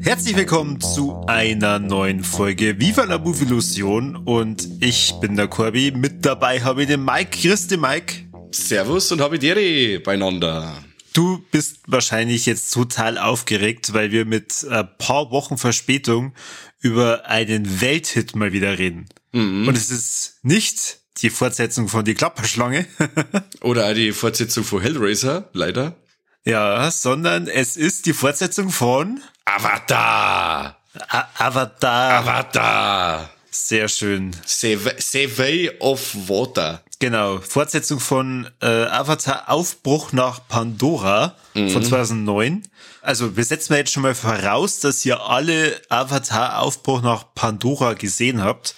Herzlich 0.00 0.36
willkommen 0.36 0.80
zu 0.80 1.22
einer 1.26 1.78
neuen 1.78 2.22
Folge 2.22 2.78
Viva 2.78 3.04
la 3.04 3.16
Illusion 3.16 4.16
und 4.16 4.68
ich 4.80 5.14
bin 5.20 5.36
der 5.36 5.48
Corby. 5.48 5.92
Mit 5.92 6.26
dabei 6.26 6.60
habe 6.60 6.82
ich 6.82 6.88
den 6.88 7.04
Mike. 7.04 7.38
Grüß 7.40 7.68
dich, 7.68 7.80
Mike. 7.80 8.23
Servus 8.54 9.10
und 9.12 9.20
habe 9.20 9.38
Dere 9.38 10.00
beieinander. 10.00 10.82
Du 11.12 11.44
bist 11.50 11.78
wahrscheinlich 11.86 12.46
jetzt 12.46 12.72
total 12.72 13.18
aufgeregt, 13.18 13.92
weil 13.92 14.10
wir 14.10 14.24
mit 14.24 14.66
ein 14.68 14.88
paar 14.98 15.30
Wochen 15.30 15.58
Verspätung 15.58 16.34
über 16.80 17.26
einen 17.26 17.80
Welthit 17.80 18.34
mal 18.34 18.52
wieder 18.52 18.78
reden. 18.78 19.08
Mhm. 19.32 19.68
Und 19.68 19.76
es 19.76 19.90
ist 19.90 20.38
nicht 20.42 20.98
die 21.18 21.30
Fortsetzung 21.30 21.88
von 21.88 22.04
Die 22.04 22.14
Klapperschlange. 22.14 22.86
Oder 23.60 23.94
die 23.94 24.12
Fortsetzung 24.12 24.64
von 24.64 24.80
Hellraiser, 24.82 25.48
leider. 25.52 25.96
Ja, 26.44 26.90
sondern 26.90 27.46
es 27.46 27.76
ist 27.76 28.06
die 28.06 28.12
Fortsetzung 28.12 28.70
von 28.70 29.22
Avatar. 29.44 30.78
A 31.08 31.28
Avatar. 31.38 32.18
Avatar. 32.18 33.30
Sehr 33.50 33.88
schön. 33.88 34.32
Survey 34.44 35.70
of 35.78 36.14
Water. 36.28 36.83
Genau, 37.04 37.38
Fortsetzung 37.38 38.00
von 38.00 38.48
äh, 38.62 38.66
Avatar 38.66 39.50
Aufbruch 39.50 40.12
nach 40.12 40.48
Pandora 40.48 41.36
mhm. 41.52 41.68
von 41.68 41.84
2009. 41.84 42.62
Also 43.02 43.36
wir 43.36 43.44
setzen 43.44 43.74
mal 43.74 43.80
jetzt 43.80 43.92
schon 43.92 44.04
mal 44.04 44.14
voraus, 44.14 44.80
dass 44.80 45.04
ihr 45.04 45.20
alle 45.20 45.78
Avatar 45.90 46.62
Aufbruch 46.62 47.02
nach 47.02 47.34
Pandora 47.34 47.92
gesehen 47.92 48.40
habt. 48.40 48.74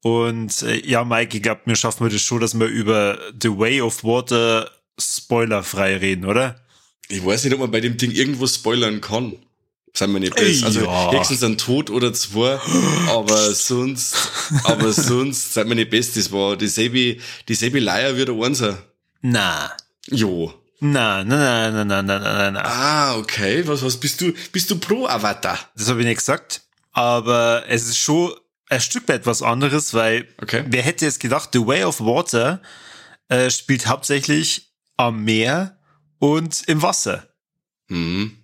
Und 0.00 0.62
äh, 0.62 0.86
ja, 0.86 1.02
Mike, 1.02 1.38
ich 1.38 1.42
glaube, 1.42 1.62
wir 1.64 1.74
schaffen 1.74 2.06
wir 2.06 2.12
das 2.12 2.22
schon, 2.22 2.40
dass 2.40 2.56
wir 2.56 2.68
über 2.68 3.18
The 3.42 3.58
Way 3.58 3.80
of 3.80 4.04
Water 4.04 4.70
spoilerfrei 4.96 5.96
reden, 5.96 6.24
oder? 6.24 6.60
Ich 7.08 7.26
weiß 7.26 7.42
nicht, 7.42 7.54
ob 7.54 7.58
man 7.58 7.72
bei 7.72 7.80
dem 7.80 7.96
Ding 7.96 8.12
irgendwo 8.12 8.46
spoilern 8.46 9.00
kann. 9.00 9.32
Seien 9.96 10.12
wir 10.12 10.20
nicht 10.20 10.34
best. 10.34 10.62
Also 10.62 10.82
ja. 10.82 11.10
höchstens 11.10 11.42
ein 11.42 11.56
Tod 11.56 11.88
oder 11.88 12.12
zwei, 12.12 12.60
aber 13.08 13.54
sonst, 13.54 14.14
aber 14.64 14.92
sonst, 14.92 15.54
seien 15.54 15.68
wir 15.68 15.74
nicht 15.74 15.88
best. 15.88 16.18
Das 16.18 16.30
war 16.30 16.54
dieselbe, 16.54 17.16
dieselbe 17.48 17.80
Leier 17.80 18.14
wie 18.14 18.26
der 18.26 18.34
Einser. 18.34 18.76
Na. 19.22 19.74
Jo. 20.10 20.52
Na, 20.80 21.24
na, 21.24 21.70
na, 21.70 21.84
na, 21.84 22.02
na, 22.02 22.18
na, 22.18 22.50
na. 22.50 22.60
Ah, 22.62 23.16
okay. 23.16 23.66
Was, 23.66 23.82
was 23.82 23.96
bist 23.96 24.20
du? 24.20 24.34
Bist 24.52 24.70
du 24.70 24.78
pro 24.78 25.06
Avatar? 25.06 25.58
Das 25.74 25.88
habe 25.88 26.00
ich 26.00 26.06
nicht 26.06 26.18
gesagt. 26.18 26.60
Aber 26.92 27.64
es 27.66 27.86
ist 27.86 27.96
schon 27.96 28.34
ein 28.68 28.82
Stück 28.82 29.08
weit 29.08 29.24
was 29.24 29.40
anderes, 29.40 29.94
weil 29.94 30.28
okay. 30.42 30.62
wer 30.66 30.82
hätte 30.82 31.06
jetzt 31.06 31.20
gedacht, 31.20 31.50
The 31.54 31.66
Way 31.66 31.84
of 31.84 32.00
Water 32.00 32.60
äh, 33.28 33.48
spielt 33.48 33.86
hauptsächlich 33.86 34.74
am 34.98 35.24
Meer 35.24 35.78
und 36.18 36.64
im 36.66 36.82
Wasser. 36.82 37.26
Mhm. 37.88 38.36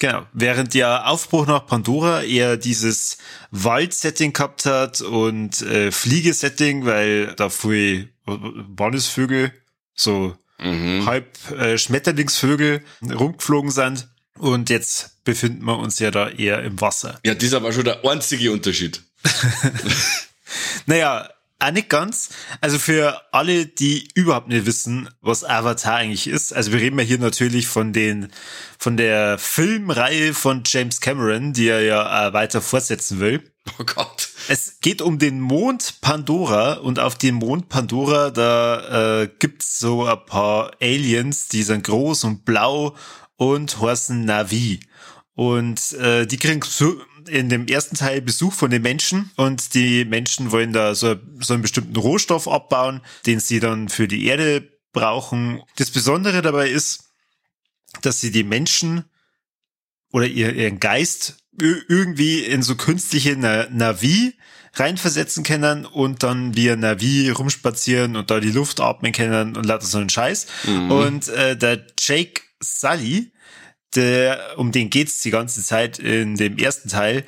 Genau, 0.00 0.26
während 0.32 0.74
der 0.74 1.08
Aufbruch 1.08 1.46
nach 1.46 1.66
Pandora 1.66 2.22
eher 2.22 2.56
dieses 2.56 3.18
Wald-Setting 3.50 4.32
gehabt 4.32 4.64
hat 4.64 5.00
und 5.00 5.60
äh, 5.62 5.90
Fliegesetting, 5.90 6.84
weil 6.84 7.34
da 7.34 7.48
viel 7.50 8.10
Bonnesvögel, 8.24 9.52
so 9.94 10.36
mhm. 10.58 11.04
halb 11.06 11.50
äh, 11.50 11.78
Schmetterlingsvögel 11.78 12.82
rumgeflogen 13.02 13.70
sind. 13.70 14.08
Und 14.38 14.70
jetzt 14.70 15.24
befinden 15.24 15.64
wir 15.64 15.78
uns 15.78 15.98
ja 15.98 16.12
da 16.12 16.28
eher 16.28 16.62
im 16.62 16.80
Wasser. 16.80 17.18
Ja, 17.26 17.34
das 17.34 17.42
ist 17.42 17.54
aber 17.54 17.72
schon 17.72 17.84
der 17.84 18.04
einzige 18.04 18.52
Unterschied. 18.52 19.02
naja, 20.86 21.28
auch 21.58 21.70
nicht 21.70 21.88
ganz. 21.88 22.30
Also 22.60 22.78
für 22.78 23.20
alle, 23.32 23.66
die 23.66 24.08
überhaupt 24.14 24.48
nicht 24.48 24.66
wissen, 24.66 25.08
was 25.20 25.44
Avatar 25.44 25.96
eigentlich 25.96 26.28
ist. 26.28 26.52
Also 26.52 26.72
wir 26.72 26.80
reden 26.80 26.98
ja 26.98 27.04
hier 27.04 27.18
natürlich 27.18 27.66
von 27.66 27.92
den, 27.92 28.28
von 28.78 28.96
der 28.96 29.38
Filmreihe 29.38 30.34
von 30.34 30.62
James 30.64 31.00
Cameron, 31.00 31.52
die 31.52 31.68
er 31.68 31.82
ja 31.82 32.32
weiter 32.32 32.60
fortsetzen 32.60 33.20
will. 33.20 33.42
Oh 33.78 33.84
Gott. 33.84 34.30
Es 34.48 34.80
geht 34.80 35.02
um 35.02 35.18
den 35.18 35.40
Mond 35.40 36.00
Pandora 36.00 36.74
und 36.74 36.98
auf 36.98 37.16
dem 37.18 37.34
Mond 37.34 37.68
Pandora, 37.68 38.30
da 38.30 39.22
äh, 39.22 39.28
gibt's 39.38 39.78
so 39.78 40.06
ein 40.06 40.24
paar 40.24 40.70
Aliens, 40.80 41.48
die 41.48 41.62
sind 41.62 41.84
groß 41.84 42.24
und 42.24 42.44
blau 42.46 42.96
und 43.36 43.78
heißen 43.80 44.24
Navi. 44.24 44.80
Und 45.34 45.92
äh, 45.92 46.26
die 46.26 46.38
kriegen 46.38 46.62
so 46.62 46.96
in 47.28 47.48
dem 47.48 47.66
ersten 47.66 47.96
Teil 47.96 48.20
Besuch 48.20 48.52
von 48.52 48.70
den 48.70 48.82
Menschen 48.82 49.30
und 49.36 49.74
die 49.74 50.04
Menschen 50.04 50.52
wollen 50.52 50.72
da 50.72 50.94
so, 50.94 51.16
so 51.40 51.54
einen 51.54 51.62
bestimmten 51.62 51.96
Rohstoff 51.96 52.48
abbauen, 52.48 53.00
den 53.26 53.40
sie 53.40 53.60
dann 53.60 53.88
für 53.88 54.08
die 54.08 54.26
Erde 54.26 54.68
brauchen. 54.92 55.62
Das 55.76 55.90
Besondere 55.90 56.42
dabei 56.42 56.70
ist, 56.70 57.10
dass 58.02 58.20
sie 58.20 58.30
die 58.30 58.44
Menschen 58.44 59.04
oder 60.10 60.26
ihren 60.26 60.80
Geist 60.80 61.36
irgendwie 61.60 62.40
in 62.40 62.62
so 62.62 62.76
künstliche 62.76 63.36
Navi 63.36 64.34
reinversetzen 64.74 65.44
können 65.44 65.86
und 65.86 66.22
dann 66.22 66.54
via 66.56 66.76
Navi 66.76 67.30
rumspazieren 67.30 68.16
und 68.16 68.30
da 68.30 68.40
die 68.40 68.50
Luft 68.50 68.80
atmen 68.80 69.12
können 69.12 69.56
und 69.56 69.66
lauter 69.66 69.86
so 69.86 69.98
einen 69.98 70.10
Scheiß. 70.10 70.46
Mhm. 70.66 70.90
Und 70.90 71.28
äh, 71.28 71.56
der 71.56 71.84
Jake 71.98 72.42
Sully, 72.60 73.32
der, 73.94 74.54
um 74.56 74.72
den 74.72 74.90
geht's 74.90 75.20
die 75.20 75.30
ganze 75.30 75.64
Zeit 75.64 75.98
in 75.98 76.36
dem 76.36 76.58
ersten 76.58 76.88
Teil, 76.88 77.24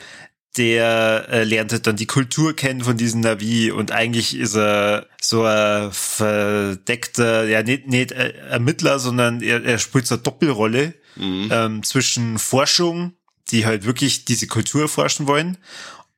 der 0.56 1.28
äh, 1.30 1.44
lernt 1.44 1.72
halt 1.72 1.86
dann 1.86 1.96
die 1.96 2.06
Kultur 2.06 2.56
kennen 2.56 2.82
von 2.82 2.96
diesem 2.96 3.20
Navi 3.20 3.70
und 3.70 3.92
eigentlich 3.92 4.36
ist 4.36 4.56
er 4.56 5.06
so 5.20 5.44
ein 5.44 5.92
verdeckter, 5.92 7.46
ja 7.46 7.62
nicht, 7.62 7.86
nicht 7.86 8.10
Ermittler, 8.10 8.98
sondern 8.98 9.42
er, 9.42 9.64
er 9.64 9.78
spielt 9.78 10.06
so 10.06 10.16
eine 10.16 10.22
Doppelrolle 10.22 10.94
mhm. 11.16 11.48
ähm, 11.52 11.82
zwischen 11.84 12.38
Forschung, 12.38 13.12
die 13.50 13.64
halt 13.64 13.84
wirklich 13.84 14.24
diese 14.24 14.48
Kultur 14.48 14.88
forschen 14.88 15.28
wollen 15.28 15.56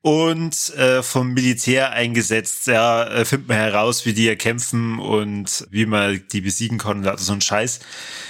und 0.00 0.74
äh, 0.76 1.02
vom 1.02 1.34
Militär 1.34 1.92
eingesetzt. 1.92 2.66
Ja, 2.66 3.04
äh, 3.04 3.24
findet 3.26 3.48
man 3.48 3.58
heraus, 3.58 4.06
wie 4.06 4.14
die 4.14 4.24
ja 4.24 4.34
kämpfen 4.34 4.98
und 4.98 5.66
wie 5.70 5.86
man 5.86 6.22
die 6.32 6.40
besiegen 6.40 6.78
kann 6.78 7.06
und 7.06 7.20
so 7.20 7.32
ein 7.32 7.40
Scheiß. 7.42 7.80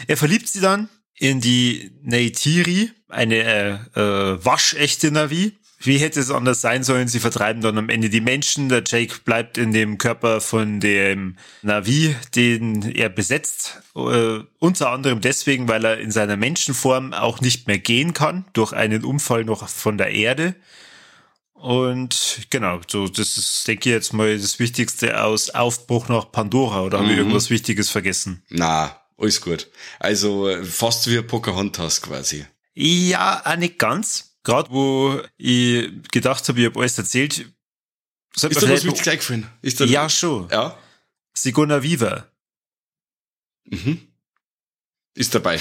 Er 0.08 0.16
verliebt 0.16 0.48
sie 0.48 0.60
dann 0.60 0.88
in 1.22 1.40
die 1.40 1.92
Neytiri, 2.02 2.90
eine 3.08 3.36
äh, 3.94 4.00
äh, 4.00 4.44
waschechte 4.44 5.12
Navi. 5.12 5.52
Wie 5.78 5.98
hätte 5.98 6.18
es 6.18 6.32
anders 6.32 6.60
sein 6.60 6.82
sollen? 6.82 7.06
Sie 7.06 7.20
vertreiben 7.20 7.62
dann 7.62 7.78
am 7.78 7.88
Ende 7.88 8.10
die 8.10 8.20
Menschen. 8.20 8.68
Der 8.68 8.82
Jake 8.84 9.20
bleibt 9.24 9.56
in 9.56 9.72
dem 9.72 9.98
Körper 9.98 10.40
von 10.40 10.80
dem 10.80 11.36
Navi, 11.62 12.16
den 12.34 12.82
er 12.82 13.08
besetzt. 13.08 13.82
Äh, 13.94 14.40
unter 14.58 14.90
anderem 14.90 15.20
deswegen, 15.20 15.68
weil 15.68 15.84
er 15.84 16.00
in 16.00 16.10
seiner 16.10 16.36
Menschenform 16.36 17.12
auch 17.12 17.40
nicht 17.40 17.68
mehr 17.68 17.78
gehen 17.78 18.14
kann, 18.14 18.44
durch 18.52 18.72
einen 18.72 19.04
Unfall 19.04 19.44
noch 19.44 19.68
von 19.68 19.98
der 19.98 20.10
Erde. 20.10 20.56
Und 21.52 22.48
genau, 22.50 22.80
so 22.88 23.06
das 23.06 23.36
ist, 23.36 23.68
denke 23.68 23.90
ich 23.90 23.94
jetzt 23.94 24.12
mal, 24.12 24.36
das 24.36 24.58
Wichtigste 24.58 25.22
aus 25.22 25.50
Aufbruch 25.50 26.08
nach 26.08 26.32
Pandora. 26.32 26.82
Oder 26.82 26.98
mhm. 26.98 27.02
habe 27.02 27.12
ich 27.12 27.18
irgendwas 27.18 27.50
Wichtiges 27.50 27.90
vergessen? 27.90 28.42
Na, 28.48 29.01
alles 29.22 29.40
gut. 29.40 29.68
Also 29.98 30.50
fast 30.64 31.08
wie 31.08 31.22
Pocahontas 31.22 32.02
quasi. 32.02 32.44
Ja, 32.74 33.42
auch 33.44 33.56
nicht 33.56 33.78
ganz. 33.78 34.36
Gerade 34.44 34.70
wo 34.70 35.22
ich 35.36 35.90
gedacht 36.10 36.48
habe, 36.48 36.60
ich 36.60 36.66
habe 36.66 36.80
alles 36.80 36.98
erzählt. 36.98 37.46
Ist 38.34 38.44
da 38.44 38.68
was 38.68 38.84
mit 38.84 39.00
gleich? 39.00 39.30
Ist 39.60 39.80
da 39.80 39.84
ja, 39.84 40.08
schon. 40.08 40.48
Ja. 40.50 40.76
Sigona 41.34 41.82
Viva. 41.82 42.26
Mhm. 43.64 44.00
Ist 45.14 45.34
dabei. 45.34 45.60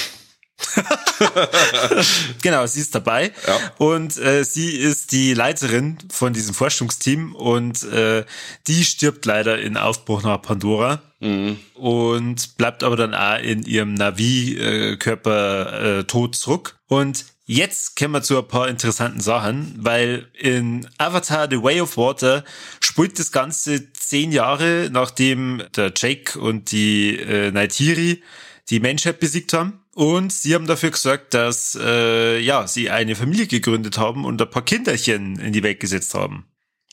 genau, 2.41 2.65
sie 2.65 2.81
ist 2.81 2.95
dabei. 2.95 3.31
Ja. 3.47 3.59
Und 3.77 4.17
äh, 4.17 4.43
sie 4.43 4.75
ist 4.75 5.11
die 5.11 5.33
Leiterin 5.33 5.97
von 6.11 6.33
diesem 6.33 6.53
Forschungsteam 6.53 7.35
und 7.35 7.83
äh, 7.83 8.25
die 8.67 8.83
stirbt 8.83 9.25
leider 9.25 9.59
in 9.59 9.77
Aufbruch 9.77 10.23
nach 10.23 10.41
Pandora. 10.41 11.01
Mhm. 11.19 11.59
Und 11.75 12.57
bleibt 12.57 12.83
aber 12.83 12.95
dann 12.95 13.13
auch 13.13 13.39
in 13.39 13.63
ihrem 13.63 13.93
Navi-Körper 13.93 15.99
äh, 15.99 16.03
tot 16.05 16.35
zurück. 16.35 16.77
Und 16.87 17.25
Jetzt 17.53 17.97
kommen 17.97 18.13
wir 18.13 18.21
zu 18.21 18.37
ein 18.37 18.47
paar 18.47 18.69
interessanten 18.69 19.19
Sachen, 19.19 19.75
weil 19.77 20.29
in 20.39 20.87
Avatar 20.97 21.49
The 21.49 21.61
Way 21.61 21.81
of 21.81 21.97
Water 21.97 22.45
spielt 22.79 23.19
das 23.19 23.33
Ganze 23.33 23.91
zehn 23.91 24.31
Jahre, 24.31 24.87
nachdem 24.89 25.61
der 25.75 25.91
Jake 25.93 26.39
und 26.39 26.71
die 26.71 27.17
äh, 27.17 27.51
Naitiri 27.51 28.23
die 28.69 28.79
Menschheit 28.79 29.19
besiegt 29.19 29.51
haben. 29.51 29.80
Und 29.93 30.31
sie 30.31 30.55
haben 30.55 30.67
dafür 30.67 30.91
gesorgt, 30.91 31.33
dass 31.33 31.77
äh, 31.79 32.39
ja 32.39 32.65
sie 32.67 32.89
eine 32.89 33.15
Familie 33.15 33.47
gegründet 33.47 33.97
haben 33.97 34.25
und 34.25 34.41
ein 34.41 34.49
paar 34.49 34.63
Kinderchen 34.63 35.37
in 35.39 35.51
die 35.51 35.63
Welt 35.63 35.79
gesetzt 35.79 36.13
haben. 36.13 36.45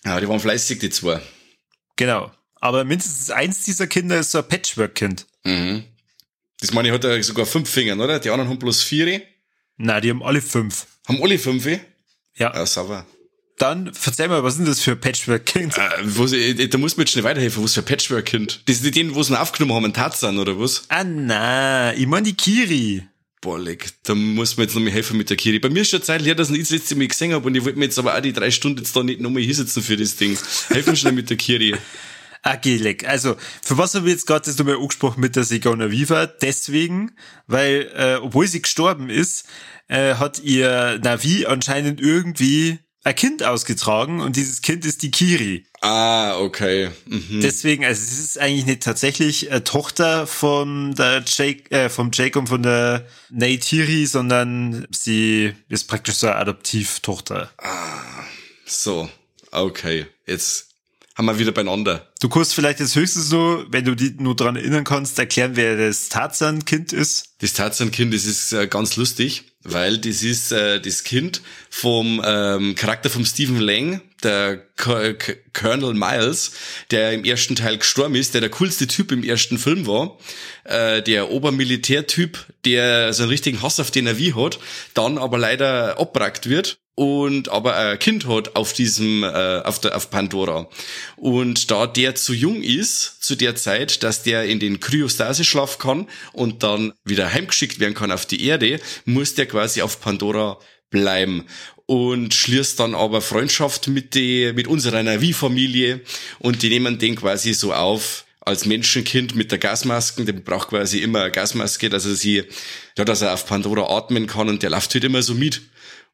Ja, 0.05 0.19
die 0.21 0.29
waren 0.29 0.41
fleißig, 0.41 0.79
die 0.81 0.91
zwei. 0.91 1.21
Genau. 1.97 2.33
Aber 2.61 2.85
mindestens 2.85 3.31
eins 3.31 3.65
dieser 3.65 3.87
Kinder 3.87 4.19
ist 4.19 4.33
so 4.33 4.39
ein 4.39 4.49
Patchwork-Kind. 4.49 5.27
Mhm. 5.45 5.85
Das 6.61 6.73
meine 6.73 6.89
ich, 6.89 6.95
hat 6.95 7.05
er 7.05 7.23
sogar 7.23 7.47
fünf 7.47 7.71
Finger, 7.71 7.97
oder? 8.03 8.19
Die 8.19 8.31
anderen 8.31 8.51
haben 8.51 8.59
bloß 8.59 8.83
vier. 8.83 9.23
Na, 9.77 10.01
die 10.01 10.11
haben 10.11 10.25
alle 10.25 10.43
fünf. 10.43 10.87
Haben 11.07 11.23
alle 11.23 11.39
fünf? 11.39 11.67
Ja. 11.67 11.79
Ja, 12.35 12.67
sauber. 12.67 13.07
Dann 13.59 13.93
verzeih 13.93 14.29
mal, 14.29 14.45
was 14.45 14.55
sind 14.55 14.69
das 14.69 14.81
für 14.81 14.95
Patchwork-Kind? 14.95 15.77
Äh, 15.77 15.91
wo 16.05 16.27
sie, 16.27 16.69
da 16.69 16.79
muss 16.79 16.97
mir 16.97 17.03
jetzt 17.03 17.13
schnell 17.13 17.25
weiterhelfen, 17.25 17.63
was 17.63 17.75
für 17.75 17.81
ein 17.81 17.87
Patchwork-Kind. 17.87 18.63
Das 18.67 18.77
sind 18.77 18.87
die, 18.87 18.91
denen, 18.93 19.15
wo 19.15 19.23
sie 19.23 19.39
aufgenommen 19.39 19.75
haben, 19.75 19.93
Tarzan, 19.93 20.39
oder 20.39 20.59
was? 20.59 20.85
Ah, 20.89 21.05
na, 21.05 21.93
ich 21.95 22.07
mein 22.07 22.25
die 22.25 22.35
Kiri. 22.35 23.03
Boah, 23.41 23.59
leck, 23.59 23.91
da 24.05 24.15
muss 24.15 24.57
mir 24.57 24.65
jetzt 24.65 24.75
noch 24.75 24.83
mal 24.83 24.91
helfen 24.91 25.17
mit 25.17 25.31
der 25.31 25.37
Kiri. 25.37 25.59
Bei 25.59 25.69
mir 25.69 25.83
ist 25.83 25.91
schon 25.91 26.03
Zeit 26.03 26.25
her, 26.25 26.35
dass 26.35 26.51
ich 26.51 26.59
das 26.61 26.71
letzte 26.71 26.97
Mal 26.97 27.07
gesehen 27.07 27.33
habe 27.33 27.47
und 27.47 27.55
ich 27.55 27.65
wollte 27.65 27.79
mir 27.79 27.85
jetzt 27.85 27.99
aber 27.99 28.17
auch 28.17 28.21
die 28.21 28.33
drei 28.33 28.51
Stunden 28.51 28.79
jetzt 28.79 28.97
da 28.97 29.03
nicht 29.03 29.21
nochmal 29.21 29.43
hinsetzen 29.43 29.83
für 29.83 29.97
das 29.97 30.17
Ding. 30.17 30.37
Helf 30.69 30.87
mir 30.87 30.97
schnell 30.97 31.13
mit 31.13 31.31
der 31.31 31.37
Kiri. 31.37 31.77
Okay, 32.45 32.77
leck. 32.77 33.07
Also, 33.07 33.37
für 33.63 33.79
was 33.79 33.95
habe 33.95 34.07
ich 34.07 34.13
jetzt 34.13 34.27
gerade 34.27 34.47
das 34.47 34.57
nochmal 34.57 34.77
angesprochen 34.77 35.21
mit 35.21 35.35
der 35.35 35.43
Sigona 35.43 35.91
Viva? 35.91 36.27
Deswegen, 36.27 37.11
weil, 37.49 37.91
äh, 37.95 38.15
obwohl 38.23 38.47
sie 38.47 38.63
gestorben 38.63 39.11
ist, 39.11 39.45
äh, 39.89 40.15
hat 40.15 40.39
ihr 40.39 41.01
Navi 41.03 41.47
anscheinend 41.47 42.01
irgendwie 42.01 42.79
ein 43.05 43.15
Kind 43.15 43.43
ausgetragen 43.43 44.21
und 44.21 44.37
dieses 44.37 44.61
Kind 44.61 44.85
ist 44.85 45.03
die 45.03 45.11
Kiri. 45.11 45.65
Ah, 45.81 46.39
okay. 46.39 46.91
Mhm. 47.07 47.41
Deswegen, 47.41 47.85
also 47.85 48.03
es 48.03 48.19
ist 48.19 48.39
eigentlich 48.39 48.67
nicht 48.67 48.83
tatsächlich 48.83 49.51
eine 49.51 49.65
Tochter 49.65 50.27
von 50.27 50.95
der 50.95 51.23
Jake, 51.27 51.71
äh, 51.71 51.89
vom 51.89 52.11
Jake 52.13 52.39
und 52.39 52.49
von 52.49 52.63
der 52.63 53.07
Neytiri, 53.31 54.07
sondern 54.07 54.87
sie 54.91 55.55
ist 55.69 55.85
praktisch 55.85 56.17
so 56.17 56.27
eine 56.27 56.37
Adoptivtochter. 56.37 57.51
So, 58.67 59.09
okay. 59.53 60.07
Jetzt 60.27 60.68
haben 61.19 61.27
wir 61.27 61.39
wieder 61.39 61.51
beieinander. 61.51 62.07
Du 62.21 62.29
kannst 62.29 62.55
vielleicht 62.55 62.79
jetzt 62.79 62.95
höchstens 62.95 63.29
so, 63.29 63.65
wenn 63.69 63.85
du 63.85 63.97
dich 63.97 64.15
nur 64.19 64.37
dran 64.37 64.55
erinnern 64.55 64.85
kannst, 64.85 65.19
erklären, 65.19 65.57
wer 65.57 65.77
das 65.77 66.09
Tarzan-Kind 66.09 66.93
ist. 66.93 67.35
Das 67.41 67.55
Tarzan-Kind, 67.55 68.15
das 68.15 68.25
ist 68.25 68.53
äh, 68.53 68.69
ganz 68.69 68.95
lustig, 68.97 69.53
weil 69.65 69.99
das 69.99 70.23
ist 70.23 70.53
äh, 70.53 70.81
das 70.81 71.03
Kind 71.03 71.43
vom 71.71 72.23
ähm, 72.25 72.77
Charakter 72.77 73.11
vom 73.11 73.25
Stephen 73.25 73.59
Lang, 73.59 74.01
der 74.23 74.59
K 74.77 75.15
K 75.15 75.35
Colonel 75.53 75.95
Miles, 75.95 76.53
der 76.93 77.13
im 77.13 77.25
ersten 77.25 77.57
Teil 77.57 77.79
gestorben 77.79 78.15
ist, 78.15 78.35
der 78.35 78.41
der 78.41 78.51
coolste 78.51 78.87
Typ 78.87 79.11
im 79.11 79.25
ersten 79.25 79.59
Film 79.59 79.89
war, 79.89 80.19
äh, 80.65 81.03
der 81.03 81.31
Obermilitärtyp, 81.31 82.39
der 82.65 83.13
so 83.13 83.25
einen 83.25 83.31
richtigen 83.31 83.61
Hass 83.61 83.81
auf 83.81 83.91
den 83.91 84.19
wie 84.19 84.35
hat, 84.35 84.61
dann 84.95 85.19
aber 85.19 85.37
leider 85.37 85.99
abbrackt 85.99 86.49
wird 86.49 86.79
und 86.99 87.49
aber 87.49 87.77
ein 87.77 87.99
Kind 88.01 88.27
hat 88.27 88.57
auf 88.57 88.73
diesem 88.73 89.23
äh, 89.23 89.63
auf 89.63 89.79
der 89.79 89.97
auf 89.97 90.11
Pandora 90.11 90.69
und 91.15 91.71
da 91.71 91.87
der 91.87 92.17
zu 92.17 92.35
jung 92.35 92.61
ist 92.61 93.23
zu 93.23 93.37
der 93.37 93.55
Zeit, 93.55 94.03
dass 94.03 94.25
der 94.25 94.47
in 94.47 94.59
den 94.59 94.81
Kryostasis-Schlaf 94.81 95.79
kann 95.79 96.09
und 96.33 96.65
dann 96.65 96.93
wieder 97.05 97.33
heimgeschickt 97.33 97.79
werden 97.79 97.95
kann 97.95 98.11
auf 98.11 98.27
die 98.27 98.45
Erde, 98.45 98.81
muss 99.05 99.35
der 99.35 99.47
quasi 99.47 99.81
auf 99.81 100.01
Pandora 100.01 100.59
bleiben 100.91 101.45
und 101.87 102.35
schließt 102.35 102.81
dann 102.81 102.97
aber 102.97 103.21
Freundschaft 103.21 103.87
mit 103.87 104.17
die 104.17 104.53
mit 104.53 104.67
unserer 104.67 105.01
Navi-Familie 105.01 106.01
und 106.41 106.65
die 106.65 106.69
nehmen 106.69 106.99
den 106.99 107.15
quasi 107.15 107.55
so 107.55 107.73
auf 107.73 108.25
als 108.41 108.65
Menschenkind 108.65 109.37
mit 109.37 109.53
der 109.53 109.59
Gasmaske, 109.59 110.25
der 110.25 110.33
braucht 110.33 110.71
quasi 110.71 110.99
immer 110.99 111.21
eine 111.21 111.31
Gasmaske, 111.31 111.91
dass 111.91 112.07
er 112.07 112.15
sie, 112.15 112.43
ja, 112.97 113.05
dass 113.05 113.23
er 113.23 113.35
auf 113.35 113.47
Pandora 113.47 113.97
atmen 113.97 114.27
kann 114.27 114.49
und 114.49 114.65
der 114.65 114.71
läuft 114.71 114.95
halt 114.95 115.05
immer 115.05 115.23
so 115.23 115.35
mit. 115.35 115.61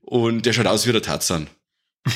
Und 0.07 0.45
der 0.47 0.53
schaut 0.53 0.67
aus 0.67 0.87
wie 0.87 0.93
der 0.93 1.03
Tarzan. 1.03 1.49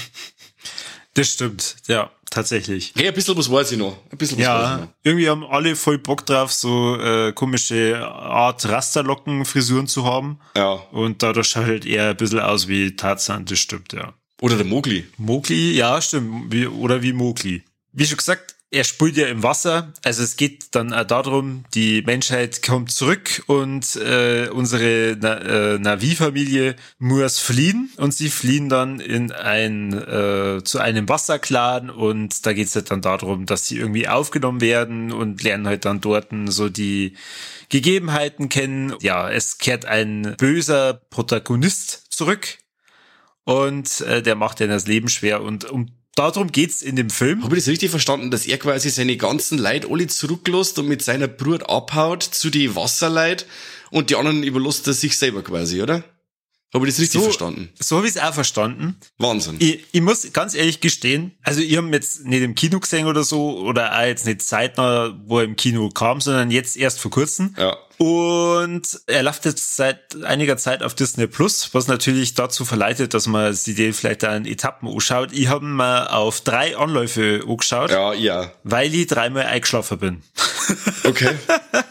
Das 1.14 1.32
stimmt, 1.32 1.76
ja, 1.88 2.12
tatsächlich. 2.30 2.92
Hey, 2.96 3.08
ein 3.08 3.14
bisschen 3.14 3.36
was 3.36 3.50
weiß 3.50 3.72
ich 3.72 3.78
noch. 3.78 3.96
Ein 4.12 4.18
bisschen 4.18 4.38
was 4.38 4.46
weiß 4.46 4.54
ich 4.56 4.62
Ja, 4.70 4.76
noch. 4.78 4.88
irgendwie 5.02 5.28
haben 5.28 5.44
alle 5.44 5.74
voll 5.74 5.98
Bock 5.98 6.24
drauf, 6.26 6.52
so 6.52 6.96
äh, 7.00 7.32
komische 7.32 7.98
Art 8.06 8.68
Rasterlocken-Frisuren 8.68 9.88
zu 9.88 10.04
haben. 10.04 10.38
Ja. 10.56 10.74
Und 10.92 11.22
dadurch 11.24 11.48
schaut 11.48 11.64
halt 11.64 11.84
eher 11.86 12.10
ein 12.10 12.16
bisschen 12.16 12.38
aus 12.38 12.68
wie 12.68 12.94
Tarzan, 12.94 13.46
das 13.46 13.58
stimmt, 13.58 13.92
ja. 13.94 14.14
Oder 14.40 14.56
der 14.58 14.66
Mogli. 14.66 15.06
Mowgli, 15.16 15.72
ja, 15.72 16.00
stimmt. 16.00 16.52
Wie, 16.52 16.68
oder 16.68 17.02
wie 17.02 17.12
Mowgli. 17.12 17.64
Wie 17.92 18.06
schon 18.06 18.18
gesagt, 18.18 18.54
er 18.70 18.84
spielt 18.84 19.16
ja 19.16 19.28
im 19.28 19.42
Wasser. 19.42 19.92
Also 20.04 20.22
es 20.22 20.36
geht 20.36 20.74
dann 20.74 20.92
auch 20.92 21.04
darum, 21.04 21.64
die 21.74 22.02
Menschheit 22.02 22.62
kommt 22.62 22.90
zurück 22.90 23.42
und 23.46 23.96
äh, 23.96 24.48
unsere 24.52 25.16
Na 25.18 25.38
äh, 25.38 25.78
Navi-Familie 25.78 26.76
muss 26.98 27.38
fliehen 27.38 27.90
und 27.96 28.12
sie 28.12 28.28
fliehen 28.28 28.68
dann 28.68 29.00
in 29.00 29.32
ein 29.32 29.94
äh, 29.94 30.62
zu 30.64 30.80
einem 30.80 31.08
Wasserclan 31.08 31.88
und 31.88 32.44
da 32.44 32.52
geht's 32.52 32.74
halt 32.74 32.90
dann 32.90 33.00
darum, 33.00 33.46
dass 33.46 33.66
sie 33.66 33.78
irgendwie 33.78 34.06
aufgenommen 34.06 34.60
werden 34.60 35.12
und 35.12 35.42
lernen 35.42 35.66
halt 35.66 35.86
dann 35.86 36.02
dort 36.02 36.28
so 36.46 36.68
die 36.68 37.16
Gegebenheiten 37.70 38.50
kennen. 38.50 38.94
Ja, 39.00 39.30
es 39.30 39.56
kehrt 39.56 39.86
ein 39.86 40.34
böser 40.36 41.00
Protagonist 41.08 42.12
zurück 42.12 42.58
und 43.44 44.02
äh, 44.02 44.20
der 44.20 44.34
macht 44.34 44.60
ihnen 44.60 44.70
das 44.70 44.86
Leben 44.86 45.08
schwer 45.08 45.42
und 45.42 45.64
um 45.64 45.97
darum 46.18 46.50
geht's 46.50 46.82
in 46.82 46.96
dem 46.96 47.10
Film. 47.10 47.44
Habe 47.44 47.56
ich 47.56 47.64
das 47.64 47.70
richtig 47.70 47.90
verstanden, 47.90 48.30
dass 48.30 48.46
er 48.46 48.58
quasi 48.58 48.90
seine 48.90 49.16
ganzen 49.16 49.58
Leute 49.58 49.88
alle 49.90 50.06
zurücklässt 50.08 50.78
und 50.78 50.88
mit 50.88 51.02
seiner 51.02 51.28
Brut 51.28 51.68
abhaut 51.68 52.22
zu 52.22 52.50
die 52.50 52.74
Wasserleut 52.74 53.46
und 53.90 54.10
die 54.10 54.16
anderen 54.16 54.42
überlässt 54.42 54.86
er 54.86 54.94
sich 54.94 55.16
selber 55.16 55.42
quasi, 55.42 55.82
oder? 55.82 56.02
Habe 56.74 56.86
ich 56.86 56.94
das 56.94 57.00
richtig 57.00 57.20
So- 57.20 57.24
verstanden? 57.24 57.70
So 57.80 57.96
habe 57.96 58.06
ich 58.06 58.16
es 58.16 58.22
auch 58.22 58.34
verstanden. 58.34 58.96
Wahnsinn. 59.16 59.56
Ich, 59.58 59.84
ich 59.90 60.00
muss 60.02 60.30
ganz 60.34 60.54
ehrlich 60.54 60.80
gestehen, 60.80 61.32
also 61.42 61.60
ihr 61.62 61.78
habt 61.78 61.92
jetzt 61.94 62.26
nicht 62.26 62.42
im 62.42 62.54
Kino 62.54 62.78
gesehen 62.78 63.06
oder 63.06 63.24
so, 63.24 63.58
oder 63.60 63.96
auch 63.98 64.04
jetzt 64.04 64.26
nicht 64.26 64.42
zeitnah, 64.42 65.18
wo 65.26 65.38
er 65.38 65.44
im 65.44 65.56
Kino 65.56 65.88
kam, 65.88 66.20
sondern 66.20 66.50
jetzt 66.50 66.76
erst 66.76 67.00
vor 67.00 67.10
kurzem. 67.10 67.54
Ja. 67.56 67.76
Und 67.96 69.00
er 69.06 69.22
läuft 69.24 69.44
jetzt 69.44 69.74
seit 69.76 70.22
einiger 70.22 70.56
Zeit 70.56 70.82
auf 70.84 70.94
Disney 70.94 71.26
Plus, 71.26 71.70
was 71.72 71.88
natürlich 71.88 72.34
dazu 72.34 72.64
verleitet, 72.64 73.12
dass 73.14 73.26
man 73.26 73.52
sich 73.54 73.74
den 73.74 73.92
vielleicht 73.92 74.22
in 74.22 74.44
Etappen 74.46 74.88
anschaut. 74.88 75.30
Ich 75.32 75.48
habe 75.48 75.64
mal 75.64 76.06
auf 76.06 76.40
drei 76.42 76.76
Anläufe 76.76 77.42
angeschaut, 77.48 77.90
Ja, 77.90 78.12
ja. 78.12 78.52
weil 78.62 78.94
ich 78.94 79.06
dreimal 79.08 79.46
eingeschlafen 79.46 79.98
bin. 79.98 80.22
Okay. 81.04 81.30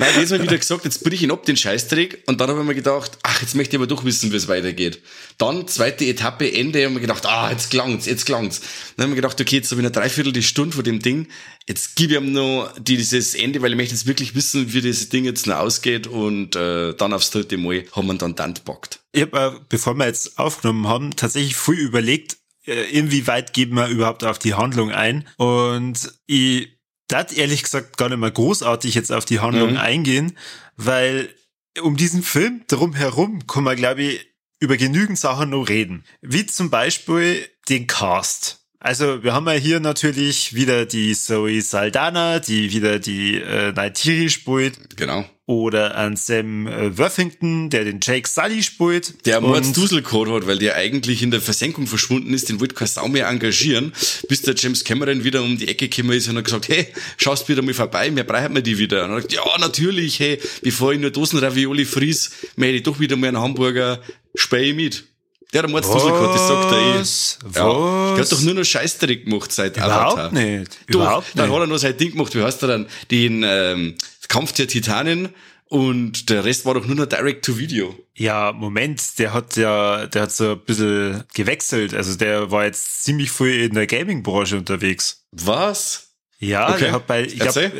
Nein, 0.00 0.10
jetzt 0.16 0.30
mal 0.30 0.40
wieder 0.40 0.56
gesagt, 0.56 0.84
jetzt 0.84 1.02
brich 1.02 1.14
ich 1.14 1.22
ihn 1.24 1.32
ab, 1.32 1.44
den 1.44 1.56
Scheißdreck. 1.56 2.22
Und 2.26 2.40
dann 2.40 2.48
habe 2.50 2.60
ich 2.60 2.66
mir 2.66 2.74
gedacht, 2.76 3.18
ach, 3.24 3.42
jetzt 3.42 3.56
möchte 3.56 3.74
ich 3.74 3.80
aber 3.80 3.88
doch 3.88 4.04
wissen, 4.04 4.30
wie 4.30 4.36
es 4.36 4.46
weitergeht. 4.46 5.02
Dann, 5.38 5.66
zweite 5.66 6.04
Etappe, 6.04 6.52
Ende, 6.52 6.86
und 6.86 6.94
mir 6.94 7.00
gedacht, 7.00 7.26
ah, 7.26 7.50
jetzt 7.50 7.72
klangt's, 7.72 8.06
jetzt 8.06 8.24
klangt's. 8.24 8.60
Dann 8.96 9.04
habe 9.04 9.10
ich 9.10 9.16
mir 9.16 9.22
gedacht, 9.22 9.40
okay, 9.40 9.56
jetzt 9.56 9.72
habe 9.72 9.80
ich 9.80 9.86
eine 9.86 9.92
Dreiviertel 9.92 10.32
die 10.32 10.44
Stunde 10.44 10.76
von 10.76 10.84
dem 10.84 11.00
Ding. 11.00 11.26
Jetzt 11.66 11.96
gebe 11.96 12.14
ich 12.14 12.20
ihm 12.20 12.32
noch 12.32 12.72
dieses 12.78 13.34
Ende, 13.34 13.60
weil 13.60 13.72
ich 13.72 13.76
möchte 13.76 13.94
jetzt 13.94 14.06
wirklich 14.06 14.36
wissen, 14.36 14.72
wie 14.72 14.80
dieses 14.80 15.08
Ding 15.08 15.24
jetzt 15.24 15.48
noch 15.48 15.56
ausgeht. 15.56 16.06
Und 16.06 16.54
äh, 16.54 16.94
dann 16.94 17.12
aufs 17.12 17.32
dritte 17.32 17.56
Mal 17.58 17.84
haben 17.90 18.06
wir 18.06 18.14
dann 18.14 18.36
dann 18.36 18.54
gepackt. 18.54 19.00
Ich 19.10 19.22
habe, 19.22 19.56
äh, 19.56 19.60
bevor 19.68 19.94
wir 19.94 20.06
jetzt 20.06 20.38
aufgenommen 20.38 20.86
haben, 20.86 21.16
tatsächlich 21.16 21.56
früh 21.56 21.76
überlegt, 21.76 22.36
äh, 22.66 22.84
inwieweit 22.92 23.52
geben 23.52 23.74
wir 23.74 23.88
überhaupt 23.88 24.22
auf 24.22 24.38
die 24.38 24.54
Handlung 24.54 24.92
ein. 24.92 25.26
Und 25.38 26.12
ich 26.26 26.77
dat 27.08 27.32
ehrlich 27.32 27.62
gesagt 27.62 27.96
gar 27.96 28.08
nicht 28.08 28.18
mal 28.18 28.30
großartig 28.30 28.94
jetzt 28.94 29.10
auf 29.12 29.24
die 29.24 29.40
Handlung 29.40 29.72
Mhm. 29.72 29.76
eingehen, 29.78 30.38
weil 30.76 31.34
um 31.82 31.96
diesen 31.96 32.22
Film 32.22 32.62
drumherum 32.68 33.46
kann 33.46 33.64
man, 33.64 33.76
glaube 33.76 34.02
ich, 34.02 34.26
über 34.60 34.76
genügend 34.76 35.18
Sachen 35.18 35.50
noch 35.50 35.64
reden. 35.68 36.04
Wie 36.20 36.44
zum 36.46 36.70
Beispiel 36.70 37.48
den 37.68 37.86
Cast. 37.86 38.66
Also 38.80 39.24
wir 39.24 39.32
haben 39.32 39.46
ja 39.46 39.54
hier 39.54 39.80
natürlich 39.80 40.54
wieder 40.54 40.86
die 40.86 41.12
Zoe 41.14 41.60
Saldana, 41.62 42.38
die 42.38 42.72
wieder 42.72 43.00
die 43.00 43.34
äh, 43.34 43.72
Neytiri 43.72 44.30
spielt, 44.30 44.96
Genau. 44.96 45.24
oder 45.46 45.96
an 45.96 46.14
Sam 46.14 46.68
äh, 46.68 46.96
Worthington, 46.96 47.70
der 47.70 47.82
den 47.84 47.98
Jake 48.00 48.28
Sully 48.28 48.62
spielt. 48.62 49.26
Der 49.26 49.42
Und- 49.42 49.48
Mordsduselcode 49.48 50.28
hat, 50.30 50.46
weil 50.46 50.58
der 50.58 50.76
eigentlich 50.76 51.24
in 51.24 51.32
der 51.32 51.40
Versenkung 51.40 51.88
verschwunden 51.88 52.32
ist, 52.32 52.48
den 52.50 52.60
wollte 52.60 52.76
kein 52.76 52.86
Sau 52.86 53.08
mehr 53.08 53.26
engagieren, 53.26 53.92
bis 54.28 54.42
der 54.42 54.54
James 54.54 54.84
Cameron 54.84 55.24
wieder 55.24 55.42
um 55.42 55.58
die 55.58 55.66
Ecke 55.66 55.88
gekommen 55.88 56.16
ist 56.16 56.28
und 56.28 56.36
hat 56.36 56.44
gesagt, 56.44 56.68
hey, 56.68 56.86
schaust 57.16 57.48
wieder 57.48 57.62
mal 57.62 57.74
vorbei, 57.74 58.12
mir 58.12 58.22
brauchen 58.22 58.54
wir 58.54 58.62
die 58.62 58.78
wieder. 58.78 59.06
Und 59.06 59.10
er 59.10 59.16
hat 59.16 59.28
gesagt, 59.28 59.44
ja, 59.44 59.58
natürlich, 59.58 60.20
hey, 60.20 60.38
bevor 60.62 60.92
ich 60.92 61.00
nur 61.00 61.10
Dosenravioli 61.10 61.84
fries, 61.84 62.30
möchte 62.54 62.76
ich 62.76 62.82
doch 62.84 63.00
wieder 63.00 63.16
mal 63.16 63.26
einen 63.26 63.38
Hamburger, 63.38 64.00
späh 64.36 64.70
ich 64.70 65.02
mit. 65.48 65.54
Der 65.54 65.62
hat 65.62 65.70
Mordsduselcode, 65.70 66.34
das 66.34 66.48
sagt 66.48 66.72
er 66.72 66.78
eh. 66.78 66.98
Was? 66.98 67.38
Ja, 67.54 68.14
der 68.14 68.24
hat 68.24 68.32
doch 68.32 68.40
nur 68.42 68.54
noch 68.54 68.64
Scheißdreck 68.64 69.24
gemacht 69.24 69.52
seit 69.52 69.76
Überhaupt 69.76 70.18
Avatar. 70.18 70.32
nicht. 70.32 70.78
Doch, 70.88 70.94
Überhaupt 71.00 71.26
dann 71.34 71.46
nicht. 71.48 71.54
hat 71.56 71.62
er 71.62 71.66
noch 71.66 71.78
sein 71.78 71.96
Ding 71.96 72.12
gemacht, 72.12 72.34
wie 72.34 72.42
heißt 72.42 72.62
er 72.62 72.68
dann? 72.68 72.86
Den 73.10 73.42
ähm, 73.46 73.94
Kampf 74.28 74.52
der 74.52 74.68
Titanen 74.68 75.30
und 75.70 76.28
der 76.30 76.44
Rest 76.44 76.64
war 76.66 76.74
doch 76.74 76.86
nur 76.86 76.96
noch 76.96 77.06
Direct-to-Video. 77.06 77.94
Ja, 78.14 78.52
Moment, 78.52 79.18
der 79.18 79.32
hat 79.34 79.56
ja, 79.56 80.06
der 80.06 80.22
hat 80.22 80.32
so 80.32 80.52
ein 80.52 80.60
bisschen 80.60 81.24
gewechselt. 81.34 81.94
Also 81.94 82.16
der 82.16 82.50
war 82.50 82.64
jetzt 82.64 83.04
ziemlich 83.04 83.30
früh 83.30 83.64
in 83.64 83.74
der 83.74 83.86
Gaming-Branche 83.86 84.56
unterwegs. 84.56 85.24
Was? 85.32 86.08
Ja, 86.38 86.70
Okay. 86.70 86.78
der 86.84 86.92
hat 86.92 87.06
bei, 87.06 87.24
ich 87.24 87.40
äh, 87.40 87.70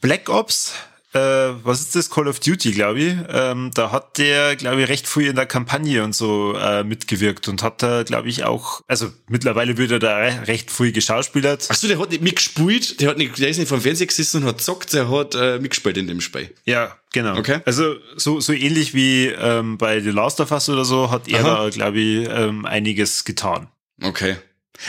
Black 0.00 0.28
Ops 0.28 0.72
äh, 1.12 1.18
was 1.64 1.80
ist 1.80 1.96
das, 1.96 2.08
Call 2.08 2.28
of 2.28 2.38
Duty, 2.38 2.70
glaube 2.72 3.00
ich. 3.00 3.14
Ähm, 3.28 3.70
da 3.74 3.90
hat 3.90 4.18
der, 4.18 4.54
glaube 4.54 4.82
ich, 4.82 4.88
recht 4.88 5.08
früh 5.08 5.28
in 5.28 5.34
der 5.34 5.46
Kampagne 5.46 6.04
und 6.04 6.14
so 6.14 6.54
äh, 6.54 6.84
mitgewirkt 6.84 7.48
und 7.48 7.62
hat 7.62 7.82
da, 7.82 8.04
glaube 8.04 8.28
ich, 8.28 8.44
auch, 8.44 8.82
also 8.86 9.10
mittlerweile 9.28 9.76
wird 9.76 9.90
er 9.90 9.98
da 9.98 10.16
recht 10.16 10.70
früh 10.70 10.92
geschauspielert. 10.92 11.66
Ach 11.68 11.74
so, 11.74 11.88
der 11.88 11.98
hat 11.98 12.10
nicht 12.10 12.22
mitgespielt, 12.22 13.00
der 13.00 13.10
hat 13.10 13.18
nicht, 13.18 13.38
der 13.38 13.48
ist 13.48 13.58
nicht 13.58 13.68
vom 13.68 13.80
Fernseher 13.80 14.06
gesessen 14.06 14.42
und 14.42 14.48
hat 14.48 14.58
gezockt, 14.58 14.92
der 14.92 15.10
hat 15.10 15.34
äh, 15.34 15.58
mitgespielt 15.58 15.96
in 15.96 16.06
dem 16.06 16.20
Spiel. 16.20 16.54
Ja, 16.64 16.96
genau. 17.12 17.36
Okay. 17.36 17.60
Also 17.64 17.96
so, 18.16 18.38
so 18.38 18.52
ähnlich 18.52 18.94
wie 18.94 19.26
ähm, 19.26 19.78
bei 19.78 20.00
The 20.00 20.10
Last 20.10 20.40
of 20.40 20.52
Us 20.52 20.68
oder 20.68 20.84
so 20.84 21.10
hat 21.10 21.26
er 21.26 21.44
Aha. 21.44 21.64
da, 21.64 21.70
glaube 21.70 21.98
ich, 21.98 22.28
ähm, 22.30 22.64
einiges 22.66 23.24
getan. 23.24 23.66
Okay. 24.00 24.36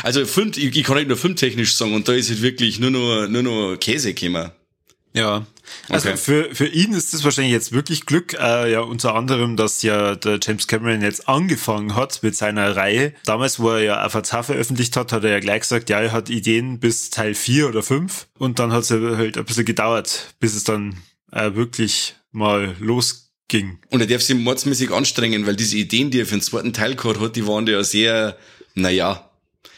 Also 0.04 0.26
Film, 0.26 0.52
ich, 0.56 0.76
ich 0.76 0.84
kann 0.84 0.98
nicht 0.98 1.08
nur 1.08 1.18
filmtechnisch 1.18 1.76
sagen 1.76 1.94
und 1.94 2.08
da 2.08 2.14
ist 2.14 2.30
halt 2.30 2.42
wirklich 2.42 2.80
nur 2.80 2.92
noch, 2.92 3.28
nur 3.28 3.44
noch 3.44 3.76
Käse 3.78 4.14
gekommen. 4.14 4.52
Ja, 5.14 5.46
also 5.90 6.10
okay. 6.10 6.18
für, 6.18 6.56
für 6.56 6.68
ihn 6.68 6.94
ist 6.94 7.14
das 7.14 7.24
wahrscheinlich 7.24 7.54
jetzt 7.54 7.72
wirklich 7.72 8.06
Glück, 8.06 8.34
äh, 8.34 8.72
ja 8.72 8.82
unter 8.82 9.16
anderem, 9.16 9.58
dass 9.58 9.82
ja 9.82 10.16
der 10.16 10.40
James 10.42 10.68
Cameron 10.68 11.02
jetzt 11.02 11.28
angefangen 11.28 11.96
hat 11.96 12.24
mit 12.24 12.36
seiner 12.36 12.76
Reihe. 12.76 13.14
Damals, 13.26 13.60
wo 13.60 13.70
er 13.72 13.80
ja 13.82 14.04
Avatar 14.04 14.44
veröffentlicht 14.44 14.96
hat, 14.96 15.12
hat 15.12 15.24
er 15.24 15.32
ja 15.32 15.40
gleich 15.40 15.62
gesagt, 15.62 15.90
ja, 15.90 16.00
er 16.00 16.12
hat 16.12 16.30
Ideen 16.30 16.80
bis 16.80 17.10
Teil 17.10 17.34
4 17.34 17.70
oder 17.70 17.84
5 17.84 18.28
und 18.38 18.60
dann 18.60 18.72
hat 18.72 18.84
es 18.84 18.92
halt 18.92 19.38
ein 19.38 19.46
bisschen 19.46 19.66
gedauert, 19.66 20.34
bis 20.40 20.56
es 20.56 20.64
dann 20.64 20.98
äh, 21.32 21.56
wirklich 21.56 22.16
mal 22.32 22.76
losging. 22.80 23.80
Und 23.90 24.02
er 24.02 24.08
darf 24.08 24.22
sich 24.22 24.36
mordsmäßig 24.38 24.92
anstrengen, 24.92 25.46
weil 25.46 25.56
diese 25.56 25.78
Ideen, 25.78 26.12
die 26.12 26.22
er 26.22 26.26
für 26.26 26.36
den 26.36 26.42
zweiten 26.42 26.74
Teil 26.74 26.96
gehabt 26.96 27.20
hat, 27.20 27.36
die 27.36 27.48
waren 27.48 27.68
ja 27.68 27.84
sehr, 27.84 28.38
naja, 28.76 29.31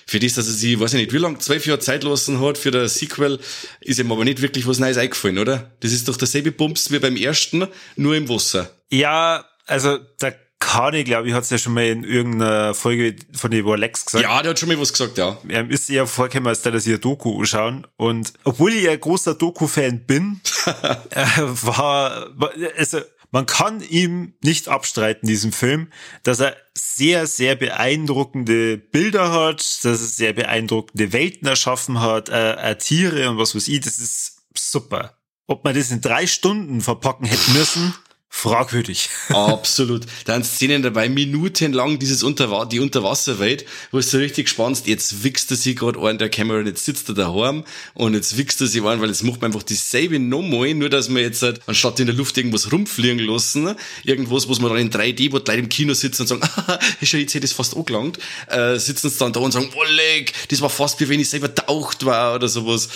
für 0.05 0.19
das, 0.19 0.33
dass 0.33 0.47
er 0.47 0.53
sich, 0.53 0.79
weiß 0.79 0.93
ich 0.93 1.01
nicht, 1.01 1.13
wie 1.13 1.17
lange, 1.17 1.39
zwölf 1.39 1.65
Jahre 1.65 1.79
Zeit 1.79 2.03
lassen 2.03 2.39
hat 2.41 2.57
für 2.57 2.71
das 2.71 2.95
Sequel, 2.95 3.39
ist 3.81 3.99
ihm 3.99 4.11
aber 4.11 4.23
nicht 4.23 4.41
wirklich 4.41 4.67
was 4.67 4.79
Neues 4.79 4.97
eingefallen, 4.97 5.37
oder? 5.37 5.71
Das 5.79 5.91
ist 5.91 6.07
doch 6.07 6.17
derselbe 6.17 6.51
Bums 6.51 6.91
wie 6.91 6.99
beim 6.99 7.15
ersten, 7.15 7.67
nur 7.95 8.15
im 8.15 8.29
Wasser. 8.29 8.69
Ja, 8.89 9.45
also 9.65 9.97
der 10.21 10.35
Kani, 10.59 11.03
glaube 11.03 11.27
ich, 11.27 11.33
hat 11.33 11.43
es 11.43 11.49
ja 11.49 11.57
schon 11.57 11.73
mal 11.73 11.85
in 11.85 12.03
irgendeiner 12.03 12.73
Folge 12.73 13.15
von 13.33 13.51
den 13.51 13.65
Lex 13.65 14.05
gesagt. 14.05 14.23
Ja, 14.23 14.41
der 14.41 14.51
hat 14.51 14.59
schon 14.59 14.69
mal 14.69 14.79
was 14.79 14.93
gesagt, 14.93 15.17
ja. 15.17 15.37
Er 15.47 15.69
ist 15.69 15.89
eher 15.89 16.07
vorgekommen, 16.07 16.47
als 16.47 16.61
der, 16.61 16.71
dass 16.71 16.87
ich 16.87 16.93
ein 16.93 17.01
Doku 17.01 17.39
anschauen. 17.39 17.85
Und 17.97 18.33
obwohl 18.45 18.73
ich 18.73 18.87
ein 18.87 18.99
großer 18.99 19.35
Doku-Fan 19.35 20.05
bin, 20.05 20.39
äh, 21.09 21.25
war, 21.41 22.29
also 22.77 23.01
man 23.33 23.47
kann 23.47 23.81
ihm 23.81 24.35
nicht 24.43 24.69
abstreiten, 24.69 25.27
diesem 25.27 25.51
Film, 25.51 25.91
dass 26.21 26.39
er 26.39 26.55
sehr, 26.77 27.25
sehr 27.25 27.55
beeindruckende 27.55 28.77
Bilder 28.77 29.31
hat, 29.31 29.59
dass 29.83 30.01
er 30.01 30.07
sehr 30.07 30.33
beeindruckende 30.33 31.11
Welten 31.13 31.47
erschaffen 31.47 31.99
hat, 31.99 32.29
äh, 32.29 32.53
äh, 32.53 32.77
Tiere 32.77 33.29
und 33.31 33.39
was 33.39 33.55
weiß 33.55 33.67
ich, 33.69 33.79
das 33.79 33.97
ist 33.97 34.43
super. 34.55 35.17
Ob 35.47 35.63
man 35.63 35.73
das 35.73 35.89
in 35.89 35.99
drei 35.99 36.27
Stunden 36.27 36.79
verpacken 36.79 37.25
hätte 37.25 37.51
müssen, 37.51 37.95
fragwürdig. 38.35 39.09
Absolut. 39.29 40.05
Da 40.25 40.33
sind 40.33 40.45
Szenen 40.45 40.81
dabei, 40.81 41.07
minutenlang 41.07 41.99
dieses 41.99 42.23
Unterwa 42.23 42.65
die 42.65 42.79
Unterwasserwelt, 42.79 43.63
wo 43.91 43.99
es 43.99 44.09
so 44.09 44.17
richtig 44.17 44.49
spannend 44.49 44.87
jetzt 44.87 45.23
wichst 45.23 45.51
er 45.51 45.57
sich 45.57 45.75
gerade 45.75 45.99
an 45.99 46.17
der 46.17 46.29
Kamera, 46.29 46.59
jetzt 46.61 46.83
sitzt 46.83 47.07
er 47.09 47.15
daheim 47.15 47.63
und 47.93 48.15
jetzt 48.15 48.35
wichst 48.35 48.59
er 48.59 48.67
sich 48.67 48.83
an, 48.83 48.99
weil 48.99 49.09
jetzt 49.09 49.23
macht 49.23 49.41
man 49.41 49.51
einfach 49.51 49.61
dieselbe 49.63 50.17
nochmal, 50.17 50.73
nur 50.73 50.89
dass 50.89 51.09
man 51.09 51.21
jetzt 51.21 51.43
halt, 51.43 51.61
anstatt 51.67 51.99
in 51.99 52.07
der 52.07 52.15
Luft 52.15 52.35
irgendwas 52.35 52.71
rumfliegen 52.71 53.19
lassen, 53.19 53.75
irgendwas, 54.03 54.49
wo 54.49 54.53
man 54.55 54.71
dann 54.71 54.79
in 54.79 54.89
3D, 54.89 55.31
wo 55.31 55.37
Leute 55.37 55.53
im 55.53 55.69
Kino 55.69 55.93
sitzen 55.93 56.23
und 56.23 56.27
sagen, 56.27 56.41
ah, 56.67 56.79
schon 57.03 57.19
jetzt 57.19 57.35
hätte 57.35 57.45
es 57.45 57.53
fast 57.53 57.77
angelangt, 57.77 58.17
äh, 58.47 58.77
sitzen 58.79 59.09
sie 59.09 59.19
dann 59.19 59.31
da 59.31 59.41
und 59.41 59.51
sagen, 59.51 59.69
oh 59.75 59.83
leck, 59.83 60.33
das 60.49 60.59
war 60.59 60.71
fast 60.71 60.99
wie 60.99 61.07
wenn 61.07 61.19
ich 61.19 61.29
selber 61.29 61.53
taucht 61.53 62.03
war 62.03 62.35
oder 62.35 62.49
sowas 62.49 62.89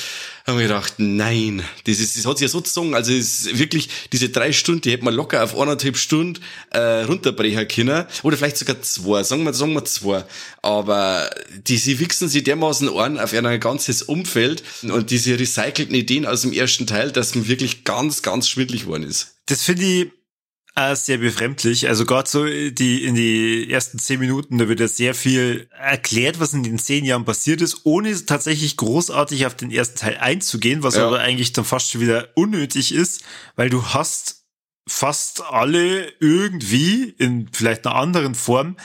haben 0.48 0.60
wir 0.60 0.68
gedacht, 0.68 0.94
nein, 0.96 1.62
das, 1.86 2.00
ist, 2.00 2.18
das 2.18 2.26
hat 2.26 2.38
sich 2.38 2.46
ja 2.46 2.50
so 2.50 2.62
gezogen. 2.62 2.96
Also 2.96 3.12
es 3.12 3.48
ist 3.48 3.60
wirklich, 3.60 3.90
diese 4.14 4.30
drei 4.30 4.54
Stunden, 4.54 4.80
die 4.80 4.92
hätte 4.92 5.04
man 5.04 5.14
locker 5.14 5.27
auf 5.34 5.58
eineinhalb 5.58 5.98
Stunden 5.98 6.42
äh, 6.72 7.04
runterbrechen 7.04 7.68
können. 7.68 8.06
Oder 8.24 8.38
vielleicht 8.38 8.58
sogar 8.58 8.82
zwei, 8.82 9.24
sagen 9.24 9.44
wir, 9.44 9.54
sagen 9.54 9.74
wir 9.74 9.86
zwei. 9.86 10.24
Aber 10.62 11.30
die, 11.68 11.78
sie 11.78 12.00
wichsen 12.00 12.28
sich 12.30 12.44
dermaßen 12.44 12.90
an 12.90 13.20
auf 13.20 13.34
ein 13.34 13.60
ganzes 13.60 14.04
Umfeld 14.04 14.64
und 14.84 15.12
diese 15.12 15.40
recycelten 15.40 15.96
Ideen 15.96 16.26
aus 16.26 16.42
dem 16.42 16.54
ersten 16.54 16.88
Teil, 16.88 17.12
dass 17.12 17.36
man 17.36 17.48
wirklich 17.48 17.84
ganz, 17.84 18.22
ganz 18.22 18.48
schwindlig 18.48 18.84
geworden 18.84 19.04
ist. 19.04 19.36
Das 19.46 19.64
finde 19.64 19.84
ich 19.84 20.12
äh, 20.78 20.96
sehr 20.96 21.18
befremdlich. 21.18 21.88
Also 21.88 22.06
gerade 22.06 22.30
so 22.30 22.46
die 22.46 23.04
in 23.04 23.16
die 23.16 23.68
ersten 23.72 23.98
zehn 23.98 24.20
Minuten, 24.20 24.60
da 24.60 24.68
wird 24.68 24.80
ja 24.80 24.88
sehr 24.88 25.16
viel 25.16 25.68
erklärt, 25.72 26.40
was 26.40 26.54
in 26.54 26.62
den 26.62 26.78
zehn 26.78 27.04
Jahren 27.04 27.26
passiert 27.26 27.62
ist, 27.62 27.82
ohne 27.86 28.26
tatsächlich 28.26 28.78
großartig 28.78 29.48
auf 29.48 29.56
den 29.56 29.72
ersten 29.72 29.98
Teil 29.98 30.18
einzugehen, 30.18 30.84
was 30.84 30.96
ja. 30.96 31.08
aber 31.08 31.20
eigentlich 31.20 31.52
dann 31.52 31.66
fast 31.66 31.90
schon 31.90 32.02
wieder 32.02 32.30
unnötig 32.36 32.94
ist, 32.94 33.24
weil 33.56 33.72
du 33.72 33.88
hast 33.88 34.44
fast 34.88 35.44
alle 35.44 36.12
irgendwie 36.20 37.10
in 37.10 37.50
vielleicht 37.52 37.86
einer 37.86 37.96
anderen 37.96 38.36
Form 38.36 38.78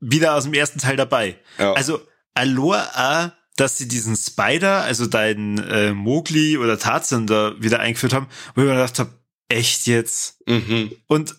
wieder 0.00 0.34
aus 0.34 0.44
dem 0.44 0.54
ersten 0.54 0.78
Teil 0.78 0.96
dabei. 0.96 1.38
Ja. 1.58 1.72
Also 1.72 2.00
Aloha 2.34 3.32
dass 3.56 3.78
sie 3.78 3.88
diesen 3.88 4.16
Spider, 4.16 4.82
also 4.82 5.06
deinen 5.06 5.58
äh, 5.58 5.92
Mowgli 5.92 6.56
oder 6.56 6.78
Tarzan 6.78 7.26
da 7.26 7.54
wieder 7.58 7.80
eingeführt 7.80 8.12
haben, 8.12 8.28
wo 8.54 8.62
ich 8.62 8.66
mir 8.66 8.74
gedacht 8.74 8.98
habe, 8.98 9.12
echt 9.48 9.86
jetzt? 9.86 10.42
Mhm. 10.46 10.92
Und 11.06 11.36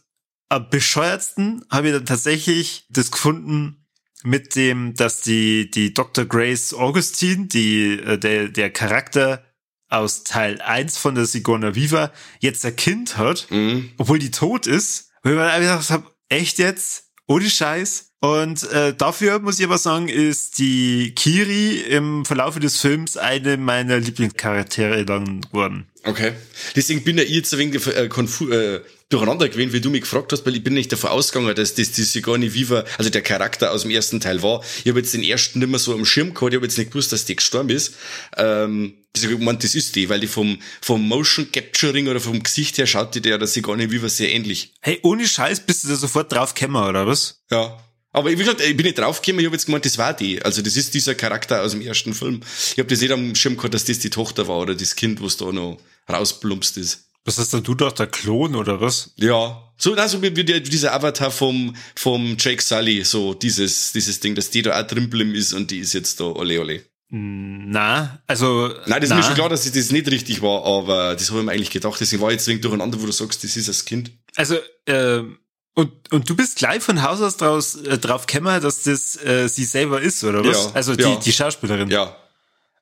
am 0.49 0.69
bescheuertsten 0.69 1.65
habe 1.69 1.87
ich 1.87 1.93
dann 1.93 2.05
tatsächlich 2.05 2.85
das 2.89 3.11
gefunden 3.11 3.87
mit 4.23 4.55
dem, 4.55 4.93
dass 4.93 5.21
die, 5.21 5.69
die 5.71 5.93
Dr. 5.93 6.25
Grace 6.25 6.73
Augustine, 6.73 7.47
die, 7.47 7.99
äh, 7.99 8.17
der, 8.17 8.49
der 8.49 8.69
Charakter 8.69 9.43
aus 9.93 10.23
Teil 10.23 10.61
1 10.61 10.97
von 10.97 11.15
der 11.15 11.25
Sigourney 11.25 11.75
Viva, 11.75 12.11
jetzt 12.39 12.65
ein 12.65 12.75
Kind 12.75 13.17
hat, 13.17 13.47
mhm. 13.49 13.91
obwohl 13.97 14.19
die 14.19 14.31
tot 14.31 14.67
ist. 14.67 15.11
Ich 15.23 15.31
mir 15.31 15.41
einfach 15.43 15.59
gedacht 15.59 15.89
habe, 15.89 16.07
echt 16.29 16.59
jetzt? 16.59 17.05
Ohne 17.27 17.49
Scheiß? 17.49 18.11
Und 18.19 18.63
äh, 18.71 18.93
dafür 18.95 19.39
muss 19.39 19.59
ich 19.59 19.65
aber 19.65 19.77
sagen, 19.77 20.07
ist 20.07 20.57
die 20.57 21.13
Kiri 21.13 21.79
im 21.79 22.23
Verlauf 22.23 22.57
des 22.57 22.79
Films 22.79 23.17
eine 23.17 23.57
meiner 23.57 23.99
Lieblingscharaktere 23.99 25.03
dann 25.03 25.41
geworden. 25.41 25.87
Okay. 26.05 26.31
Deswegen 26.75 27.03
bin 27.03 27.17
ja 27.17 27.23
ich 27.23 27.31
jetzt 27.31 27.53
ein 27.53 27.59
wenig 27.59 27.85
äh, 27.85 28.07
konfu 28.07 28.49
äh, 28.49 28.81
durcheinander 29.09 29.47
gewesen, 29.49 29.73
wie 29.73 29.81
du 29.81 29.89
mich 29.89 30.01
gefragt 30.01 30.31
hast, 30.31 30.45
weil 30.45 30.55
ich 30.55 30.63
bin 30.63 30.73
nicht 30.73 30.91
davon 30.91 31.09
ausgegangen, 31.09 31.53
dass 31.53 31.75
das 31.75 31.91
die 31.91 32.03
Sigourney 32.03 32.53
Viva, 32.53 32.85
also 32.97 33.09
der 33.09 33.21
Charakter 33.21 33.71
aus 33.71 33.81
dem 33.81 33.91
ersten 33.91 34.21
Teil 34.21 34.41
war. 34.41 34.63
Ich 34.83 34.89
habe 34.89 34.99
jetzt 34.99 35.13
den 35.13 35.23
ersten 35.23 35.59
nicht 35.59 35.69
mehr 35.69 35.79
so 35.79 35.93
am 35.93 36.05
Schirm 36.05 36.33
gehabt, 36.33 36.53
ich 36.53 36.57
habe 36.57 36.65
jetzt 36.65 36.77
nicht 36.77 36.91
gewusst, 36.91 37.11
dass 37.11 37.25
die 37.25 37.35
gestorben 37.35 37.69
ist. 37.69 37.95
Ähm, 38.37 38.93
ich 39.15 39.29
gemeint, 39.29 39.63
das 39.63 39.75
ist 39.75 39.95
die, 39.95 40.09
weil 40.09 40.19
die 40.19 40.27
vom, 40.27 40.57
vom 40.81 41.07
Motion 41.07 41.51
Capturing 41.51 42.07
oder 42.07 42.19
vom 42.19 42.41
Gesicht 42.41 42.77
her 42.77 42.87
schaut 42.87 43.13
die 43.13 43.21
der 43.21 43.37
der 43.37 43.47
Sigourney 43.47 43.91
Viva 43.91 44.09
sehr 44.09 44.33
ähnlich. 44.33 44.73
Hey, 44.81 44.99
ohne 45.03 45.27
Scheiß 45.27 45.61
bist 45.61 45.83
du 45.83 45.89
da 45.89 45.95
sofort 45.95 46.31
drauf 46.31 46.53
gekommen, 46.53 46.83
oder 46.83 47.05
was? 47.05 47.43
Ja. 47.51 47.77
Aber 48.11 48.29
wie 48.31 48.35
gesagt, 48.35 48.61
ich 48.61 48.77
bin 48.77 48.85
nicht 48.85 48.97
draufgekommen, 48.97 49.39
ich 49.39 49.45
habe 49.45 49.55
jetzt 49.55 49.65
gemeint, 49.65 49.85
das 49.85 49.97
war 49.97 50.13
die. 50.13 50.41
Also 50.43 50.61
das 50.61 50.77
ist 50.77 50.93
dieser 50.93 51.15
Charakter 51.15 51.61
aus 51.61 51.71
dem 51.71 51.81
ersten 51.81 52.13
Film. 52.13 52.41
Ich 52.71 52.79
habe 52.79 52.89
das 52.89 53.01
nicht 53.01 53.11
am 53.11 53.33
Schirm 53.35 53.55
gehabt, 53.55 53.73
dass 53.73 53.85
das 53.85 53.99
die 53.99 54.09
Tochter 54.09 54.47
war 54.47 54.59
oder 54.59 54.75
das 54.75 54.95
Kind, 54.95 55.21
was 55.21 55.37
da 55.37 55.51
noch 55.51 55.79
rausplumpst 56.09 56.77
ist. 56.77 57.09
Was 57.25 57.37
hast 57.37 57.53
denn 57.53 57.63
du 57.63 57.73
doch, 57.73 57.91
der 57.91 58.07
Klon 58.07 58.55
oder 58.55 58.81
was? 58.81 59.13
Ja. 59.15 59.73
So, 59.77 59.93
also 59.95 60.21
wie, 60.21 60.35
wie 60.35 60.43
dieser 60.43 60.93
Avatar 60.93 61.31
vom, 61.31 61.75
vom 61.95 62.35
Jake 62.37 62.61
Sully, 62.61 63.03
so 63.03 63.33
dieses, 63.33 63.93
dieses 63.93 64.19
Ding, 64.19 64.35
dass 64.35 64.49
die 64.49 64.61
da 64.61 64.79
auch 64.79 64.87
drin 64.87 65.33
ist 65.33 65.53
und 65.53 65.71
die 65.71 65.79
ist 65.79 65.93
jetzt 65.93 66.19
da 66.19 66.25
ole 66.25 66.59
ole. 66.59 66.83
Na, 67.15 68.23
also. 68.25 68.69
Nein, 68.87 68.99
das 69.01 69.11
na. 69.11 69.19
ist 69.19 69.21
mir 69.21 69.23
schon 69.23 69.35
klar, 69.35 69.49
dass 69.49 69.71
das 69.71 69.91
nicht 69.91 70.07
richtig 70.09 70.41
war, 70.41 70.65
aber 70.65 71.13
das 71.13 71.29
habe 71.29 71.41
ich 71.41 71.45
mir 71.45 71.51
eigentlich 71.51 71.69
gedacht. 71.69 71.99
Deswegen 71.99 72.23
war 72.23 72.29
ich 72.29 72.37
jetzt 72.37 72.47
wegen 72.47 72.59
durcheinander, 72.59 72.99
wo 72.99 73.05
du 73.05 73.11
sagst, 73.11 73.43
das 73.43 73.55
ist 73.55 73.69
das 73.69 73.85
Kind. 73.85 74.11
Also, 74.35 74.57
äh, 74.85 75.21
und, 75.75 76.11
und 76.11 76.27
du 76.27 76.35
bist 76.35 76.57
gleich 76.57 76.81
von 76.81 77.03
Haus 77.03 77.21
aus 77.21 77.37
draus, 77.37 77.75
äh, 77.75 77.99
drauf 77.99 78.25
gekommen, 78.25 78.59
dass 78.63 78.81
das 78.81 79.15
äh, 79.23 79.47
sie 79.47 79.63
selber 79.63 80.01
ist, 80.01 80.23
oder 80.23 80.43
was? 80.43 80.65
Ja, 80.65 80.71
also 80.73 80.95
die, 80.95 81.03
ja. 81.03 81.15
die 81.17 81.31
Schauspielerin. 81.31 81.91
Ja. 81.91 82.17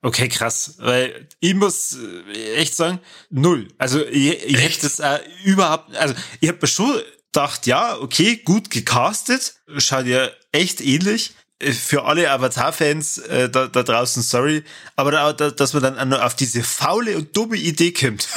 Okay, 0.02 0.30
krass. 0.30 0.76
Weil 0.78 1.28
ich 1.42 1.54
muss 1.54 1.98
äh, 2.34 2.54
echt 2.54 2.74
sagen, 2.74 3.00
null. 3.30 3.68
Also 3.78 4.06
ich, 4.06 4.46
ich 4.46 4.62
hätte 4.62 4.80
das 4.84 5.00
äh, 5.00 5.20
überhaupt, 5.44 5.94
also 5.98 6.14
ich 6.40 6.48
habe 6.48 6.60
mir 6.62 6.68
schon 6.68 7.02
gedacht, 7.34 7.68
ja, 7.68 7.98
okay, 7.98 8.38
gut 8.38 8.70
gecastet, 8.70 9.56
schaut 9.78 10.06
ja 10.06 10.30
echt 10.54 10.80
ähnlich. 10.80 11.34
Äh, 11.62 11.74
für 11.74 12.04
alle 12.06 12.30
Avatar-Fans 12.32 13.20
äh, 13.20 13.50
da, 13.50 13.68
da 13.68 13.84
draußen, 13.84 14.24
sorry, 14.24 14.64
aber 14.96 15.12
da, 15.12 15.34
da, 15.34 15.52
dass 15.52 15.74
man 15.74 15.84
dann 15.84 16.14
auf 16.14 16.36
diese 16.36 16.64
faule 16.64 17.18
und 17.18 17.36
dumme 17.36 17.58
Idee 17.58 17.92
kommt, 17.92 18.28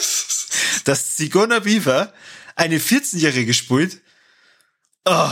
dass 0.84 1.16
Sigourney 1.16 1.64
Weaver 1.64 2.12
eine 2.56 2.78
14-Jährige 2.78 3.54
spielt. 3.54 4.00
Oh. 5.04 5.30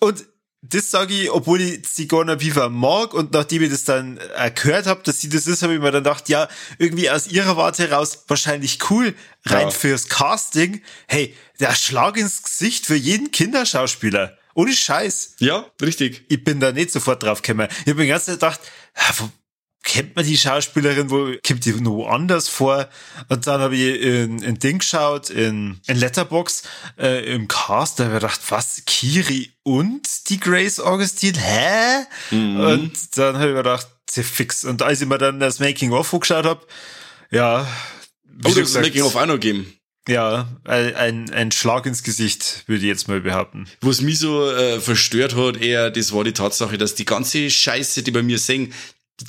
Und 0.00 0.26
das 0.62 0.90
sage 0.90 1.14
ich, 1.14 1.30
obwohl 1.30 1.60
ich 1.60 1.86
Sigourney 1.86 2.40
Weaver 2.40 2.68
mag 2.68 3.14
und 3.14 3.32
nachdem 3.32 3.62
ich 3.62 3.70
das 3.70 3.84
dann 3.84 4.18
äh, 4.36 4.50
gehört 4.50 4.86
habe, 4.86 5.02
dass 5.04 5.20
sie 5.20 5.28
das 5.28 5.46
ist, 5.46 5.62
habe 5.62 5.74
ich 5.74 5.80
mir 5.80 5.92
dann 5.92 6.02
gedacht, 6.02 6.28
ja, 6.28 6.48
irgendwie 6.78 7.08
aus 7.08 7.28
ihrer 7.28 7.56
Warte 7.56 7.88
heraus 7.88 8.24
wahrscheinlich 8.26 8.90
cool, 8.90 9.14
rein 9.44 9.68
ja. 9.68 9.70
fürs 9.70 10.08
Casting. 10.08 10.82
Hey, 11.06 11.34
der 11.60 11.74
Schlag 11.74 12.16
ins 12.16 12.42
Gesicht 12.42 12.86
für 12.86 12.96
jeden 12.96 13.30
Kinderschauspieler. 13.30 14.36
Ohne 14.56 14.72
Scheiß. 14.72 15.34
Ja, 15.38 15.66
richtig. 15.82 16.24
Ich 16.28 16.42
bin 16.42 16.60
da 16.60 16.72
nicht 16.72 16.90
sofort 16.90 17.22
drauf 17.22 17.42
gekommen. 17.42 17.68
Ich 17.84 17.92
habe 17.92 18.02
mir 18.02 18.18
Zeit 18.18 18.36
gedacht, 18.36 18.60
kennt 19.82 20.16
man 20.16 20.24
die 20.24 20.38
Schauspielerin, 20.38 21.10
wo 21.10 21.30
kommt 21.46 21.66
die 21.66 21.72
noch 21.74 22.08
anders 22.08 22.48
vor? 22.48 22.88
Und 23.28 23.46
dann 23.46 23.60
habe 23.60 23.76
ich 23.76 24.00
in, 24.00 24.42
in 24.42 24.58
Ding 24.58 24.78
geschaut, 24.78 25.28
in, 25.28 25.78
in 25.86 25.98
Letterbox, 25.98 26.62
äh, 26.98 27.34
im 27.34 27.48
Cast, 27.48 28.00
da 28.00 28.04
habe 28.04 28.14
ich 28.14 28.20
gedacht, 28.20 28.40
was, 28.48 28.82
Kiri 28.86 29.52
und 29.62 30.30
die 30.30 30.40
Grace 30.40 30.80
Augustine? 30.80 31.38
Hä? 31.38 32.06
Mhm. 32.30 32.60
Und 32.60 33.18
dann 33.18 33.36
habe 33.36 33.50
ich 33.50 33.56
gedacht, 33.56 33.86
sie 34.08 34.22
fix. 34.22 34.64
Und 34.64 34.80
als 34.80 35.02
ich 35.02 35.06
mir 35.06 35.18
dann 35.18 35.38
das 35.38 35.60
Making-of 35.60 36.14
angeschaut 36.14 36.46
habe, 36.46 36.66
ja. 37.30 37.68
Oh, 38.42 38.50
das 38.54 38.72
Making-of 38.72 39.14
auch 39.14 39.26
noch 39.26 39.38
geben. 39.38 39.75
Ja, 40.08 40.48
ein, 40.64 41.32
ein 41.32 41.50
Schlag 41.50 41.84
ins 41.86 42.04
Gesicht, 42.04 42.62
würde 42.66 42.82
ich 42.82 42.88
jetzt 42.88 43.08
mal 43.08 43.20
behaupten. 43.20 43.66
Was 43.80 44.00
mich 44.00 44.20
so 44.20 44.48
äh, 44.50 44.80
verstört 44.80 45.34
hat, 45.34 45.56
eher, 45.60 45.90
das 45.90 46.12
war 46.12 46.22
die 46.22 46.32
Tatsache, 46.32 46.78
dass 46.78 46.94
die 46.94 47.04
ganze 47.04 47.50
Scheiße, 47.50 48.02
die 48.04 48.12
bei 48.12 48.22
mir 48.22 48.38
singen, 48.38 48.72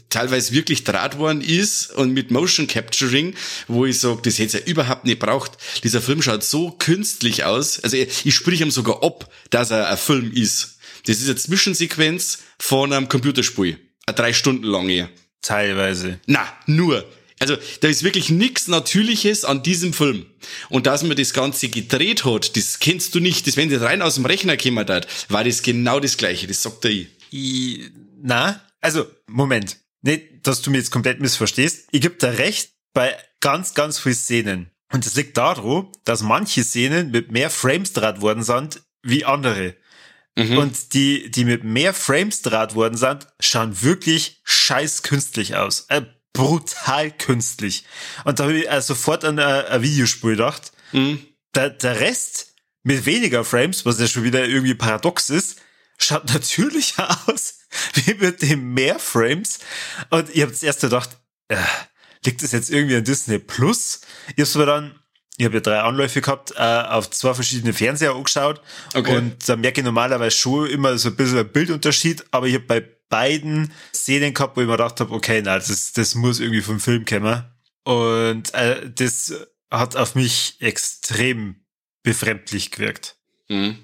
teilweise 0.10 0.53
wirklich 0.53 0.84
draht 0.84 1.17
worden 1.17 1.41
ist 1.41 1.91
und 1.93 2.13
mit 2.13 2.29
Motion 2.29 2.67
Capturing, 2.67 3.34
wo 3.67 3.86
ich 3.86 4.00
sage, 4.00 4.22
das 4.24 4.38
hätte 4.38 4.57
es 4.57 4.65
ja 4.65 4.72
überhaupt 4.72 5.05
nicht 5.05 5.19
braucht. 5.19 5.57
Dieser 5.84 6.01
Film 6.01 6.22
schaut 6.22 6.43
so 6.43 6.72
künstlich 6.72 7.46
aus. 7.46 7.79
Also 7.79 7.98
ich, 7.98 8.25
ich 8.25 8.36
sprich 8.36 8.62
ihm 8.62 8.72
sogar 8.72 9.03
ab, 9.03 9.31
dass 9.50 9.72
er 9.72 9.89
ein 9.89 9.98
Film 9.98 10.31
ist. 10.34 10.77
Das 11.05 11.19
ist 11.19 11.27
eine 11.27 11.38
Zwischensequenz 11.38 12.39
von 12.60 12.91
einem 12.91 13.07
Computerspiel. 13.07 13.79
Eine 14.05 14.15
drei 14.15 14.34
Stunden 14.34 14.65
lange. 14.65 15.10
Teilweise. 15.41 16.19
Na, 16.25 16.46
nur. 16.65 17.05
Also 17.39 17.56
da 17.82 17.88
ist 17.88 18.03
wirklich 18.03 18.29
nichts 18.29 18.67
Natürliches 18.67 19.46
an 19.46 19.62
diesem 19.62 19.94
Film. 19.94 20.25
Und 20.70 20.88
dass 20.88 21.03
man 21.03 21.15
das 21.15 21.34
Ganze 21.34 21.70
gedreht 21.70 22.25
hat, 22.25 22.58
das 22.58 22.79
kennst 22.79 23.13
du 23.13 23.20
nicht. 23.20 23.46
Das, 23.46 23.58
wenn 23.58 23.70
das 23.70 23.82
rein 23.82 24.01
aus 24.01 24.15
dem 24.15 24.25
Rechner 24.25 24.58
gekommen 24.58 24.88
hat, 24.88 25.08
war 25.29 25.44
das 25.44 25.62
genau 25.62 26.00
das 26.00 26.17
Gleiche. 26.17 26.48
Das 26.48 26.63
sagt 26.63 26.86
er 26.86 26.91
ich. 26.91 27.08
ich 27.29 27.91
na, 28.22 28.62
also, 28.82 29.06
Moment. 29.27 29.77
Nicht, 30.01 30.48
dass 30.48 30.62
du 30.62 30.72
mir 30.72 30.77
jetzt 30.77 30.91
komplett 30.91 31.20
missverstehst. 31.20 31.88
Ich 31.91 32.01
gebe 32.01 32.15
dir 32.15 32.38
recht 32.38 32.72
bei 32.94 33.15
ganz, 33.39 33.74
ganz 33.74 34.00
vielen 34.00 34.15
Szenen. 34.15 34.72
Und 34.91 35.06
das 35.06 35.15
liegt 35.15 35.38
daran, 35.38 35.88
dass 36.06 36.22
manche 36.22 36.63
Szenen 36.63 37.12
mit 37.12 37.32
mehr 37.32 37.50
Frames 37.50 37.94
draht 37.94 38.22
worden 38.22 38.44
sind 38.44 38.82
wie 39.03 39.25
andere. 39.25 39.75
Mhm. 40.36 40.58
Und 40.58 40.94
die, 40.94 41.29
die 41.32 41.46
mit 41.46 41.63
mehr 41.63 41.94
Frames 41.94 42.41
draht 42.41 42.75
worden 42.75 42.96
sind, 42.96 43.27
schauen 43.39 43.82
wirklich 43.82 44.39
scheiß 44.44 45.03
künstlich 45.03 45.56
aus. 45.56 45.88
Äh, 45.89 46.03
brutal 46.38 47.12
künstlich. 47.12 47.84
Und 48.24 48.39
da 48.39 48.44
habe 48.44 48.60
ich 48.60 48.70
äh, 48.70 48.82
sofort 48.82 49.25
an 49.25 49.39
ein, 49.39 49.65
ein 49.65 49.82
Videospiel 49.82 50.32
gedacht. 50.32 50.72
Mhm. 50.91 51.25
Der, 51.56 51.72
der 51.72 52.00
Rest 52.00 52.53
mit 52.84 53.06
weniger 53.06 53.44
Frames, 53.44 53.86
was 53.86 54.00
ja 54.00 54.08
schon 54.08 54.24
wieder 54.24 54.48
irgendwie 54.48 54.75
paradox 54.75 55.29
ist, 55.29 55.60
schaut 55.98 56.29
natürlich 56.34 56.94
aus 57.25 57.60
wie 57.94 58.13
mit 58.13 58.41
dem 58.44 58.74
mehr 58.74 59.00
Frames. 59.00 59.60
Und 60.10 60.29
ich 60.34 60.41
habe 60.41 60.51
das 60.51 60.63
erste 60.63 60.88
gedacht, 60.88 61.17
äh, 61.48 61.58
liegt 62.24 62.44
das 62.44 62.51
jetzt 62.51 62.70
irgendwie 62.70 62.96
an 62.96 63.03
Disney 63.03 63.39
Plus? 63.39 64.01
Ich 64.36 64.48
habe 64.48 64.63
aber 64.63 64.65
dann, 64.65 65.00
ich 65.38 65.46
habe 65.46 65.56
ja 65.56 65.62
drei 65.62 65.79
Anläufe 65.79 66.22
gehabt, 66.22 66.53
äh, 66.56 66.62
auf 66.62 67.10
zwei 67.10 67.34
verschiedene 67.34 67.74
Fernseher 67.74 68.13
angeschaut. 68.13 68.62
Okay. 68.94 69.17
Und 69.17 69.50
da 69.50 69.56
merke 69.56 69.82
ich 69.82 69.86
normalerweise 69.86 70.38
schon 70.38 70.70
immer 70.70 70.98
so 71.00 71.10
ein 71.10 71.15
bisschen 71.15 71.51
Bildunterschied, 71.51 72.25
aber 72.32 72.46
ich 72.46 72.53
habe 72.53 72.65
bei 72.65 72.97
beiden 73.10 73.72
Szenen 73.94 74.34
gehabt, 74.34 74.58
wo 74.58 74.62
ich 74.62 74.68
mir 74.68 74.74
gedacht 74.74 75.00
habe, 75.00 75.14
okay, 75.14 75.42
na, 75.44 75.58
das, 75.58 75.94
das 75.94 76.16
muss 76.16 76.40
irgendwie 76.40 76.62
vom 76.62 76.80
Film 76.80 77.06
kommen. 77.06 77.44
Und 77.84 78.54
äh, 78.54 78.90
das 78.94 79.34
hat 79.72 79.96
auf 79.96 80.16
mich 80.16 80.58
extrem 80.60 81.56
befremdlich 82.04 82.72
gewirkt. 82.72 83.18
Mhm. 83.50 83.78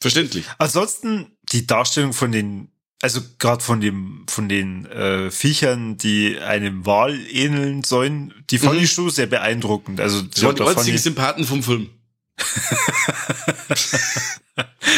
Verständlich. 0.00 0.46
Ansonsten 0.58 1.36
die 1.52 1.66
Darstellung 1.66 2.12
von 2.12 2.32
den 2.32 2.70
also 3.02 3.20
gerade 3.38 3.62
von 3.62 3.82
dem 3.82 4.24
von 4.28 4.48
den 4.48 4.86
äh, 4.86 5.30
Viechern, 5.30 5.98
die 5.98 6.38
einem 6.38 6.86
Wal 6.86 7.14
ähneln 7.30 7.84
sollen, 7.84 8.32
die 8.48 8.56
fand 8.56 8.78
mhm. 8.78 8.84
ich 8.84 8.92
schon 8.92 9.10
sehr 9.10 9.26
beeindruckend. 9.26 10.00
Also 10.00 10.22
das 10.22 10.42
waren 10.42 10.56
die 10.56 10.62
einzigen 10.62 10.96
Sympathen 10.96 11.44
vom 11.44 11.62
Film. 11.62 11.90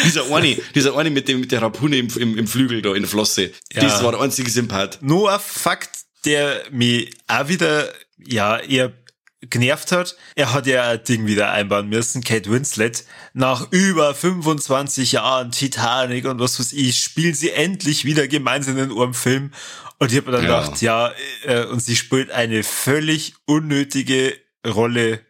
dieser 0.05 0.33
eine, 0.33 0.57
dieser 0.75 0.97
eine 0.97 1.09
mit 1.09 1.27
dem 1.27 1.41
mit 1.41 1.51
der 1.51 1.61
Harpune 1.61 1.97
im, 1.97 2.07
im, 2.17 2.37
im 2.37 2.47
Flügel 2.47 2.81
da 2.81 2.93
in 2.93 3.03
der 3.03 3.09
Flosse, 3.09 3.51
ja. 3.73 3.81
das 3.81 4.03
war 4.03 4.11
der 4.11 4.21
einzige 4.21 4.49
Sympath. 4.49 4.99
Nur 5.01 5.31
ein 5.31 5.39
Fakt, 5.39 5.99
der 6.25 6.63
mich 6.71 7.15
auch 7.27 7.47
wieder 7.47 7.91
ja 8.17 8.57
eher 8.57 8.93
genervt 9.41 9.91
hat. 9.91 10.15
Er 10.35 10.53
hat 10.53 10.65
ja 10.65 10.89
ein 10.89 11.03
Ding 11.03 11.27
wieder 11.27 11.51
einbauen 11.51 11.89
müssen, 11.89 12.23
Kate 12.23 12.49
Winslet. 12.49 13.05
Nach 13.33 13.71
über 13.71 14.15
25 14.15 15.13
Jahren 15.13 15.51
Titanic 15.51 16.25
und 16.25 16.39
was 16.39 16.59
weiß 16.59 16.73
ich, 16.73 16.99
spielen 16.99 17.33
sie 17.33 17.51
endlich 17.51 18.05
wieder 18.05 18.27
gemeinsam 18.27 18.77
in 18.77 18.91
einem 18.91 19.13
Film. 19.13 19.51
Und 19.99 20.11
ich 20.11 20.17
habe 20.17 20.31
mir 20.31 20.37
dann 20.37 20.45
ja. 20.45 20.61
gedacht, 20.61 20.81
ja, 20.81 21.11
äh, 21.43 21.65
und 21.65 21.81
sie 21.81 21.95
spielt 21.95 22.31
eine 22.31 22.63
völlig 22.63 23.33
unnötige 23.45 24.35
Rolle, 24.65 25.21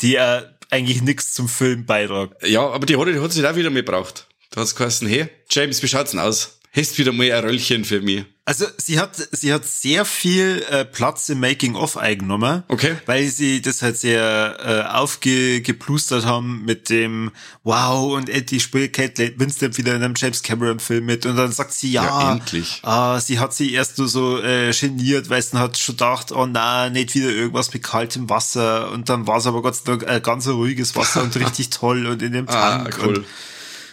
die 0.00 0.16
er 0.16 0.58
eigentlich 0.72 1.02
nichts 1.02 1.32
zum 1.34 1.48
Film 1.48 1.84
beitragt. 1.86 2.34
Ja, 2.46 2.68
aber 2.68 2.86
die 2.86 2.94
Rolle 2.94 3.12
die 3.12 3.20
hat 3.20 3.32
sich 3.32 3.46
auch 3.46 3.54
wieder 3.54 3.70
mitgebracht. 3.70 4.26
Du 4.50 4.60
hast 4.60 4.74
geheißen, 4.74 5.06
hey, 5.06 5.28
James, 5.50 5.82
wie 5.82 5.88
schaut's 5.88 6.12
denn 6.12 6.20
aus? 6.20 6.58
Hast 6.72 6.98
wieder 6.98 7.12
mal 7.12 7.30
ein 7.30 7.44
Röllchen 7.44 7.84
für 7.84 8.00
mich? 8.00 8.24
Also 8.44 8.66
sie 8.76 8.98
hat 8.98 9.14
sie 9.30 9.52
hat 9.52 9.64
sehr 9.64 10.04
viel 10.04 10.64
äh, 10.68 10.84
Platz 10.84 11.28
im 11.28 11.38
Making 11.38 11.76
of 11.76 11.96
eingenommen, 11.96 12.64
okay. 12.66 12.96
weil 13.06 13.28
sie 13.28 13.62
das 13.62 13.82
halt 13.82 13.96
sehr 13.96 14.56
äh, 14.58 14.92
aufgeplustert 14.92 16.26
haben 16.26 16.64
mit 16.64 16.90
dem 16.90 17.30
Wow 17.62 18.14
und 18.14 18.28
Eddie 18.28 18.58
spielt 18.58 18.94
Kate 18.94 19.38
Winslet 19.38 19.78
wieder 19.78 19.94
in 19.94 20.02
einem 20.02 20.14
James 20.16 20.42
Cameron 20.42 20.80
Film 20.80 21.06
mit 21.06 21.24
und 21.24 21.36
dann 21.36 21.52
sagt 21.52 21.72
sie 21.72 21.92
ja, 21.92 22.04
ja 22.04 22.32
endlich. 22.32 22.80
Ah, 22.82 23.20
sie 23.20 23.38
hat 23.38 23.54
sie 23.54 23.72
erst 23.72 23.98
nur 23.98 24.08
so 24.08 24.42
äh, 24.42 24.72
geniert, 24.72 25.30
weil 25.30 25.40
sie 25.40 25.56
hat 25.56 25.78
schon 25.78 25.94
gedacht, 25.94 26.32
oh 26.32 26.46
na, 26.46 26.90
nicht 26.90 27.14
wieder 27.14 27.30
irgendwas 27.30 27.72
mit 27.72 27.84
kaltem 27.84 28.28
Wasser 28.28 28.90
und 28.90 29.08
dann 29.08 29.28
war 29.28 29.36
es 29.36 29.46
aber 29.46 29.62
Gott 29.62 29.76
sei 29.76 29.82
Dank 29.84 30.08
ein 30.08 30.20
ganz 30.20 30.48
ruhiges 30.48 30.96
Wasser 30.96 31.22
und 31.22 31.36
richtig 31.40 31.70
toll 31.70 32.08
und 32.08 32.20
in 32.22 32.32
dem 32.32 32.48
ah, 32.48 32.52
Tank. 32.52 32.98
Ah, 32.98 33.04
cool. 33.04 33.18
Und, 33.18 33.26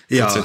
ja. 0.09 0.43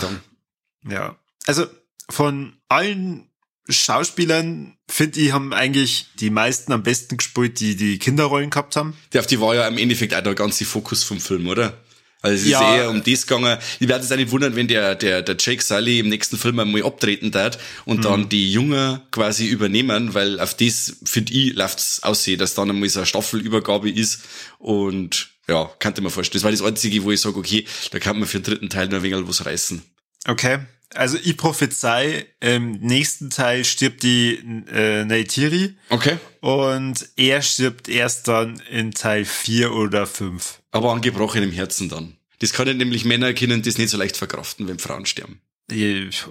Ja. 0.86 1.16
Also 1.46 1.64
von 2.10 2.58
allen 2.68 3.30
Schauspielern, 3.68 4.76
finde 4.88 5.20
ich, 5.20 5.32
haben 5.32 5.52
eigentlich 5.54 6.06
die 6.20 6.30
meisten 6.30 6.72
am 6.72 6.82
besten 6.82 7.16
gespielt, 7.16 7.60
die 7.60 7.76
die 7.76 7.98
Kinderrollen 7.98 8.50
gehabt 8.50 8.76
haben. 8.76 8.96
Die 9.12 9.18
auf 9.18 9.26
die 9.26 9.40
war 9.40 9.54
ja 9.54 9.66
im 9.66 9.78
Endeffekt 9.78 10.14
auch 10.14 10.22
der 10.22 10.34
ganze 10.34 10.64
Fokus 10.64 11.02
vom 11.02 11.20
Film, 11.20 11.48
oder? 11.48 11.80
Also 12.20 12.36
es 12.36 12.42
ist 12.44 12.50
ja. 12.52 12.76
eher 12.76 12.90
um 12.90 13.02
das 13.02 13.26
gegangen. 13.26 13.58
Ich 13.80 13.88
werde 13.88 14.02
es 14.02 14.10
auch 14.10 14.16
nicht 14.16 14.30
wundern, 14.30 14.56
wenn 14.56 14.66
der, 14.66 14.94
der, 14.94 15.20
der 15.20 15.36
Jake 15.38 15.62
Sully 15.62 15.98
im 15.98 16.08
nächsten 16.08 16.38
Film 16.38 16.58
einmal 16.58 16.82
abtreten 16.82 17.34
wird 17.34 17.58
und 17.84 17.98
mhm. 17.98 18.02
dann 18.02 18.28
die 18.30 18.50
Jungen 18.50 19.00
quasi 19.10 19.46
übernehmen, 19.46 20.14
weil 20.14 20.40
auf 20.40 20.54
das, 20.54 20.96
finde 21.04 21.34
ich, 21.34 21.54
läuft's 21.54 22.02
aussehen, 22.02 22.38
dass 22.38 22.54
dann 22.54 22.70
einmal 22.70 22.88
so 22.88 23.00
eine 23.00 23.06
Staffelübergabe 23.06 23.90
ist 23.90 24.22
und 24.58 25.28
ja, 25.48 25.70
könnte 25.78 26.00
man 26.00 26.10
vorstellen. 26.10 26.40
Das 26.40 26.44
war 26.44 26.50
das 26.50 26.62
Einzige, 26.62 27.04
wo 27.04 27.10
ich 27.10 27.20
sage, 27.20 27.36
okay, 27.36 27.66
da 27.90 27.98
kann 27.98 28.18
man 28.18 28.26
für 28.26 28.40
den 28.40 28.44
dritten 28.44 28.70
Teil 28.70 28.88
noch 28.88 28.96
ein 28.96 29.02
wenig 29.02 29.28
was 29.28 29.44
reißen. 29.44 29.82
Okay 30.26 30.60
also 30.94 31.18
ich 31.22 31.36
prophezei, 31.36 32.26
im 32.40 32.72
nächsten 32.72 33.30
Teil 33.30 33.64
stirbt 33.64 34.02
die 34.02 34.34
äh, 34.70 35.04
Neytiri. 35.04 35.74
Okay. 35.90 36.18
Und 36.40 37.08
er 37.16 37.42
stirbt 37.42 37.88
erst 37.88 38.28
dann 38.28 38.60
in 38.70 38.92
Teil 38.92 39.24
4 39.24 39.72
oder 39.72 40.06
5. 40.06 40.60
Aber 40.70 40.92
an 40.92 41.00
gebrochenem 41.00 41.52
Herzen 41.52 41.88
dann. 41.88 42.16
Das 42.40 42.52
können 42.52 42.76
nämlich 42.76 43.04
Männer 43.04 43.32
können 43.32 43.62
das 43.62 43.78
nicht 43.78 43.90
so 43.90 43.96
leicht 43.96 44.16
verkraften, 44.16 44.68
wenn 44.68 44.78
Frauen 44.78 45.06
sterben. 45.06 45.40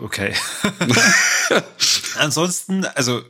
Okay. 0.01 0.33
Ansonsten, 2.17 2.85
also 2.85 3.23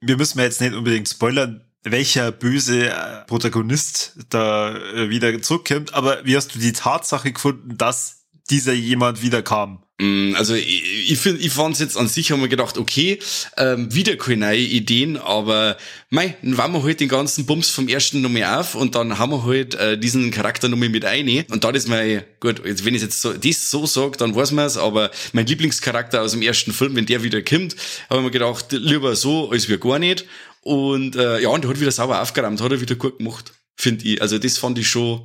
wir 0.00 0.16
müssen 0.16 0.38
jetzt 0.40 0.60
nicht 0.60 0.74
unbedingt 0.74 1.08
spoilern, 1.08 1.64
welcher 1.82 2.32
böse 2.32 2.90
äh, 2.90 3.24
Protagonist 3.26 4.16
da 4.28 4.76
äh, 4.76 5.08
wieder 5.08 5.40
zurückkommt, 5.40 5.94
aber 5.94 6.24
wie 6.24 6.36
hast 6.36 6.54
du 6.54 6.58
die 6.58 6.72
Tatsache 6.72 7.32
gefunden, 7.32 7.78
dass 7.78 8.25
dieser 8.50 8.72
jemand 8.72 9.22
wieder 9.22 9.42
kam? 9.42 9.82
Mm, 9.98 10.34
also 10.34 10.54
ich, 10.54 11.10
ich, 11.10 11.18
find, 11.18 11.40
ich 11.40 11.52
fand's 11.52 11.80
jetzt 11.80 11.96
an 11.96 12.06
sich, 12.06 12.30
haben 12.30 12.42
wir 12.42 12.48
gedacht, 12.48 12.76
okay, 12.76 13.18
ähm, 13.56 13.92
wieder 13.94 14.16
keine 14.16 14.46
neue 14.46 14.58
Ideen, 14.58 15.16
aber 15.16 15.78
mei, 16.10 16.36
dann 16.42 16.58
waren 16.58 16.72
wir 16.72 16.82
halt 16.82 17.00
den 17.00 17.08
ganzen 17.08 17.46
Bums 17.46 17.70
vom 17.70 17.88
ersten 17.88 18.20
nochmal 18.20 18.58
auf 18.58 18.74
und 18.74 18.94
dann 18.94 19.18
haben 19.18 19.32
wir 19.32 19.44
halt 19.44 19.74
äh, 19.76 19.96
diesen 19.98 20.30
Charakter 20.30 20.68
nochmal 20.68 20.90
mit 20.90 21.04
ein. 21.06 21.44
Und 21.50 21.64
da 21.64 21.70
ist 21.70 21.88
mein, 21.88 22.24
gut, 22.40 22.62
jetzt, 22.66 22.84
wenn 22.84 22.94
ich 22.94 23.02
jetzt 23.02 23.22
so, 23.22 23.32
das 23.32 23.70
so 23.70 23.86
sage, 23.86 24.18
dann 24.18 24.34
weiß 24.34 24.52
man's, 24.52 24.76
aber 24.76 25.10
mein 25.32 25.46
Lieblingscharakter 25.46 26.20
aus 26.20 26.32
dem 26.32 26.42
ersten 26.42 26.72
Film, 26.72 26.94
wenn 26.94 27.06
der 27.06 27.22
wieder 27.22 27.40
kommt, 27.40 27.74
habe 28.10 28.20
ich 28.20 28.24
mir 28.24 28.30
gedacht, 28.30 28.72
lieber 28.72 29.16
so 29.16 29.50
als 29.50 29.68
wir 29.68 29.78
gar 29.78 29.98
nicht. 29.98 30.26
Und 30.60 31.16
äh, 31.16 31.40
ja, 31.40 31.48
und 31.48 31.62
der 31.64 31.70
hat 31.70 31.80
wieder 31.80 31.92
sauber 31.92 32.20
aufgeräumt, 32.20 32.60
hat 32.60 32.72
er 32.72 32.80
wieder 32.80 32.96
gut 32.96 33.18
gemacht, 33.18 33.52
finde 33.76 34.04
ich. 34.04 34.20
Also 34.20 34.38
das 34.38 34.58
fand 34.58 34.78
ich 34.78 34.88
schon, 34.88 35.22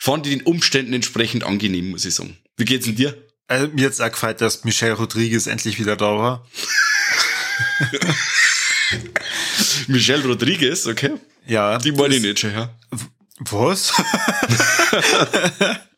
fand 0.00 0.26
ich 0.26 0.36
den 0.36 0.42
Umständen 0.42 0.94
entsprechend 0.94 1.44
angenehm, 1.44 1.90
muss 1.90 2.04
ich 2.04 2.14
sagen. 2.14 2.36
Wie 2.56 2.64
geht's 2.64 2.86
denn 2.86 2.96
dir? 2.96 3.16
Also, 3.46 3.68
mir 3.68 3.82
jetzt 3.82 4.00
auch 4.00 4.10
gefallen, 4.10 4.36
dass 4.38 4.64
Michelle 4.64 4.94
Rodriguez 4.94 5.46
endlich 5.46 5.78
wieder 5.78 5.96
da 5.96 6.16
war. 6.16 6.46
Michelle 9.86 10.24
Rodriguez, 10.24 10.86
okay. 10.86 11.12
Ja. 11.46 11.78
Die 11.78 11.92
meine 11.92 12.16
ich 12.16 12.22
nicht 12.22 12.40
schon, 12.40 12.52
ja. 12.52 12.74
Was? 13.40 13.92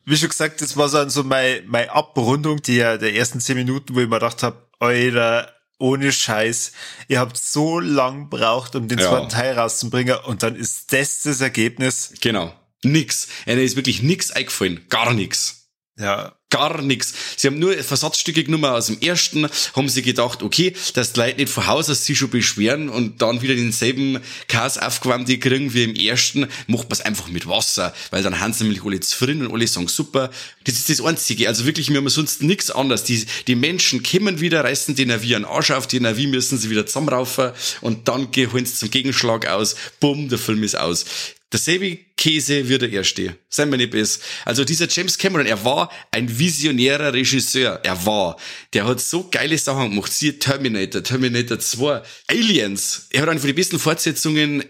Wie 0.05 0.17
schon 0.17 0.31
gesagt, 0.31 0.61
das 0.61 0.77
war 0.77 0.88
so, 0.88 1.09
so 1.09 1.23
meine, 1.23 1.62
meine 1.67 1.93
Abrundung 1.93 2.61
der, 2.62 2.99
der 2.99 3.15
ersten 3.15 3.38
zehn 3.41 3.57
Minuten, 3.57 3.95
wo 3.95 4.01
ich 4.01 4.09
mir 4.09 4.17
gedacht 4.17 4.43
habe, 4.43 4.67
Alter, 4.81 5.55
ohne 5.79 6.11
Scheiß, 6.11 6.73
ihr 7.09 7.21
habt 7.21 7.37
so 7.37 7.79
lang 7.79 8.31
braucht, 8.31 8.75
um 8.75 8.88
den 8.88 8.99
ja. 8.99 9.09
zweiten 9.09 9.29
Teil 9.29 9.59
rauszubringen 9.59 10.17
und 10.25 10.43
dann 10.43 10.57
ist 10.57 10.93
das 10.93 11.23
das 11.23 11.41
Ergebnis. 11.41 12.15
Genau. 12.21 12.53
Nix. 12.85 13.29
Einer 13.47 13.62
ist 13.62 13.77
wirklich 13.77 14.03
nix 14.03 14.31
eingefallen. 14.31 14.81
Gar 14.88 15.14
nix. 15.14 15.62
Ja. 15.99 16.35
Gar 16.49 16.83
nix. 16.83 17.14
Sie 17.37 17.47
haben 17.47 17.59
nur 17.59 17.75
Versatzstücke 17.75 18.45
genommen 18.45 18.66
aus 18.66 18.87
dem 18.87 19.01
ersten, 19.01 19.49
haben 19.75 19.88
sie 19.88 20.03
gedacht, 20.03 20.42
okay, 20.42 20.75
dass 20.95 21.12
die 21.12 21.21
Leute 21.21 21.38
nicht 21.38 21.53
von 21.53 21.66
Haus 21.66 21.88
aus 21.88 22.05
sich 22.05 22.18
schon 22.18 22.29
beschweren 22.29 22.90
und 22.90 23.23
dann 23.23 23.40
wieder 23.40 23.55
denselben 23.55 24.18
Chaos 24.49 24.77
aufgewärmt 24.77 25.29
kriegen 25.40 25.73
wie 25.73 25.85
im 25.85 25.95
ersten, 25.95 26.49
macht 26.66 26.85
man 26.85 26.92
es 26.92 27.01
einfach 27.01 27.29
mit 27.29 27.47
Wasser, 27.47 27.95
weil 28.11 28.23
dann 28.23 28.40
haben 28.40 28.53
sie 28.53 28.64
nämlich 28.64 28.85
alle 28.85 29.01
zufrieden 29.01 29.47
und 29.47 29.55
alle 29.55 29.66
sagen 29.66 29.88
super. 29.88 30.31
Das 30.64 30.75
ist 30.75 30.90
das 30.90 31.01
Einzige. 31.01 31.49
Also 31.49 31.64
wirklich, 31.64 31.88
wir 31.88 31.97
haben 31.97 32.09
sonst 32.11 32.42
nichts 32.42 32.71
anderes. 32.71 33.05
Die, 33.05 33.25
die 33.47 33.55
Menschen 33.55 34.03
kommen 34.03 34.40
wieder, 34.40 34.64
reißen 34.64 34.95
den 34.95 35.09
Navi 35.09 35.35
an 35.35 35.47
Arsch 35.47 35.71
auf, 35.71 35.87
den 35.87 36.03
Navi 36.03 36.27
müssen 36.27 36.59
sie 36.59 36.68
wieder 36.68 36.85
zusammenraufen 36.85 37.53
und 37.81 38.09
dann 38.09 38.29
holen 38.35 38.66
sie 38.66 38.75
zum 38.75 38.90
Gegenschlag 38.90 39.47
aus. 39.47 39.75
Bumm, 40.01 40.29
der 40.29 40.38
Film 40.38 40.62
ist 40.62 40.77
aus. 40.77 41.07
Derselbe 41.53 41.99
Käse 42.17 42.67
wie 42.69 42.79
der 42.79 42.91
erste. 42.91 43.37
Seien 43.51 43.71
wir 43.71 43.77
nicht 43.77 43.91
besser. 43.91 44.21
Also 44.45 44.65
dieser 44.65 44.88
James 44.88 45.19
Cameron, 45.19 45.47
er 45.47 45.62
war 45.65 45.91
ein 46.11 46.38
visionärer 46.38 47.12
Regisseur. 47.12 47.81
Er 47.83 48.07
war. 48.07 48.38
Der 48.73 48.87
hat 48.87 49.01
so 49.01 49.29
geile 49.31 49.59
Sachen 49.59 49.91
gemacht. 49.91 50.12
Siehe 50.12 50.38
Terminator, 50.38 51.03
Terminator 51.03 51.59
2, 51.59 52.03
Aliens. 52.29 53.09
Er 53.11 53.23
hat 53.23 53.29
eine 53.29 53.41
von 53.41 53.49
den 53.49 53.57
besten 53.57 53.79
Fortsetzungen 53.79 54.65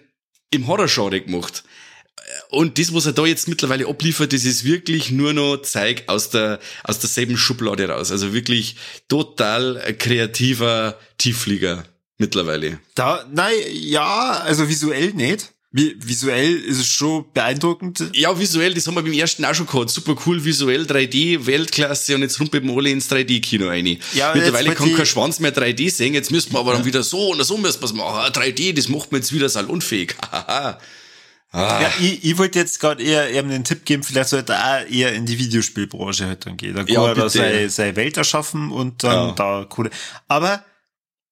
im 0.51 0.66
Horror-Genre 0.66 1.21
gemacht. 1.21 1.62
Und 2.51 2.79
das, 2.79 2.92
was 2.92 3.07
er 3.07 3.12
da 3.12 3.27
jetzt 3.27 3.49
mittlerweile 3.49 3.87
abliefert, 3.87 4.33
das 4.33 4.45
ist 4.45 4.64
wirklich 4.64 5.11
nur 5.11 5.33
noch 5.33 5.59
Zeug 5.59 6.05
aus 6.07 6.31
der, 6.31 6.59
aus 6.85 6.99
derselben 6.99 7.37
Schublade 7.37 7.88
raus. 7.88 8.11
Also 8.11 8.35
wirklich 8.35 8.77
total 9.09 9.95
kreativer 9.99 10.99
Tiefflieger 11.18 11.85
mittlerweile. 12.18 12.81
Da, 12.95 13.27
nein, 13.33 13.55
ja, 13.71 14.40
also 14.45 14.68
visuell 14.68 15.12
nicht. 15.14 15.53
Wie, 15.74 15.96
visuell 15.98 16.54
ist 16.56 16.80
es 16.80 16.87
schon 16.87 17.24
beeindruckend. 17.32 18.11
Ja, 18.12 18.38
visuell, 18.38 18.74
das 18.74 18.87
haben 18.87 18.94
wir 18.94 19.02
beim 19.02 19.14
ersten 19.14 19.42
auch 19.46 19.54
schon 19.54 19.66
gehabt. 19.66 19.88
Super 19.88 20.16
cool, 20.26 20.44
visuell, 20.44 20.82
3D, 20.82 21.46
Weltklasse 21.46 22.14
und 22.14 22.20
jetzt 22.20 22.38
rumpeln 22.38 22.66
wir 22.66 22.76
alle 22.76 22.90
ins 22.90 23.11
3D-Kino 23.11 23.68
rein. 23.68 23.96
Ja, 24.12 24.32
Mittlerweile 24.35 24.74
kann 24.74 24.94
kein 24.94 25.06
Schwanz 25.06 25.40
mehr 25.40 25.54
3D 25.54 25.90
sehen, 25.90 26.12
jetzt 26.12 26.30
müssen 26.30 26.52
wir 26.52 26.61
aber 26.61 26.74
dann 26.74 26.85
wieder 26.85 27.02
so 27.02 27.30
und 27.30 27.42
so 27.42 27.56
müssen 27.56 27.80
wir 27.80 27.87
es 27.87 27.94
machen. 27.94 28.32
3D, 28.32 28.70
ah, 28.70 28.72
das 28.74 28.88
macht 28.90 29.12
man 29.12 29.22
jetzt 29.22 29.32
wieder 29.32 29.48
salonfähig. 29.48 30.14
ah. 30.30 30.78
Ja, 31.54 31.90
ich, 32.00 32.22
ich 32.22 32.37
wollte 32.37 32.58
jetzt 32.58 32.78
gerade 32.78 33.02
eher 33.02 33.30
eben 33.30 33.48
den 33.48 33.64
Tipp 33.64 33.87
geben, 33.87 34.02
vielleicht 34.02 34.28
sollte 34.28 34.52
er 34.52 34.82
auch 34.82 34.90
eher 34.90 35.14
in 35.14 35.24
die 35.24 35.38
Videospielbranche 35.38 36.26
halt 36.26 36.44
dann 36.44 36.58
gehen. 36.58 36.74
Da 36.74 36.85
kann 36.85 36.94
ja, 36.94 37.06
er 37.06 37.14
da 37.14 37.28
seine, 37.30 37.70
seine 37.70 37.96
Welt 37.96 38.18
erschaffen 38.18 38.70
und 38.70 39.04
dann 39.04 39.28
ja. 39.28 39.32
da 39.32 39.66
Kohle. 39.66 39.88
Aber 40.28 40.64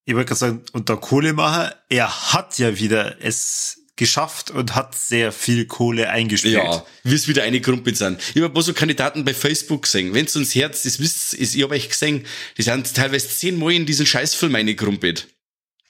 ich 0.07 0.14
wollte 0.14 0.29
gerade 0.29 0.38
sagen, 0.38 0.62
und 0.72 0.88
da 0.88 0.96
Kohle 0.96 1.35
machen, 1.35 1.72
er 1.90 2.33
hat 2.33 2.59
ja 2.59 2.79
wieder 2.79 3.22
es 3.22 3.80
geschafft 4.01 4.51
und 4.51 4.75
hat 4.75 4.97
sehr 4.97 5.31
viel 5.31 5.67
Kohle 5.67 6.09
eingespielt. 6.09 6.55
Ja, 6.55 6.85
es 7.05 7.29
wieder 7.29 7.43
eine 7.43 7.61
Gruppe 7.61 7.95
sind. 7.95 8.19
Ich 8.35 8.43
habe 8.43 8.63
so 8.63 8.73
Kandidaten 8.73 9.25
bei 9.27 9.35
Facebook 9.35 9.83
gesehen. 9.83 10.15
Wenn 10.15 10.25
es 10.25 10.35
uns 10.35 10.55
Herz, 10.55 10.83
das 10.85 10.99
wisst 10.99 11.35
ist, 11.35 11.55
ich 11.55 11.63
habe 11.63 11.75
euch 11.75 11.89
gesehen, 11.89 12.25
die 12.57 12.63
sind 12.63 12.93
teilweise 12.95 13.29
zehnmal 13.29 13.75
in 13.75 13.85
diesen 13.85 14.07
Scheißfilm 14.07 14.55
eingekrumpelt. 14.55 15.29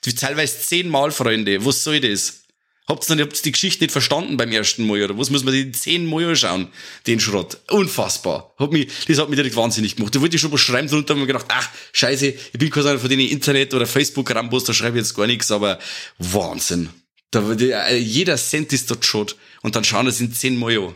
Die 0.05 0.15
teilweise 0.15 0.59
zehnmal, 0.61 1.13
Freunde. 1.13 1.65
Was 1.65 1.85
soll 1.85 2.01
das? 2.01 2.41
Habt 2.89 3.09
ihr 3.09 3.25
die 3.25 3.53
Geschichte 3.53 3.85
nicht 3.85 3.93
verstanden 3.93 4.37
beim 4.37 4.51
ersten 4.51 4.85
Mal, 4.85 5.05
oder 5.05 5.17
was 5.17 5.31
muss 5.31 5.45
man 5.45 5.55
die 5.55 5.71
zehnmal 5.71 6.35
schauen? 6.35 6.67
Den 7.07 7.21
Schrott. 7.21 7.59
Unfassbar. 7.71 8.53
Hat 8.59 8.73
mich, 8.73 8.89
das 9.07 9.19
hat 9.19 9.29
mich 9.29 9.37
direkt 9.37 9.55
wahnsinnig 9.55 9.95
gemacht. 9.95 10.13
Da 10.13 10.21
wollte 10.21 10.35
ich 10.35 10.43
schon 10.43 10.51
was 10.51 10.61
schreiben 10.61 10.89
drunter 10.89 11.15
und 11.15 11.21
mir 11.21 11.29
gedacht, 11.29 11.47
ach, 11.49 11.69
scheiße, 11.93 12.27
ich 12.27 12.59
bin 12.59 12.71
keiner 12.71 12.99
von 12.99 13.09
denen 13.09 13.29
Internet- 13.29 13.73
oder 13.75 13.87
Facebook-Rambos, 13.87 14.65
da 14.65 14.75
schreibe 14.75 14.99
ich 14.99 15.05
jetzt 15.05 15.15
gar 15.15 15.29
nichts, 15.29 15.53
aber 15.53 15.79
Wahnsinn. 16.19 16.89
Da, 17.31 17.53
äh, 17.53 17.97
jeder 17.97 18.37
Cent 18.37 18.73
ist 18.73 18.91
dort 18.91 19.05
schon. 19.05 19.27
Und 19.63 19.77
dann 19.77 19.85
schauen 19.85 20.07
das 20.07 20.21
in 20.21 20.33
10 20.33 20.59
Mal 20.59 20.95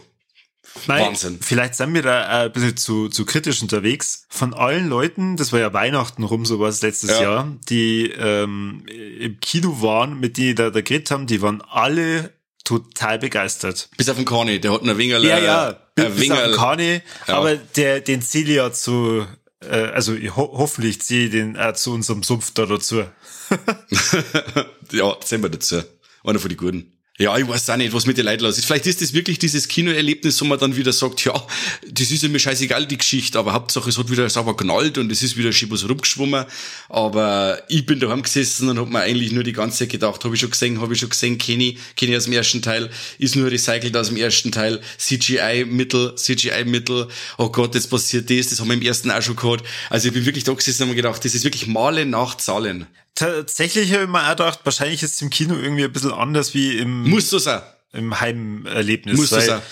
Wahnsinn. 0.87 1.39
Vielleicht 1.41 1.77
sind 1.77 1.95
wir 1.95 2.03
da 2.03 2.43
ein 2.43 2.53
bisschen 2.53 2.77
zu, 2.77 3.09
zu 3.09 3.25
kritisch 3.25 3.63
unterwegs. 3.63 4.27
Von 4.29 4.55
allen 4.55 4.89
Leuten, 4.89 5.37
das 5.37 5.53
war 5.53 5.61
ja 5.61 5.73
Weihnachten 5.73 6.25
rum, 6.25 6.45
sowas 6.45 6.83
letztes 6.83 7.11
ja. 7.11 7.23
Jahr, 7.23 7.57
die 7.69 8.11
ähm, 8.11 8.85
im 8.89 9.39
Kino 9.41 9.81
waren, 9.83 10.19
mit 10.19 10.37
denen 10.37 10.57
da, 10.57 10.71
da 10.71 10.81
geredet 10.81 11.11
haben, 11.11 11.27
die 11.27 11.43
waren 11.43 11.63
alle 11.63 12.33
total 12.65 13.19
begeistert. 13.19 13.89
Bis 13.97 14.09
auf 14.09 14.17
den 14.17 14.25
Kani, 14.25 14.59
der 14.59 14.73
hat 14.73 14.83
einen 14.83 14.99
Wingerl. 14.99 15.25
Ja, 15.25 15.39
ja, 15.39 15.71
äh, 15.71 15.75
bis, 15.95 16.17
bis 16.17 16.31
auf 16.31 16.43
den 16.43 16.55
Kani, 16.55 17.01
ja. 17.29 17.37
aber 17.37 17.57
der, 17.57 18.01
den 18.01 18.23
zähle 18.23 18.55
ja 18.55 18.73
zu, 18.73 19.27
äh, 19.61 19.77
also 19.77 20.15
ho 20.15 20.55
hoffentlich 20.59 21.01
ziehe 21.03 21.27
ich 21.27 21.31
den 21.31 21.57
äh, 21.57 21.75
zu 21.75 21.93
unserem 21.93 22.23
Sumpf 22.23 22.53
da 22.53 22.67
dazu. 22.67 23.05
ja, 24.91 25.17
sehen 25.23 25.43
wir 25.43 25.51
dazu. 25.51 25.83
Einer 26.25 26.39
von 26.39 26.49
den 26.49 26.57
Guten. 26.57 26.91
Ja, 27.17 27.37
ich 27.39 27.47
weiß 27.47 27.71
auch 27.71 27.77
nicht, 27.77 27.93
was 27.93 28.07
mit 28.07 28.19
den 28.19 28.25
Leuten 28.25 28.43
los 28.43 28.59
ist. 28.59 28.65
Vielleicht 28.65 28.87
ist 28.87 29.01
das 29.01 29.13
wirklich 29.13 29.39
dieses 29.39 29.69
Kinoerlebnis, 29.69 30.41
wo 30.41 30.47
man 30.47 30.59
dann 30.59 30.75
wieder 30.75 30.93
sagt, 30.93 31.25
ja, 31.25 31.47
das 31.89 32.11
ist 32.11 32.25
ja 32.25 32.29
mir 32.29 32.41
scheißegal, 32.41 32.87
die 32.87 32.99
Geschichte, 32.99 33.39
aber 33.39 33.53
Hauptsache 33.53 33.89
es 33.89 33.97
hat 33.97 34.11
wieder 34.11 34.29
sauber 34.29 34.57
knallt 34.57 34.99
und 34.99 35.13
es 35.13 35.23
ist 35.23 35.37
wieder 35.37 35.53
schön 35.53 35.71
was 35.71 35.89
rumgeschwommen. 35.89 36.45
Aber 36.89 37.63
ich 37.69 37.87
bin 37.87 38.01
daheim 38.01 38.23
gesessen 38.23 38.69
und 38.69 38.81
hab 38.81 38.89
mir 38.89 38.99
eigentlich 38.99 39.31
nur 39.31 39.45
die 39.45 39.53
ganze 39.53 39.79
Zeit 39.79 39.91
gedacht, 39.91 40.25
habe 40.25 40.35
ich 40.35 40.41
schon 40.41 40.51
gesehen, 40.51 40.81
habe 40.81 40.95
ich 40.95 40.99
schon 40.99 41.09
gesehen, 41.09 41.39
Kenny, 41.39 41.79
Kenny 41.95 42.17
aus 42.17 42.25
dem 42.25 42.33
ersten 42.33 42.63
Teil, 42.63 42.91
ist 43.19 43.37
nur 43.37 43.49
recycelt 43.49 43.97
aus 43.97 44.09
dem 44.09 44.17
ersten 44.17 44.51
Teil, 44.51 44.81
CGI-Mittel, 44.99 46.17
CGI-Mittel, 46.17 47.07
oh 47.39 47.49
Gott, 47.51 47.77
jetzt 47.77 47.91
passiert 47.91 48.29
das, 48.29 48.49
das 48.49 48.59
haben 48.59 48.67
wir 48.67 48.75
im 48.75 48.83
ersten 48.83 49.13
auch 49.13 49.23
schon 49.23 49.37
gehabt. 49.37 49.63
Also 49.89 50.09
ich 50.09 50.15
bin 50.15 50.27
wirklich 50.27 50.43
da 50.43 50.53
gesessen 50.53 50.83
und 50.83 50.89
hab 50.89 50.97
mir 50.97 51.03
gedacht, 51.03 51.25
das 51.25 51.37
ist 51.37 51.45
wirklich 51.45 51.69
Male 51.69 52.07
nach 52.07 52.37
Zahlen. 52.39 52.89
Tatsächlich 53.15 53.93
habe 53.93 54.05
ich 54.05 54.09
mir 54.09 54.25
auch 54.25 54.31
gedacht, 54.31 54.61
wahrscheinlich 54.65 55.03
ist 55.03 55.15
es 55.15 55.23
im 55.23 55.31
Kino 55.31 55.55
irgendwie 55.55 55.85
ein 55.85 55.93
bisschen 55.93 56.13
anders 56.13 56.55
wie 56.55 56.79
im, 56.79 57.09
Muss 57.09 57.31
so 57.31 57.39
sein. 57.39 57.63
im 57.93 58.21
Heimerlebnis. 58.21 59.17
Muss 59.17 59.31
so 59.31 59.41
sein. 59.41 59.63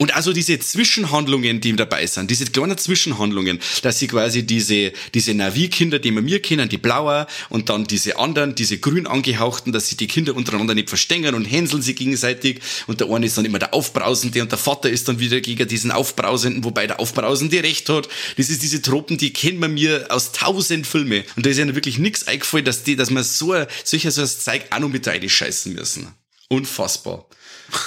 Und 0.00 0.14
also 0.14 0.32
diese 0.32 0.60
Zwischenhandlungen, 0.60 1.60
die 1.60 1.74
dabei 1.74 2.06
sind, 2.06 2.30
diese 2.30 2.46
kleinen 2.46 2.78
Zwischenhandlungen, 2.78 3.58
dass 3.82 3.98
sie 3.98 4.06
quasi 4.06 4.44
diese, 4.46 4.92
diese 5.12 5.34
Navi-Kinder, 5.34 5.98
die 5.98 6.12
wir 6.12 6.22
mir 6.22 6.40
kennen, 6.40 6.68
die 6.68 6.78
Blauer 6.78 7.26
und 7.48 7.68
dann 7.68 7.84
diese 7.84 8.16
anderen, 8.16 8.54
diese 8.54 8.78
grün 8.78 9.08
angehauchten, 9.08 9.72
dass 9.72 9.88
sie 9.88 9.96
die 9.96 10.06
Kinder 10.06 10.36
untereinander 10.36 10.76
nicht 10.76 10.88
verstängen 10.88 11.34
und 11.34 11.46
hänseln 11.46 11.82
sie 11.82 11.96
gegenseitig 11.96 12.60
und 12.86 13.00
der 13.00 13.10
eine 13.10 13.26
ist 13.26 13.38
dann 13.38 13.44
immer 13.44 13.58
der 13.58 13.74
Aufbrausende 13.74 14.40
und 14.40 14.52
der 14.52 14.58
Vater 14.58 14.88
ist 14.88 15.08
dann 15.08 15.18
wieder 15.18 15.40
gegen 15.40 15.66
diesen 15.66 15.90
Aufbrausenden, 15.90 16.62
wobei 16.62 16.86
der 16.86 17.00
Aufbrausende 17.00 17.60
recht 17.64 17.88
hat. 17.88 18.08
Das 18.36 18.50
ist 18.50 18.62
diese 18.62 18.80
Tropen, 18.80 19.18
die 19.18 19.32
kennen 19.32 19.58
wir 19.58 19.66
mir 19.66 20.06
aus 20.10 20.30
tausend 20.30 20.86
Filme 20.86 21.24
und 21.34 21.44
da 21.44 21.50
ist 21.50 21.58
ja 21.58 21.74
wirklich 21.74 21.98
nichts 21.98 22.28
eingefallen, 22.28 22.64
dass 22.64 22.84
die, 22.84 22.94
dass 22.94 23.10
man 23.10 23.24
so, 23.24 23.52
solcher 23.82 24.12
so 24.12 24.20
ein 24.22 24.28
Zeug 24.28 24.62
auch 24.70 24.78
noch 24.78 24.90
mit 24.90 25.08
rein 25.08 25.28
scheißen 25.28 25.74
müssen. 25.74 26.06
Unfassbar. 26.48 27.26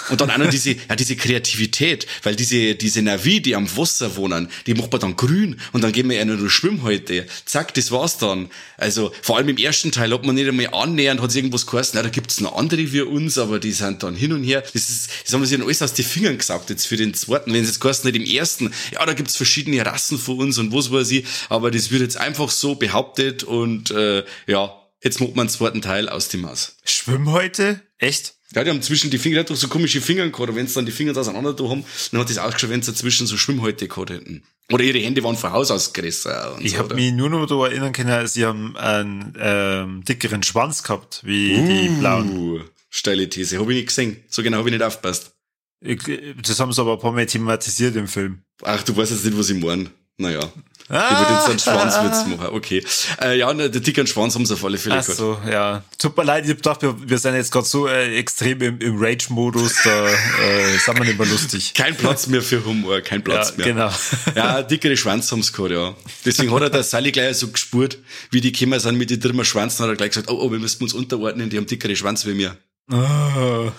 Und 0.10 0.22
dann 0.22 0.30
auch 0.30 0.38
noch 0.38 0.50
diese, 0.50 0.74
ja, 0.74 0.96
diese 0.96 1.16
Kreativität, 1.16 2.06
weil 2.22 2.36
diese, 2.36 2.76
diese 2.76 3.02
Navi, 3.02 3.42
die 3.42 3.56
am 3.56 3.76
Wasser 3.76 4.16
wohnen, 4.16 4.48
die 4.68 4.76
macht 4.76 4.92
man 4.92 5.02
dann 5.02 5.16
grün 5.16 5.60
und 5.72 5.84
dann 5.84 5.92
gehen 5.92 6.08
wir 6.08 6.18
ja 6.18 6.26
nur 6.26 6.50
schwimmen 6.50 6.84
heute. 6.84 7.26
Zack, 7.46 7.74
das 7.74 7.90
war's 7.90 8.20
dann. 8.20 8.52
Also, 8.78 9.12
vor 9.24 9.38
allem 9.38 9.50
im 9.50 9.58
ersten 9.58 9.92
Teil 9.92 10.14
hat 10.14 10.24
man 10.24 10.36
nicht 10.36 10.48
einmal 10.48 10.68
annähernd, 10.72 11.22
hat 11.22 11.34
irgendwas 11.34 11.66
geheißen, 11.66 11.94
na, 11.96 12.04
da 12.04 12.10
gibt's 12.10 12.42
noch 12.42 12.56
andere 12.56 12.92
wie 12.92 13.02
uns, 13.02 13.40
aber 13.40 13.60
die 13.60 13.72
sind 13.72 14.04
dann 14.04 14.16
hin 14.16 14.34
und 14.34 14.44
her. 14.44 14.62
Das 14.62 14.90
ist, 14.90 15.10
das 15.26 15.34
haben 15.34 15.42
wir 15.42 15.48
sich 15.48 15.58
dann 15.58 15.66
alles 15.66 15.82
aus 15.82 15.94
den 15.94 16.06
Fingern 16.06 16.38
gesagt, 16.38 16.70
jetzt 16.70 16.86
für 16.86 16.98
den 16.98 17.16
zweiten. 17.16 17.52
Wenn 17.52 17.64
es 17.64 17.70
jetzt 17.70 17.82
geheißen 17.82 18.12
nicht 18.12 18.22
im 18.22 18.36
ersten, 18.36 18.72
ja, 18.92 19.04
da 19.04 19.14
gibt's 19.14 19.36
verschiedene 19.36 19.84
Rassen 19.84 20.20
von 20.20 20.38
uns 20.38 20.60
und 20.60 20.72
was 20.72 20.92
weiß 20.92 21.10
ich, 21.10 21.26
aber 21.50 21.72
das 21.72 21.90
wird 21.90 22.04
jetzt 22.04 22.18
einfach 22.18 22.52
so 22.52 22.76
behauptet 22.76 23.44
und, 23.44 23.90
äh, 23.90 24.24
ja, 24.46 24.78
jetzt 25.04 25.20
macht 25.20 25.36
man 25.36 25.48
einen 25.48 25.50
zweiten 25.50 25.82
Teil 25.82 26.08
aus 26.08 26.28
dem 26.28 26.42
Maus. 26.42 26.76
Schwimmen 26.86 27.32
heute? 27.32 27.82
Echt? 27.98 28.36
Ja, 28.54 28.64
die 28.64 28.70
haben 28.70 28.82
zwischen 28.82 29.10
die 29.10 29.18
Finger, 29.18 29.36
die 29.36 29.40
hat 29.42 29.50
doch 29.50 29.56
so 29.56 29.68
komische 29.68 30.02
Finger 30.02 30.28
gehabt, 30.28 30.50
und 30.50 30.56
wenn 30.56 30.68
sie 30.68 30.76
dann 30.76 30.86
die 30.86 30.92
Finger 30.92 31.16
auseinander 31.16 31.54
da 31.54 31.64
haben, 31.70 31.86
dann 32.12 32.22
hat 32.22 32.30
das 32.30 32.38
ausgeschaut, 32.38 32.70
wenn 32.70 32.82
sie 32.82 32.92
dazwischen 32.92 33.28
so 33.28 33.38
Schwimmhäute 33.38 33.88
gehabt 33.88 34.10
hätten. 34.10 34.44
Oder 34.72 34.84
ihre 34.84 35.00
Hände 35.00 35.24
waren 35.24 35.38
von 35.38 35.52
Haus 35.52 35.72
aus 35.72 35.94
größer. 35.94 36.58
ich 36.60 36.74
so, 36.74 36.78
habe 36.80 36.96
mich 36.96 37.14
nur 37.14 37.30
noch 37.30 37.46
daran 37.46 37.72
erinnern 37.72 37.94
können, 37.94 38.28
sie 38.28 38.46
haben 38.46 38.76
einen 38.78 39.36
ähm, 39.40 40.04
dickeren 40.04 40.44
Schwanz 40.44 40.84
gehabt, 40.84 41.22
wie 41.24 41.56
uh, 41.56 41.68
die 41.68 41.90
blauen. 42.00 42.64
Steile 42.90 43.30
These, 43.30 43.58
habe 43.58 43.72
ich 43.72 43.78
nicht 43.78 43.88
gesehen. 43.88 44.18
So 44.28 44.44
genau 44.44 44.58
habe 44.58 44.70
ich 44.70 44.74
nicht 44.74 44.84
aufgepasst. 44.84 45.32
Ich, 45.80 46.00
das 46.42 46.60
haben 46.60 46.74
sie 46.74 46.82
aber 46.82 46.94
ein 46.94 47.00
paar 47.00 47.14
Mal 47.14 47.26
thematisiert 47.26 47.96
im 47.96 48.08
Film. 48.08 48.44
Ach, 48.64 48.84
du 48.84 48.96
weißt 48.96 49.12
jetzt 49.12 49.26
nicht, 49.26 49.38
was 49.38 49.50
ich 49.50 49.60
meine. 49.60 49.90
Naja. 50.22 50.52
Ah. 50.88 51.10
Ich 51.10 51.20
würde 51.20 51.34
jetzt 51.34 51.50
einen 51.50 51.60
Schwanzwitz 51.60 52.28
machen. 52.28 52.54
Okay. 52.54 52.84
Äh, 53.22 53.38
ja, 53.38 53.54
ne, 53.54 53.70
der 53.70 53.82
dicken 53.82 54.06
Schwanz 54.06 54.36
haben 54.36 54.46
sie 54.46 54.54
auf 54.54 54.66
alle 54.66 54.78
Fälle 54.78 54.98
Ach 54.98 55.04
so, 55.04 55.40
ja. 55.50 55.84
Tut 55.98 56.18
mir 56.18 56.24
leid, 56.24 56.48
ich 56.48 56.62
dachte, 56.62 57.00
wir, 57.00 57.10
wir 57.10 57.18
sind 57.18 57.36
jetzt 57.36 57.52
gerade 57.52 57.66
so 57.66 57.88
äh, 57.88 58.18
extrem 58.18 58.62
im, 58.62 58.80
im 58.80 59.02
Rage-Modus, 59.02 59.84
da 59.84 60.08
äh, 60.08 60.78
sind 60.78 60.98
wir 60.98 61.06
nicht 61.06 61.18
mehr 61.18 61.28
lustig. 61.28 61.74
Kein 61.78 61.96
Platz 61.96 62.28
mehr 62.28 62.42
für 62.42 62.64
Humor, 62.66 63.00
kein 63.02 63.24
Platz 63.24 63.52
ja, 63.52 63.58
mehr. 63.58 63.66
Genau. 63.68 63.92
Ja, 64.36 64.62
dickere 64.62 64.98
Schwanz 64.98 65.32
haben 65.32 65.42
sie 65.44 65.54
gehabt, 65.54 65.72
ja. 65.72 65.96
Deswegen 66.26 66.54
hat 66.54 66.62
er 66.62 66.70
der 66.70 66.84
Sally 66.84 67.12
gleich 67.12 67.38
so 67.38 67.48
gespürt, 67.48 67.98
wie 68.30 68.42
die 68.42 68.52
gekommen 68.52 68.80
sind 68.80 68.98
mit 68.98 69.10
den 69.10 69.20
dritten 69.20 69.46
Schwanzen, 69.46 69.84
hat 69.84 69.90
er 69.90 69.96
gleich 69.96 70.10
gesagt, 70.10 70.30
oh, 70.30 70.40
oh, 70.42 70.52
wir 70.52 70.60
müssen 70.60 70.84
uns 70.84 70.94
unterordnen, 70.94 71.50
die 71.50 71.58
haben 71.58 71.68
dickere 71.68 71.96
Schwanz 71.96 72.26
wie 72.26 72.34
mir. 72.34 72.58
Ah. 72.92 73.72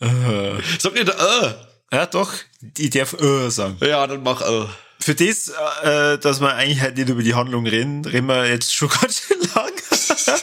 Sag 0.78 0.94
nicht, 0.94 1.08
äh. 1.08 1.71
Ja, 1.92 2.06
doch, 2.06 2.32
ich 2.78 2.90
darf 2.90 3.12
äh 3.20 3.50
sagen. 3.50 3.76
Ja, 3.80 4.06
dann 4.06 4.22
mach 4.22 4.40
äh. 4.40 4.66
für 4.98 5.14
das, 5.14 5.52
äh, 5.82 6.18
dass 6.18 6.40
wir 6.40 6.54
eigentlich 6.54 6.80
halt 6.80 6.96
nicht 6.96 7.10
über 7.10 7.22
die 7.22 7.34
Handlung 7.34 7.66
reden, 7.66 8.04
reden 8.06 8.26
wir 8.28 8.48
jetzt 8.48 8.74
schon 8.74 8.88
ganz 9.00 9.20
schön 9.20 9.40
lang. 9.54 9.72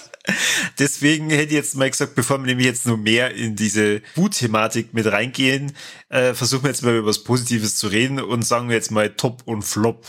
Deswegen 0.77 1.31
hätte 1.31 1.47
ich 1.47 1.53
jetzt 1.53 1.75
mal 1.75 1.89
gesagt, 1.89 2.13
bevor 2.13 2.37
wir 2.37 2.45
nämlich 2.45 2.67
jetzt 2.67 2.85
noch 2.85 2.97
mehr 2.97 3.33
in 3.33 3.55
diese 3.55 4.03
Wut-Thematik 4.13 4.93
mit 4.93 5.07
reingehen, 5.07 5.75
äh, 6.09 6.35
versuchen 6.35 6.65
wir 6.65 6.69
jetzt 6.69 6.83
mal 6.83 6.95
über 6.95 7.07
was 7.07 7.23
Positives 7.23 7.77
zu 7.77 7.87
reden 7.87 8.21
und 8.21 8.43
sagen 8.43 8.69
wir 8.69 8.75
jetzt 8.75 8.91
mal 8.91 9.09
Top 9.09 9.41
und 9.45 9.63
Flop. 9.63 10.05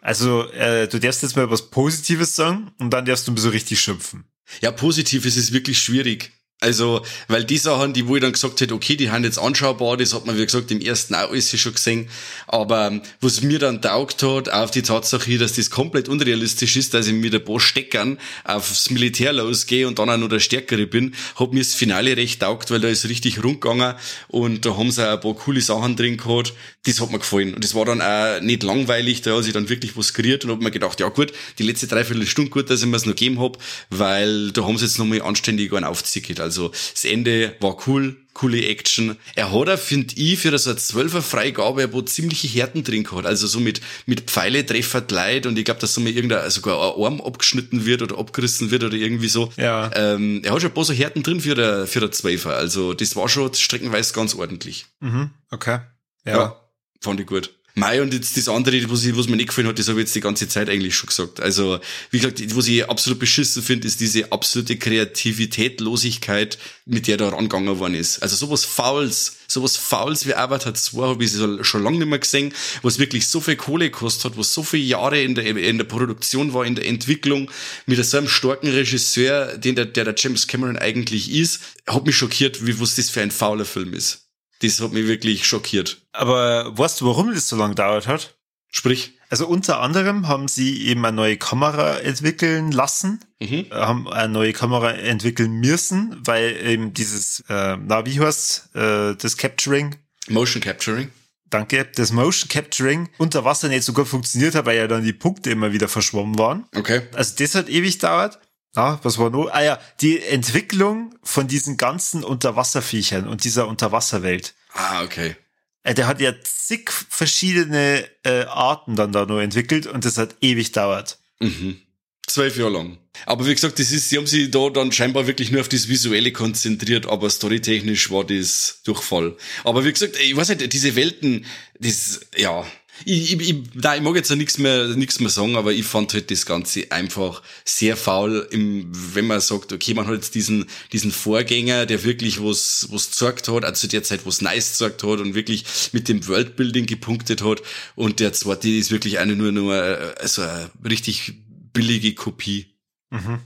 Also, 0.00 0.50
äh, 0.52 0.88
du 0.88 0.98
darfst 0.98 1.22
jetzt 1.22 1.36
mal 1.36 1.50
was 1.50 1.68
Positives 1.70 2.36
sagen 2.36 2.70
und 2.78 2.90
dann 2.90 3.04
darfst 3.04 3.28
du 3.28 3.36
so 3.36 3.50
richtig 3.50 3.80
schimpfen. 3.80 4.24
Ja, 4.62 4.70
positiv 4.70 5.26
ist 5.26 5.36
es 5.36 5.52
wirklich 5.52 5.78
schwierig. 5.78 6.32
Also, 6.64 7.02
weil 7.28 7.44
die 7.44 7.58
Sachen, 7.58 7.92
die 7.92 8.08
wo 8.08 8.16
ich 8.16 8.22
dann 8.22 8.32
gesagt 8.32 8.58
hätte, 8.62 8.72
okay, 8.72 8.96
die 8.96 9.10
haben 9.10 9.22
jetzt 9.22 9.38
anschaubar, 9.38 9.98
das 9.98 10.14
hat 10.14 10.24
man, 10.24 10.38
wie 10.38 10.46
gesagt, 10.46 10.70
im 10.70 10.80
ersten 10.80 11.14
auch 11.14 11.30
alles 11.30 11.60
schon 11.60 11.74
gesehen. 11.74 12.08
Aber 12.46 12.86
ähm, 12.86 13.02
was 13.20 13.42
mir 13.42 13.58
dann 13.58 13.82
taugt 13.82 14.22
hat, 14.22 14.48
auf 14.48 14.70
die 14.70 14.80
Tatsache, 14.80 15.36
dass 15.36 15.52
das 15.52 15.68
komplett 15.68 16.08
unrealistisch 16.08 16.76
ist, 16.76 16.94
dass 16.94 17.06
ich 17.06 17.12
mit 17.12 17.34
ein 17.34 17.44
paar 17.44 17.60
Steckern 17.60 18.18
aufs 18.44 18.88
Militär 18.88 19.34
losgehe 19.34 19.86
und 19.86 19.98
dann 19.98 20.08
auch 20.08 20.16
noch 20.16 20.30
der 20.30 20.40
Stärkere 20.40 20.86
bin, 20.86 21.14
hat 21.38 21.52
mir 21.52 21.60
das 21.60 21.74
Finale 21.74 22.16
recht 22.16 22.40
taugt, 22.40 22.70
weil 22.70 22.80
da 22.80 22.88
ist 22.88 23.06
richtig 23.10 23.44
rund 23.44 23.60
gegangen 23.60 23.94
und 24.28 24.64
da 24.64 24.74
haben 24.78 24.90
sie 24.90 25.06
auch 25.06 25.12
ein 25.12 25.20
paar 25.20 25.34
coole 25.34 25.60
Sachen 25.60 25.96
drin 25.96 26.16
gehabt. 26.16 26.54
Das 26.86 26.98
hat 27.00 27.10
mir 27.10 27.18
gefallen. 27.18 27.54
Und 27.54 27.62
das 27.62 27.74
war 27.74 27.84
dann 27.84 28.00
auch 28.00 28.40
nicht 28.40 28.62
langweilig, 28.62 29.20
da 29.20 29.36
hat 29.36 29.44
sich 29.44 29.52
dann 29.52 29.68
wirklich 29.68 29.98
was 29.98 30.14
kreiert 30.14 30.46
und 30.46 30.50
hab 30.50 30.60
mir 30.60 30.70
gedacht, 30.70 30.98
ja 31.00 31.08
gut, 31.08 31.32
die 31.58 31.62
letzte 31.62 31.88
dreiviertel 31.88 32.26
Stunde 32.26 32.50
gut, 32.50 32.70
dass 32.70 32.80
ich 32.80 32.86
mir 32.86 32.96
es 32.96 33.04
noch 33.04 33.12
gegeben 33.12 33.38
hab, 33.38 33.58
weil 33.90 34.50
da 34.52 34.64
haben 34.64 34.78
sie 34.78 34.86
jetzt 34.86 34.98
nochmal 34.98 35.20
anständig 35.20 35.72
einen 35.74 35.84
aufzickert. 35.84 36.40
Also 36.40 36.53
also 36.54 36.68
das 36.68 37.04
Ende 37.04 37.56
war 37.58 37.76
cool, 37.88 38.16
coole 38.32 38.64
Action. 38.66 39.16
Er 39.34 39.52
hat 39.52 39.68
er, 39.68 39.76
finde 39.76 40.14
ich, 40.14 40.38
für 40.38 40.56
so 40.56 40.70
eine 40.70 40.78
12er 40.78 41.20
Freigabe, 41.20 41.92
wo 41.92 42.00
ziemliche 42.02 42.46
Härten 42.46 42.84
drin 42.84 43.10
hat. 43.10 43.26
Also 43.26 43.48
so 43.48 43.58
mit, 43.58 43.80
mit 44.06 44.30
Pfeile 44.30 44.64
treffert 44.64 45.10
Leid 45.10 45.46
und 45.46 45.58
ich 45.58 45.64
glaube, 45.64 45.80
dass 45.80 45.94
so 45.94 46.00
mal 46.00 46.10
irgendein, 46.10 46.48
sogar 46.50 46.96
ein 46.96 47.02
Arm 47.02 47.20
abgeschnitten 47.20 47.86
wird 47.86 48.02
oder 48.02 48.18
abgerissen 48.18 48.70
wird 48.70 48.84
oder 48.84 48.94
irgendwie 48.94 49.28
so. 49.28 49.52
Ja. 49.56 49.90
Ähm, 49.94 50.42
er 50.44 50.52
hat 50.52 50.60
schon 50.60 50.70
ein 50.70 50.74
paar 50.74 50.84
so 50.84 50.92
Härten 50.92 51.24
drin 51.24 51.40
für 51.40 51.56
der, 51.56 51.88
für 51.88 52.00
der 52.00 52.10
12er. 52.10 52.50
Also 52.50 52.94
das 52.94 53.16
war 53.16 53.28
schon 53.28 53.52
streckenweise 53.52 54.14
ganz 54.14 54.34
ordentlich. 54.36 54.86
Mhm, 55.00 55.30
okay. 55.50 55.80
Ja. 56.24 56.36
ja. 56.36 56.60
Fand 57.00 57.18
ich 57.18 57.26
gut. 57.26 57.52
Mai 57.76 58.00
und 58.00 58.14
jetzt 58.14 58.36
das 58.36 58.48
andere, 58.48 58.88
was, 58.88 59.04
ich, 59.04 59.16
was 59.16 59.26
mir 59.26 59.34
nicht 59.34 59.48
gefallen 59.48 59.66
hat, 59.66 59.80
das 59.80 59.88
habe 59.88 59.98
ich 59.98 60.04
jetzt 60.04 60.14
die 60.14 60.20
ganze 60.20 60.46
Zeit 60.46 60.68
eigentlich 60.68 60.94
schon 60.94 61.08
gesagt. 61.08 61.40
Also, 61.40 61.80
wie 62.12 62.20
gesagt, 62.20 62.56
was 62.56 62.68
ich 62.68 62.88
absolut 62.88 63.18
beschissen 63.18 63.64
finde, 63.64 63.88
ist 63.88 63.98
diese 63.98 64.30
absolute 64.30 64.76
Kreativitätlosigkeit, 64.76 66.56
mit 66.86 67.08
der 67.08 67.16
da 67.16 67.30
rangegangen 67.30 67.76
worden 67.80 67.96
ist. 67.96 68.22
Also 68.22 68.36
sowas 68.36 68.64
Fouls, 68.64 69.38
sowas 69.48 69.76
Fouls 69.76 70.24
wie 70.24 70.34
Avatar 70.34 70.74
2 70.74 71.02
habe 71.02 71.24
ich 71.24 71.32
schon 71.66 71.82
lange 71.82 71.98
nicht 71.98 72.08
mehr 72.08 72.20
gesehen, 72.20 72.54
was 72.82 73.00
wirklich 73.00 73.26
so 73.26 73.40
viel 73.40 73.56
Kohle 73.56 73.90
gekostet 73.90 74.30
hat, 74.30 74.38
was 74.38 74.54
so 74.54 74.62
viele 74.62 74.84
Jahre 74.84 75.20
in 75.20 75.34
der, 75.34 75.44
in 75.44 75.78
der 75.78 75.84
Produktion 75.84 76.52
war, 76.54 76.64
in 76.64 76.76
der 76.76 76.86
Entwicklung, 76.86 77.50
mit 77.86 78.04
so 78.04 78.18
einem 78.18 78.28
starken 78.28 78.68
Regisseur, 78.68 79.58
den 79.58 79.74
der, 79.74 79.86
der, 79.86 80.04
der 80.04 80.14
James 80.16 80.46
Cameron 80.46 80.78
eigentlich 80.78 81.28
ist, 81.32 81.60
hat 81.88 82.06
mich 82.06 82.16
schockiert, 82.16 82.64
wie 82.64 82.78
was 82.78 82.94
das 82.94 83.10
für 83.10 83.20
ein 83.20 83.32
fauler 83.32 83.64
Film 83.64 83.94
ist. 83.94 84.23
Das 84.62 84.80
hat 84.80 84.92
mich 84.92 85.06
wirklich 85.06 85.46
schockiert. 85.46 86.02
Aber 86.12 86.76
weißt 86.76 87.00
du, 87.00 87.06
warum 87.06 87.34
das 87.34 87.48
so 87.48 87.56
lange 87.56 87.70
gedauert 87.70 88.06
hat? 88.06 88.36
Sprich. 88.70 89.18
Also 89.30 89.46
unter 89.46 89.80
anderem 89.80 90.28
haben 90.28 90.48
sie 90.48 90.86
eben 90.86 91.04
eine 91.04 91.16
neue 91.16 91.36
Kamera 91.36 91.98
entwickeln 91.98 92.72
lassen, 92.72 93.20
mhm. 93.40 93.66
haben 93.70 94.08
eine 94.08 94.32
neue 94.32 94.52
Kamera 94.52 94.92
entwickeln 94.92 95.60
müssen, 95.60 96.16
weil 96.24 96.56
eben 96.64 96.92
dieses, 96.92 97.40
äh, 97.48 97.76
na 97.76 98.06
wie 98.06 98.20
heißt 98.20 98.74
äh, 98.74 99.14
das 99.16 99.36
Capturing? 99.36 99.96
Motion 100.28 100.62
Capturing. 100.62 101.10
Danke. 101.50 101.84
Das 101.94 102.10
Motion 102.10 102.48
Capturing 102.48 103.08
unter 103.18 103.44
Wasser 103.44 103.68
nicht 103.68 103.84
so 103.84 103.92
gut 103.92 104.08
funktioniert 104.08 104.54
hat, 104.56 104.66
weil 104.66 104.76
ja 104.76 104.88
dann 104.88 105.04
die 105.04 105.12
Punkte 105.12 105.50
immer 105.50 105.72
wieder 105.72 105.88
verschwommen 105.88 106.36
waren. 106.38 106.64
Okay. 106.74 107.02
Also 107.12 107.34
das 107.38 107.54
hat 107.54 107.68
ewig 107.68 107.98
dauert. 107.98 108.40
Ah, 108.74 108.98
was 109.02 109.18
war 109.18 109.30
nur? 109.30 109.54
Ah 109.54 109.62
ja, 109.62 109.80
die 110.00 110.20
Entwicklung 110.20 111.14
von 111.22 111.46
diesen 111.46 111.76
ganzen 111.76 112.24
Unterwasserviechern 112.24 113.28
und 113.28 113.44
dieser 113.44 113.68
Unterwasserwelt. 113.68 114.54
Ah, 114.72 115.02
okay. 115.02 115.36
Äh, 115.84 115.94
der 115.94 116.06
hat 116.08 116.20
ja 116.20 116.32
zig 116.42 116.90
verschiedene 116.90 118.04
äh, 118.24 118.44
Arten 118.44 118.96
dann 118.96 119.12
da 119.12 119.26
nur 119.26 119.42
entwickelt 119.42 119.86
und 119.86 120.04
das 120.04 120.18
hat 120.18 120.36
ewig 120.40 120.72
dauert. 120.72 121.18
Mhm. 121.40 121.80
Zwölf 122.26 122.56
Jahre 122.56 122.70
lang. 122.70 122.98
Aber 123.26 123.46
wie 123.46 123.54
gesagt, 123.54 123.78
das 123.78 123.92
ist, 123.92 124.08
sie 124.08 124.16
haben 124.16 124.26
sich 124.26 124.50
da 124.50 124.70
dann 124.70 124.90
scheinbar 124.90 125.26
wirklich 125.26 125.50
nur 125.50 125.60
auf 125.60 125.68
das 125.68 125.88
Visuelle 125.88 126.32
konzentriert, 126.32 127.06
aber 127.06 127.28
storytechnisch 127.28 128.10
war 128.10 128.24
das 128.24 128.80
Durchfall. 128.84 129.36
Aber 129.62 129.84
wie 129.84 129.92
gesagt, 129.92 130.16
ich 130.18 130.34
weiß 130.34 130.48
nicht, 130.48 130.72
diese 130.72 130.96
Welten, 130.96 131.44
das, 131.78 132.20
ja, 132.36 132.66
ich, 133.04 133.32
ich, 133.32 133.48
ich, 133.48 133.56
da, 133.74 133.96
ich 133.96 134.02
mag 134.02 134.14
jetzt 134.14 134.30
nichts 134.34 134.58
mehr, 134.58 134.88
nichts 134.88 135.20
mehr 135.20 135.30
sagen, 135.30 135.56
aber 135.56 135.72
ich 135.72 135.84
fand 135.84 136.12
halt 136.14 136.30
das 136.30 136.46
Ganze 136.46 136.90
einfach 136.92 137.42
sehr 137.64 137.96
faul, 137.96 138.46
im, 138.50 138.90
wenn 139.14 139.26
man 139.26 139.40
sagt, 139.40 139.72
okay, 139.72 139.94
man 139.94 140.06
hat 140.06 140.14
jetzt 140.14 140.34
diesen, 140.34 140.66
diesen 140.92 141.10
Vorgänger, 141.10 141.86
der 141.86 142.04
wirklich 142.04 142.42
was, 142.42 142.88
was 142.90 143.10
gezeigt 143.10 143.48
hat, 143.48 143.64
also 143.64 143.80
zu 143.80 143.88
der 143.88 144.02
Zeit 144.02 144.24
was 144.24 144.40
nice 144.40 144.72
gezeigt 144.72 145.02
hat 145.02 145.20
und 145.20 145.34
wirklich 145.34 145.64
mit 145.92 146.08
dem 146.08 146.26
Worldbuilding 146.26 146.86
gepunktet 146.86 147.42
hat 147.42 147.62
und 147.96 148.20
der 148.20 148.32
zweite 148.32 148.68
ist 148.68 148.90
wirklich 148.90 149.18
eine 149.18 149.34
nur, 149.34 149.52
nur, 149.52 149.74
also 150.20 150.42
eine 150.42 150.70
richtig 150.84 151.34
billige 151.72 152.14
Kopie. 152.14 152.74
Mhm. 153.10 153.40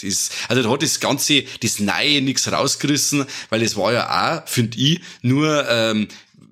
Das, 0.00 0.30
also 0.48 0.62
da 0.62 0.70
hat 0.70 0.82
das 0.82 1.00
Ganze, 1.00 1.44
das 1.60 1.78
Neue 1.78 2.22
nichts 2.22 2.50
rausgerissen, 2.50 3.26
weil 3.50 3.62
es 3.62 3.76
war 3.76 3.92
ja 3.92 4.42
auch, 4.42 4.48
finde 4.48 4.78
ich, 4.78 5.00
nur 5.20 5.68
ähm, 5.68 6.08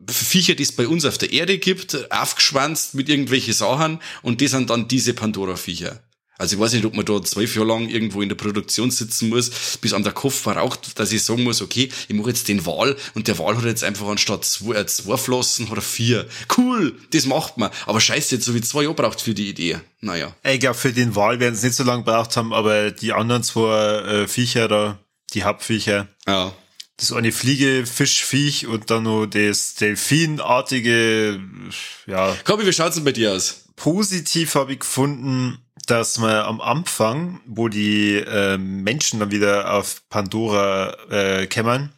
Viecher, 0.08 0.54
die 0.54 0.62
es 0.62 0.72
bei 0.72 0.88
uns 0.88 1.04
auf 1.04 1.18
der 1.18 1.32
Erde 1.32 1.58
gibt, 1.58 2.10
aufgeschwanzt 2.10 2.94
mit 2.94 3.08
irgendwelche 3.08 3.52
Sachen 3.52 4.00
und 4.22 4.40
die 4.40 4.48
sind 4.48 4.70
dann 4.70 4.88
diese 4.88 5.14
Pandora-Viecher. 5.14 6.00
Also 6.40 6.56
ich 6.56 6.62
weiß 6.62 6.72
nicht, 6.72 6.86
ob 6.86 6.96
man 6.96 7.04
da 7.04 7.22
zwölf 7.22 7.54
Jahre 7.54 7.68
lang 7.68 7.90
irgendwo 7.90 8.22
in 8.22 8.30
der 8.30 8.36
Produktion 8.36 8.90
sitzen 8.90 9.28
muss, 9.28 9.76
bis 9.82 9.92
an 9.92 10.04
der 10.04 10.14
Kopf 10.14 10.34
verraucht, 10.40 10.98
dass 10.98 11.12
ich 11.12 11.22
sagen 11.22 11.42
muss, 11.42 11.60
okay, 11.60 11.90
ich 12.08 12.14
mache 12.16 12.30
jetzt 12.30 12.48
den 12.48 12.64
Wal 12.64 12.96
und 13.14 13.28
der 13.28 13.38
Wal 13.38 13.58
hat 13.58 13.64
jetzt 13.64 13.84
einfach 13.84 14.08
anstatt 14.08 14.46
zwei, 14.46 14.76
äh, 14.76 14.86
zwei 14.86 15.18
Flossen 15.18 15.68
hat 15.68 15.76
er 15.76 15.82
vier. 15.82 16.26
Cool, 16.56 16.96
das 17.12 17.26
macht 17.26 17.58
man. 17.58 17.70
Aber 17.84 18.00
scheiße, 18.00 18.36
jetzt 18.36 18.46
so 18.46 18.54
wie 18.54 18.62
zwei 18.62 18.84
Jahre 18.84 18.94
braucht 18.94 19.20
für 19.20 19.34
die 19.34 19.50
Idee. 19.50 19.80
Naja. 20.00 20.34
Ich 20.42 20.60
glaube, 20.60 20.78
für 20.78 20.94
den 20.94 21.14
Wal 21.14 21.40
werden 21.40 21.54
es 21.54 21.62
nicht 21.62 21.74
so 21.74 21.84
lange 21.84 22.04
braucht 22.04 22.34
haben, 22.38 22.54
aber 22.54 22.90
die 22.90 23.12
anderen 23.12 23.42
zwei 23.42 23.98
äh, 23.98 24.26
Viecher 24.26 24.66
da, 24.66 24.98
die 25.34 25.44
Hauptviecher. 25.44 26.08
Ja 26.26 26.54
das 27.00 27.12
eine 27.12 27.32
Fliege, 27.32 27.86
Fischviech 27.86 28.66
und 28.66 28.90
dann 28.90 29.04
noch 29.04 29.26
das 29.26 29.74
Delfinartige, 29.74 31.40
ja. 32.06 32.36
Kobi, 32.44 32.66
wie 32.66 32.72
schaut's 32.72 32.96
denn 32.96 33.04
bei 33.04 33.12
dir 33.12 33.32
aus? 33.32 33.64
Positiv 33.76 34.54
habe 34.54 34.74
ich 34.74 34.80
gefunden, 34.80 35.58
dass 35.86 36.18
man 36.18 36.34
am 36.34 36.60
Anfang, 36.60 37.40
wo 37.46 37.68
die 37.68 38.16
äh, 38.16 38.58
Menschen 38.58 39.20
dann 39.20 39.30
wieder 39.30 39.72
auf 39.72 40.02
Pandora 40.10 40.94
äh, 41.10 41.46
kämmern, 41.46 41.90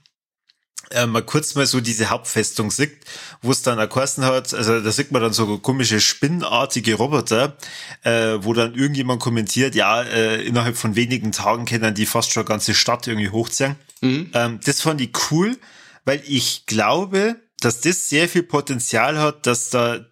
äh, 0.93 1.07
mal 1.07 1.23
kurz 1.23 1.57
mal 1.57 1.67
so 1.67 1.81
diese 1.81 2.11
Hauptfestung 2.11 2.71
sieht, 2.71 2.93
wo 3.41 3.51
es 3.51 3.63
dann 3.63 3.79
erkosten 3.79 4.25
hat, 4.25 4.55
also 4.55 4.81
da 4.81 4.93
sieht 4.93 5.11
man 5.11 5.23
dann 5.23 5.33
so 5.33 5.59
komische 5.59 6.01
spinnartige 6.01 6.95
Roboter, 6.95 7.57
äh, 8.05 8.39
wo 8.41 8.53
dann 8.55 8.75
irgendjemand 8.75 9.21
kommentiert, 9.21 9.75
ja, 9.75 10.03
äh, 10.03 10.43
innerhalb 10.43 10.77
von 10.77 10.95
wenigen 10.95 11.33
Tagen 11.33 11.65
können 11.65 11.95
die 11.95 12.07
fast 12.07 12.31
schon 12.31 12.45
ganze 12.45 12.75
Stadt 12.75 13.09
irgendwie 13.09 13.31
hochziehen. 13.31 13.77
Mhm. 14.03 14.31
Ähm, 14.35 14.61
das 14.65 14.83
fand 14.83 15.01
ich 15.01 15.11
cool, 15.31 15.59
weil 16.05 16.23
ich 16.27 16.67
glaube, 16.67 17.41
dass 17.61 17.81
das 17.81 18.09
sehr 18.09 18.29
viel 18.29 18.43
Potenzial 18.43 19.19
hat, 19.19 19.47
dass 19.47 19.71
da 19.71 20.05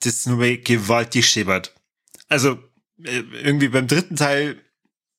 das 0.00 0.26
nur 0.26 0.44
gewaltig 0.56 1.28
schäbert. 1.28 1.74
Also 2.28 2.58
äh, 3.04 3.22
irgendwie 3.42 3.68
beim 3.68 3.86
dritten 3.86 4.16
Teil 4.16 4.60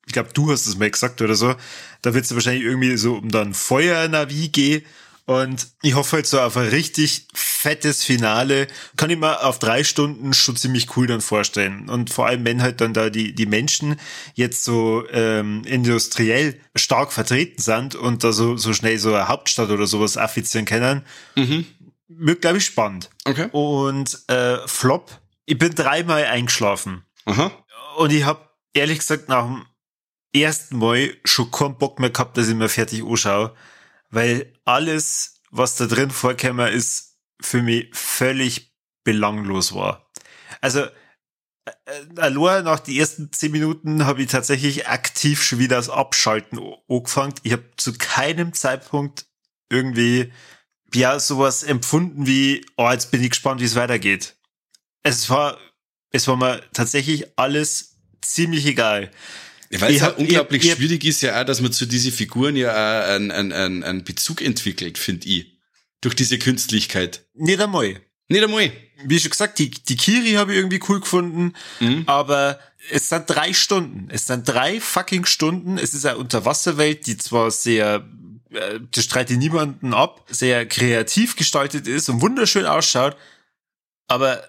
ich 0.09 0.13
glaube, 0.13 0.29
du 0.33 0.51
hast 0.51 0.65
es 0.65 0.75
mal 0.75 0.89
gesagt 0.89 1.21
oder 1.21 1.35
so, 1.35 1.55
da 2.01 2.15
wird 2.15 2.25
es 2.25 2.33
wahrscheinlich 2.33 2.63
irgendwie 2.63 2.97
so 2.97 3.17
um 3.17 3.29
dann 3.29 3.53
Feuer-Navi 3.53 4.49
gehen. 4.49 4.81
Und 5.29 5.67
ich 5.83 5.93
hoffe 5.93 6.17
jetzt 6.17 6.31
so 6.31 6.41
auf 6.41 6.57
ein 6.57 6.69
richtig 6.69 7.27
fettes 7.35 8.03
Finale. 8.03 8.65
Kann 8.97 9.11
ich 9.11 9.17
mir 9.19 9.43
auf 9.43 9.59
drei 9.59 9.83
Stunden 9.83 10.33
schon 10.33 10.55
ziemlich 10.55 10.97
cool 10.97 11.05
dann 11.05 11.21
vorstellen. 11.21 11.87
Und 11.87 12.09
vor 12.09 12.25
allem, 12.25 12.43
wenn 12.45 12.63
halt 12.63 12.81
dann 12.81 12.95
da 12.95 13.11
die, 13.11 13.35
die 13.35 13.45
Menschen 13.45 13.99
jetzt 14.33 14.63
so 14.63 15.07
ähm, 15.11 15.61
industriell 15.65 16.59
stark 16.75 17.13
vertreten 17.13 17.61
sind 17.61 17.93
und 17.93 18.23
da 18.23 18.31
so, 18.31 18.57
so 18.57 18.73
schnell 18.73 18.97
so 18.97 19.13
eine 19.13 19.27
Hauptstadt 19.27 19.69
oder 19.69 19.85
sowas 19.85 20.17
affizieren 20.17 20.65
können, 20.65 21.05
mhm. 21.35 21.67
wird, 22.07 22.41
glaube 22.41 22.57
ich, 22.57 22.65
spannend. 22.65 23.11
Okay. 23.25 23.49
Und 23.51 24.17
äh, 24.29 24.57
Flop, 24.65 25.11
ich 25.45 25.59
bin 25.59 25.75
dreimal 25.75 26.23
eingeschlafen. 26.23 27.03
Aha. 27.25 27.51
Und 27.97 28.11
ich 28.11 28.25
habe 28.25 28.49
ehrlich 28.73 28.97
gesagt 28.97 29.29
nach 29.29 29.43
dem 29.43 29.63
ersten 30.33 30.79
Mal 30.79 31.15
schon 31.23 31.51
keinen 31.51 31.77
Bock 31.77 31.99
mehr 31.99 32.09
gehabt, 32.09 32.35
dass 32.35 32.47
ich 32.47 32.55
mir 32.55 32.67
fertig 32.67 33.03
anschaue, 33.03 33.53
weil 34.09 34.53
alles, 34.65 35.41
was 35.51 35.75
da 35.75 35.85
drin 35.85 36.11
vorkäme, 36.11 36.69
ist 36.69 37.17
für 37.41 37.61
mich 37.61 37.89
völlig 37.93 38.73
belanglos 39.03 39.73
war. 39.73 40.11
Also, 40.61 40.81
äh, 41.65 41.71
allein 42.17 42.63
nach 42.63 42.79
die 42.79 42.99
ersten 42.99 43.31
zehn 43.31 43.51
Minuten 43.51 44.05
habe 44.05 44.21
ich 44.21 44.29
tatsächlich 44.29 44.87
aktiv 44.87 45.41
schon 45.41 45.59
wieder 45.59 45.77
das 45.77 45.89
Abschalten 45.89 46.59
angefangen. 46.87 47.33
Ich 47.43 47.53
habe 47.53 47.69
zu 47.77 47.93
keinem 47.93 48.53
Zeitpunkt 48.53 49.27
irgendwie 49.69 50.31
ja 50.93 51.19
sowas 51.19 51.63
empfunden 51.63 52.25
wie, 52.25 52.65
oh, 52.77 52.89
jetzt 52.89 53.11
bin 53.11 53.23
ich 53.23 53.29
gespannt, 53.29 53.61
wie 53.61 53.65
es 53.65 53.75
weitergeht. 53.75 54.35
es 55.03 55.29
war, 55.29 55.57
es 56.11 56.27
war 56.27 56.35
mir 56.35 56.61
tatsächlich 56.73 57.37
alles 57.37 57.97
ziemlich 58.21 58.65
egal. 58.65 59.11
Weil 59.71 59.95
es 59.95 60.01
halt 60.01 60.17
unglaublich 60.17 60.65
ich, 60.65 60.73
schwierig 60.73 61.05
ist 61.05 61.21
ja 61.21 61.39
auch, 61.39 61.45
dass 61.45 61.62
man 61.62 61.71
zu 61.71 61.86
diesen 61.86 62.12
Figuren 62.12 62.55
ja 62.55 62.71
auch 62.71 63.15
einen, 63.15 63.32
einen, 63.32 63.84
einen 63.84 64.03
Bezug 64.03 64.41
entwickelt, 64.41 64.97
finde 64.97 65.27
ich. 65.27 65.60
Durch 66.01 66.15
diese 66.15 66.39
Künstlichkeit. 66.39 67.25
Nicht 67.34 67.60
einmal. 67.60 68.01
Nicht 68.29 68.43
einmal. 68.43 68.71
Wie 69.03 69.19
schon 69.19 69.32
gesagt, 69.32 69.60
die, 69.60 69.69
die 69.69 69.95
Kiri 69.95 70.34
habe 70.34 70.53
ich 70.53 70.58
irgendwie 70.58 70.79
cool 70.88 71.01
gefunden, 71.01 71.53
mhm. 71.79 72.03
aber 72.05 72.60
es 72.89 73.10
sind 73.10 73.25
drei 73.27 73.53
Stunden. 73.53 74.08
Es 74.10 74.25
sind 74.25 74.47
drei 74.47 74.79
fucking 74.79 75.25
Stunden. 75.25 75.77
Es 75.77 75.93
ist 75.93 76.05
eine 76.05 76.17
Unterwasserwelt, 76.17 77.05
die 77.05 77.17
zwar 77.17 77.51
sehr, 77.51 78.08
äh, 78.51 78.79
das 78.91 79.03
streitet 79.03 79.38
niemanden 79.38 79.93
ab, 79.93 80.25
sehr 80.29 80.65
kreativ 80.65 81.36
gestaltet 81.36 81.88
ist 81.88 82.10
und 82.10 82.21
wunderschön 82.21 82.65
ausschaut, 82.65 83.15
aber 84.10 84.43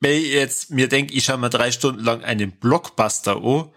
wenn 0.00 0.20
ich 0.20 0.32
jetzt 0.32 0.70
mir 0.70 0.88
denke, 0.88 1.14
ich 1.14 1.24
schaue 1.24 1.38
mal 1.38 1.50
drei 1.50 1.70
Stunden 1.70 2.02
lang 2.02 2.24
einen 2.24 2.52
Blockbuster 2.52 3.36
an, 3.36 3.70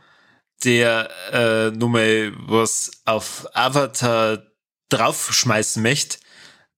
der 0.64 1.10
äh, 1.32 1.72
nur 1.72 1.90
mal 1.90 2.34
was 2.48 2.92
auf 3.06 3.48
Avatar 3.54 4.44
draufschmeißen 4.90 5.82
möchte, 5.82 6.18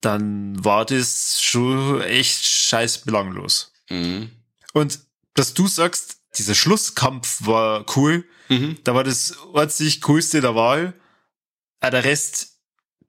dann 0.02 0.64
war 0.64 0.86
das 0.86 1.42
schon 1.42 2.02
echt 2.02 2.46
scheiß 2.46 3.00
belanglos. 3.00 3.74
Mhm. 3.90 4.32
Und 4.74 5.00
dass 5.34 5.54
du 5.54 5.68
sagst, 5.68 6.18
dieser 6.38 6.56
Schlusskampf 6.56 7.46
war 7.46 7.86
cool, 7.96 8.26
mhm. 8.50 8.78
da 8.84 8.96
war 8.96 9.04
das 9.04 9.38
einzig 9.54 10.02
coolste 10.02 10.42
der 10.42 10.56
Wahl. 10.56 10.94
Aber 11.80 11.92
der 11.92 12.04
Rest, 12.04 12.60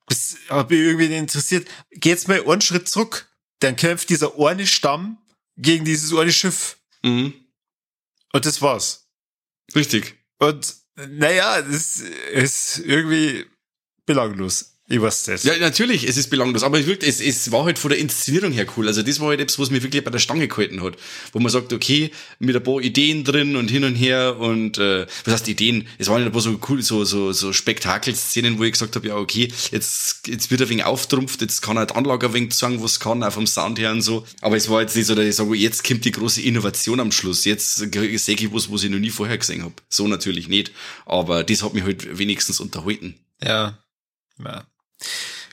das 0.07 0.37
hat 0.49 0.71
mich 0.71 0.81
irgendwie 0.81 1.15
interessiert. 1.15 1.69
Geh 1.91 2.11
jetzt 2.11 2.29
mal 2.29 2.43
einen 2.47 2.61
Schritt 2.61 2.89
zurück. 2.89 3.29
Dann 3.61 3.77
kämpft 3.77 4.09
dieser 4.09 4.39
eine 4.39 4.67
Stamm 4.67 5.19
gegen 5.57 5.85
dieses 5.85 6.17
eine 6.17 6.33
Schiff. 6.33 6.79
Mhm. 7.03 7.35
Und 8.33 8.47
das 8.47 8.63
war's. 8.63 9.09
Richtig. 9.75 10.20
Und 10.41 10.75
naja, 10.97 11.63
das 11.63 11.97
ist 11.97 12.79
irgendwie 12.79 13.47
belanglos. 14.07 14.70
Ich 14.91 15.01
weiß 15.01 15.23
das. 15.23 15.45
Ja, 15.45 15.57
natürlich, 15.57 16.03
es 16.03 16.17
ist 16.17 16.31
belanglos, 16.31 16.65
aber 16.65 16.81
es, 16.81 16.87
wirkt, 16.87 17.05
es, 17.05 17.21
es 17.21 17.53
war 17.53 17.65
halt 17.65 17.79
von 17.79 17.91
der 17.91 18.01
Inszenierung 18.01 18.51
her 18.51 18.67
cool. 18.77 18.89
Also 18.89 19.05
das 19.05 19.21
war 19.21 19.29
halt 19.29 19.39
etwas, 19.39 19.57
was 19.61 19.71
mir 19.71 19.81
wirklich 19.85 20.03
bei 20.03 20.11
der 20.11 20.19
Stange 20.19 20.49
gehalten 20.49 20.83
hat. 20.83 20.95
Wo 21.33 21.39
man 21.39 21.53
sagt, 21.53 21.73
okay, 21.73 22.11
mit 22.41 22.57
ein 22.57 22.63
paar 22.65 22.81
Ideen 22.81 23.23
drin 23.23 23.55
und 23.55 23.71
hin 23.71 23.85
und 23.85 23.95
her 23.95 24.41
und 24.41 24.79
äh, 24.79 25.07
was 25.25 25.35
heißt 25.35 25.47
Ideen? 25.47 25.87
Es 25.99 26.09
waren 26.09 26.25
ein 26.25 26.33
paar 26.33 26.41
so 26.41 26.59
cool, 26.69 26.83
so, 26.83 27.05
so, 27.05 27.31
so 27.31 27.53
Spektakelszenen, 27.53 28.59
wo 28.59 28.65
ich 28.65 28.73
gesagt 28.73 28.97
habe, 28.97 29.07
ja, 29.07 29.15
okay, 29.15 29.53
jetzt, 29.71 30.27
jetzt 30.27 30.51
wird 30.51 30.61
er 30.61 30.69
wegen 30.69 30.83
auftrumpft, 30.83 31.41
jetzt 31.41 31.63
kann 31.63 31.77
er 31.77 31.87
die 31.87 31.95
Anlage 31.95 32.27
ein 32.27 32.35
wenig 32.35 32.55
sagen, 32.55 32.83
was 32.83 32.99
kann, 32.99 33.23
auch 33.23 33.33
vom 33.33 33.47
Sound 33.47 33.79
her 33.79 33.93
und 33.93 34.03
so. 34.03 34.27
Aber 34.41 34.57
es 34.57 34.69
war 34.69 34.81
jetzt 34.81 34.97
nicht 34.97 35.07
so, 35.07 35.15
dass 35.15 35.25
ich 35.25 35.37
sage, 35.37 35.55
jetzt 35.55 35.87
kommt 35.87 36.05
die 36.05 36.11
große 36.11 36.43
Innovation 36.43 36.99
am 36.99 37.13
Schluss. 37.13 37.45
Jetzt 37.45 37.77
sehe 37.77 38.09
ich 38.09 38.53
was, 38.53 38.73
was 38.73 38.83
ich 38.83 38.91
noch 38.91 38.99
nie 38.99 39.11
vorher 39.11 39.39
gesehen 39.39 39.63
habe. 39.63 39.75
So 39.89 40.09
natürlich 40.09 40.49
nicht. 40.49 40.73
Aber 41.07 41.45
das 41.45 41.63
hat 41.63 41.75
mich 41.75 41.85
halt 41.85 42.19
wenigstens 42.19 42.59
unterhalten. 42.59 43.15
Ja. 43.41 43.79
Ja. 44.45 44.65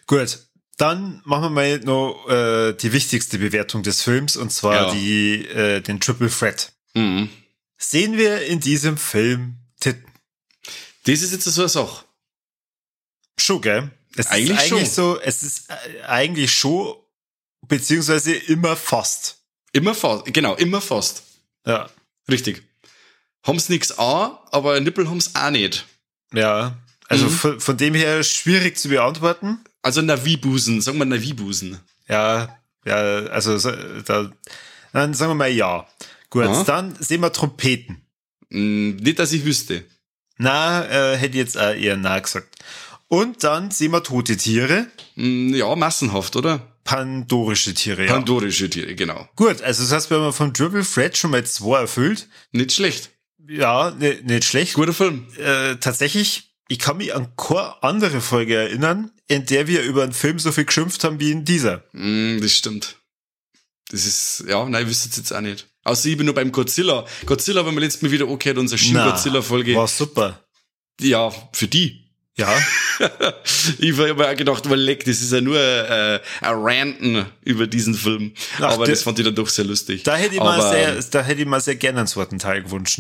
Gut, 0.06 0.40
dann 0.78 1.22
machen 1.26 1.44
wir 1.44 1.50
mal 1.50 1.80
noch 1.80 2.28
äh, 2.30 2.74
die 2.74 2.94
wichtigste 2.94 3.40
Bewertung 3.40 3.84
des 3.84 4.02
Films 4.02 4.38
und 4.38 4.52
zwar 4.52 4.88
ja. 4.88 4.92
die 4.94 5.46
äh, 5.48 5.82
den 5.82 6.00
Triple 6.00 6.30
Threat. 6.30 6.74
Mhm. 6.94 7.30
Sehen 7.78 8.18
wir 8.18 8.46
in 8.46 8.60
diesem 8.60 8.98
Film 8.98 9.58
Titten? 9.80 10.12
Das 11.06 11.22
ist 11.22 11.32
jetzt 11.32 11.46
so 11.46 11.62
eine 11.62 11.70
Sache. 11.70 12.06
Schon, 13.40 13.62
gell? 13.62 13.92
Es 14.16 14.28
eigentlich 14.28 14.58
ist 14.58 14.72
eigentlich 14.72 14.88
schon. 14.88 15.16
so, 15.16 15.20
es 15.22 15.44
ist 15.44 15.70
äh, 15.70 16.04
eigentlich 16.04 16.54
schon, 16.54 16.96
beziehungsweise 17.68 18.34
immer 18.34 18.76
fast. 18.76 19.38
Immer 19.74 19.94
fast, 19.94 20.26
genau, 20.34 20.56
immer 20.56 20.82
fast. 20.82 21.24
Ja. 21.66 21.90
Richtig. 22.30 22.64
Haben's 23.44 23.70
nix 23.70 23.92
an, 23.92 24.38
aber 24.52 24.80
Nippel 24.80 25.08
haben's 25.08 25.36
auch 25.36 25.52
nicht. 25.52 25.86
Ja. 26.34 26.78
Also 27.08 27.26
mhm. 27.26 27.30
von, 27.30 27.60
von, 27.60 27.78
dem 27.78 27.93
her 27.93 28.24
schwierig 28.24 28.78
zu 28.78 28.89
beantworten. 28.89 29.60
Also 29.82 30.02
Navi-Busen, 30.02 30.82
sagen 30.82 30.98
wir 30.98 31.06
Navi-Busen. 31.06 31.80
Ja, 32.10 32.58
ja, 32.86 32.96
also 32.96 33.58
da, 34.06 34.32
dann 34.93 35.13
sagen 35.13 35.32
wir 35.32 35.36
mal 35.36 35.52
ja. 35.52 35.88
Gut, 36.30 36.46
Aha. 36.46 36.63
dann 36.63 36.96
sehen 37.00 37.22
wir 37.22 37.32
Trompeten. 37.32 38.02
Mm, 38.50 38.98
nicht, 38.98 39.20
dass 39.20 39.32
ich 39.32 39.46
wüsste. 39.46 39.86
Na, 40.38 40.86
äh, 40.86 41.17
hätte 41.17 41.38
ich 41.38 41.43
jetzt 41.43 41.58
auch 41.58 41.74
eher 41.74 41.98
nah 41.98 42.20
gesagt. 42.20 42.56
Und 43.08 43.43
dann 43.43 43.72
sehen 43.72 43.91
wir 43.91 44.04
tote 44.04 44.36
Tiere. 44.36 44.88
Mm, 45.15 45.54
ja, 45.54 45.76
massenhaft, 45.76 46.36
oder? 46.36 46.74
Pandorische 46.84 47.74
Tiere, 47.74 48.06
ja. 48.06 48.13
Pandorische 48.13 48.70
Tiere, 48.70 48.96
genau. 48.96 49.28
Gut, 49.36 49.62
also 49.62 49.84
das 49.84 49.91
heißt, 49.91 50.10
wir 50.10 50.20
haben 50.20 50.34
von 50.34 50.54
Triple 50.54 50.86
Threat 50.86 51.17
schon 51.17 51.32
mal 51.32 51.46
zwei 51.46 51.82
erfüllt. 51.82 52.28
Nicht 52.52 52.74
schlecht. 52.74 53.12
Ja, 53.50 53.91
nicht 53.91 54.43
schlecht. 54.43 54.74
Guter 54.74 54.93
Film. 54.93 55.28
Äh, 55.38 55.76
tatsächlich 55.78 56.47
ich 56.68 56.80
kann 56.80 56.98
mich 56.98 57.14
an 57.14 57.36
keine 57.36 57.82
andere 57.84 58.22
Folge 58.22 58.56
erinnern, 58.56 59.12
in 59.28 59.46
der 59.46 59.68
wir 59.68 59.84
über 59.84 60.04
einen 60.04 60.14
Film 60.14 60.40
so 60.40 60.52
viel 60.52 60.66
geschimpft 60.66 61.04
haben 61.04 61.20
wie 61.20 61.32
in 61.32 61.46
dieser. 61.46 61.84
Mm, 61.94 62.40
das 62.42 62.54
stimmt. 62.54 62.98
Das 63.90 64.06
ist, 64.06 64.44
ja, 64.48 64.66
nein, 64.66 64.84
ich 64.84 64.90
wüsste 64.90 65.10
jetzt 65.16 65.32
auch 65.32 65.42
nicht. 65.42 65.68
Außer 65.84 66.10
ich 66.10 66.18
bin 66.18 66.26
nur 66.26 66.36
beim 66.36 66.52
Godzilla. 66.52 67.06
Godzilla 67.26 67.64
haben 67.64 67.76
wir 67.76 67.82
letztes 67.82 68.02
Mal 68.02 68.12
wieder 68.12 68.28
okay, 68.28 68.54
unsere 68.58 68.78
Shin-Godzilla-Folge. 68.78 69.76
War 69.76 69.88
super. 69.88 70.44
Ja, 71.00 71.32
für 71.54 71.68
die. 71.68 72.08
Ja. 72.36 72.54
ich 73.80 73.98
habe 73.98 74.14
mir 74.14 74.30
auch 74.30 74.36
gedacht, 74.36 74.70
weil 74.70 74.80
leck, 74.80 75.06
das 75.06 75.22
ist 75.22 75.32
ja 75.32 75.42
nur 75.42 75.60
äh, 75.60 76.20
ein 76.42 76.54
Ranten 76.56 77.26
über 77.44 77.66
diesen 77.66 77.94
Film. 77.94 78.34
Ach, 78.58 78.74
Aber 78.74 78.86
das 78.86 79.04
fand 79.04 79.18
ich 79.20 79.26
dann 79.26 79.36
doch 79.36 79.48
sehr 79.48 79.66
lustig. 79.66 80.04
Da 80.04 80.16
hätte 80.16 80.36
ich 80.36 80.42
Aber, 80.42 80.58
mal 80.58 80.72
sehr, 80.72 81.02
da 81.02 81.24
hätte 81.24 81.42
ich 81.42 81.48
mal 81.48 81.62
sehr 81.62 81.76
gerne 81.76 82.00
einen 82.00 82.08
zweiten 82.08 82.38
Teil 82.38 82.64
gewünscht. 82.64 83.00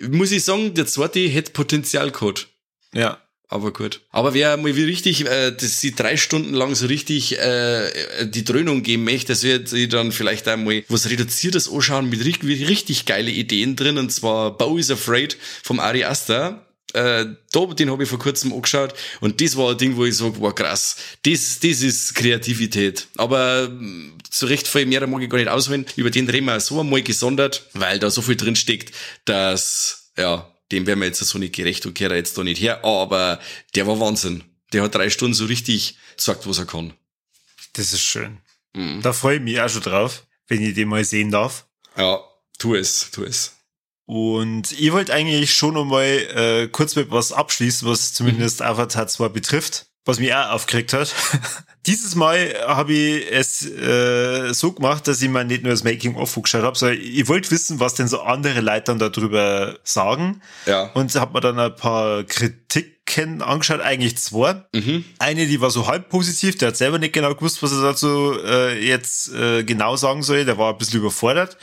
Muss 0.00 0.30
ich 0.30 0.44
sagen, 0.44 0.72
der 0.74 0.86
zweite 0.86 1.20
hätte 1.20 1.50
Potenzial 1.50 2.10
gehabt. 2.10 2.53
Ja. 2.94 3.18
Aber 3.48 3.72
gut. 3.72 4.00
Aber 4.10 4.34
wer 4.34 4.56
mal 4.56 4.74
wie 4.74 4.84
richtig, 4.84 5.26
äh, 5.26 5.52
dass 5.52 5.80
sie 5.80 5.94
drei 5.94 6.16
Stunden 6.16 6.54
lang 6.54 6.74
so 6.74 6.86
richtig 6.86 7.38
äh, 7.38 8.26
die 8.26 8.42
Dröhnung 8.42 8.82
geben 8.82 9.04
möchte, 9.04 9.28
das 9.28 9.42
wird 9.42 9.68
sie 9.68 9.86
dann 9.88 10.12
vielleicht 10.12 10.48
einmal 10.48 10.82
was 10.88 11.08
Reduziertes 11.08 11.70
anschauen 11.70 12.08
mit 12.08 12.24
richtig, 12.24 12.68
richtig 12.68 13.04
geile 13.04 13.30
Ideen 13.30 13.76
drin. 13.76 13.98
Und 13.98 14.10
zwar 14.10 14.56
Bow 14.56 14.78
is 14.78 14.90
Afraid 14.90 15.36
vom 15.62 15.78
Ari 15.78 16.04
Aster. 16.04 16.66
Äh, 16.94 17.26
da, 17.52 17.66
den 17.66 17.90
habe 17.90 18.04
ich 18.04 18.08
vor 18.08 18.18
kurzem 18.18 18.52
angeschaut 18.52 18.94
und 19.20 19.40
das 19.40 19.56
war 19.56 19.72
ein 19.72 19.78
Ding, 19.78 19.96
wo 19.96 20.04
ich 20.04 20.16
sage, 20.16 20.34
wow, 20.38 20.54
krass, 20.54 20.96
das, 21.24 21.58
das 21.60 21.82
ist 21.82 22.14
Kreativität. 22.14 23.08
Aber 23.16 23.70
so 24.30 24.46
recht 24.46 24.66
viel 24.68 24.86
mehr 24.86 25.06
mag 25.06 25.20
ich 25.20 25.28
gar 25.28 25.38
nicht 25.38 25.48
ausholen. 25.48 25.86
Über 25.96 26.10
den 26.10 26.28
reden 26.28 26.46
wir 26.46 26.60
so 26.60 26.80
einmal 26.80 27.02
gesondert, 27.02 27.68
weil 27.72 27.98
da 27.98 28.10
so 28.10 28.22
viel 28.22 28.36
drin 28.36 28.56
steckt, 28.56 28.94
dass, 29.24 30.10
ja, 30.16 30.48
dem 30.74 30.86
wären 30.86 30.98
wir 30.98 31.06
jetzt 31.06 31.20
so 31.20 31.38
nicht 31.38 31.54
gerecht 31.54 31.86
und 31.86 31.94
kehre 31.94 32.16
jetzt 32.16 32.36
da 32.36 32.44
nicht 32.44 32.60
her, 32.60 32.84
aber 32.84 33.40
der 33.74 33.86
war 33.86 34.00
Wahnsinn. 34.00 34.44
Der 34.72 34.82
hat 34.82 34.94
drei 34.94 35.08
Stunden 35.08 35.34
so 35.34 35.46
richtig 35.46 35.96
gesagt, 36.16 36.48
was 36.48 36.58
er 36.58 36.66
kann. 36.66 36.92
Das 37.74 37.92
ist 37.92 38.02
schön. 38.02 38.38
Mhm. 38.74 39.00
Da 39.02 39.12
freue 39.12 39.36
ich 39.36 39.42
mich 39.42 39.60
auch 39.60 39.68
schon 39.68 39.82
drauf, 39.82 40.24
wenn 40.48 40.62
ich 40.62 40.74
den 40.74 40.88
mal 40.88 41.04
sehen 41.04 41.30
darf. 41.30 41.66
Ja, 41.96 42.20
tu 42.58 42.74
es, 42.74 43.10
tu 43.10 43.22
es. 43.24 43.56
Und 44.06 44.72
ich 44.72 44.92
wollte 44.92 45.14
eigentlich 45.14 45.54
schon 45.54 45.74
noch 45.74 45.84
mal 45.84 46.04
äh, 46.04 46.68
kurz 46.68 46.94
mit 46.96 47.10
was 47.10 47.32
abschließen, 47.32 47.88
was 47.88 48.12
zumindest 48.12 48.60
mhm. 48.60 48.66
Avatar 48.66 49.06
2 49.06 49.28
betrifft 49.28 49.86
was 50.04 50.18
mich 50.18 50.34
auch 50.34 50.50
aufgeregt 50.50 50.92
hat. 50.92 51.14
Dieses 51.86 52.14
Mal 52.14 52.54
habe 52.66 52.94
ich 52.94 53.30
es 53.30 53.66
äh, 53.66 54.54
so 54.54 54.72
gemacht, 54.72 55.06
dass 55.06 55.20
ich 55.20 55.28
mir 55.28 55.44
nicht 55.44 55.62
nur 55.62 55.72
das 55.72 55.84
Making-of 55.84 56.34
geschaut 56.40 56.62
habe, 56.62 56.78
sondern 56.78 56.98
ich 56.98 57.28
wollte 57.28 57.50
wissen, 57.50 57.78
was 57.78 57.94
denn 57.94 58.08
so 58.08 58.22
andere 58.22 58.60
Leute 58.60 58.94
dann 58.94 58.98
darüber 58.98 59.78
sagen. 59.82 60.40
Ja. 60.64 60.90
Und 60.94 61.14
habe 61.14 61.34
mir 61.34 61.40
dann 61.40 61.58
ein 61.58 61.76
paar 61.76 62.24
Kritiken 62.24 63.42
angeschaut, 63.42 63.80
eigentlich 63.80 64.16
zwei. 64.16 64.64
Mhm. 64.72 65.04
Eine, 65.18 65.46
die 65.46 65.60
war 65.60 65.70
so 65.70 65.86
halb 65.86 66.08
positiv, 66.08 66.56
der 66.56 66.68
hat 66.68 66.76
selber 66.76 66.98
nicht 66.98 67.12
genau 67.12 67.34
gewusst, 67.34 67.62
was 67.62 67.72
er 67.72 67.82
dazu 67.82 68.34
äh, 68.42 68.82
jetzt 68.82 69.32
äh, 69.34 69.62
genau 69.62 69.96
sagen 69.96 70.22
soll, 70.22 70.46
der 70.46 70.56
war 70.56 70.72
ein 70.72 70.78
bisschen 70.78 71.00
überfordert. 71.00 71.58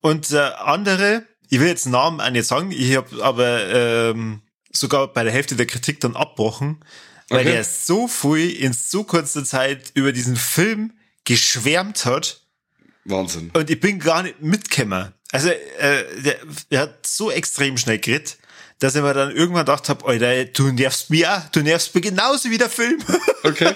Und 0.00 0.30
der 0.30 0.66
andere, 0.66 1.24
ich 1.48 1.58
will 1.58 1.68
jetzt 1.68 1.86
Namen 1.86 2.20
auch 2.20 2.30
nicht 2.30 2.46
sagen, 2.46 2.70
ich 2.70 2.96
habe 2.96 3.24
aber 3.24 3.66
ähm, 3.66 4.42
sogar 4.72 5.08
bei 5.08 5.24
der 5.24 5.32
Hälfte 5.32 5.56
der 5.56 5.66
Kritik 5.66 6.00
dann 6.00 6.14
abbrochen, 6.14 6.84
weil 7.30 7.46
okay. 7.46 7.56
er 7.56 7.64
so 7.64 8.08
viel 8.08 8.50
in 8.50 8.72
so 8.72 9.04
kurzer 9.04 9.44
Zeit 9.44 9.92
über 9.94 10.12
diesen 10.12 10.36
Film 10.36 10.92
geschwärmt 11.24 12.04
hat. 12.04 12.42
Wahnsinn. 13.04 13.50
Und 13.54 13.70
ich 13.70 13.80
bin 13.80 14.00
gar 14.00 14.24
nicht 14.24 14.42
mitgekommen. 14.42 15.14
Also, 15.32 15.48
äh, 15.48 16.04
der, 16.22 16.36
der 16.70 16.80
hat 16.80 17.06
so 17.06 17.30
extrem 17.30 17.78
schnell 17.78 17.98
geredet, 17.98 18.36
dass 18.80 18.96
ich 18.96 19.02
mir 19.02 19.14
dann 19.14 19.30
irgendwann 19.30 19.64
gedacht 19.64 19.88
habe, 19.88 20.04
Alter, 20.06 20.44
du 20.46 20.72
nervst 20.72 21.10
mich 21.10 21.26
auch, 21.26 21.48
du 21.52 21.62
nervst 21.62 21.94
mich 21.94 22.02
genauso 22.02 22.50
wie 22.50 22.58
der 22.58 22.70
Film. 22.70 22.98
Okay. 23.42 23.72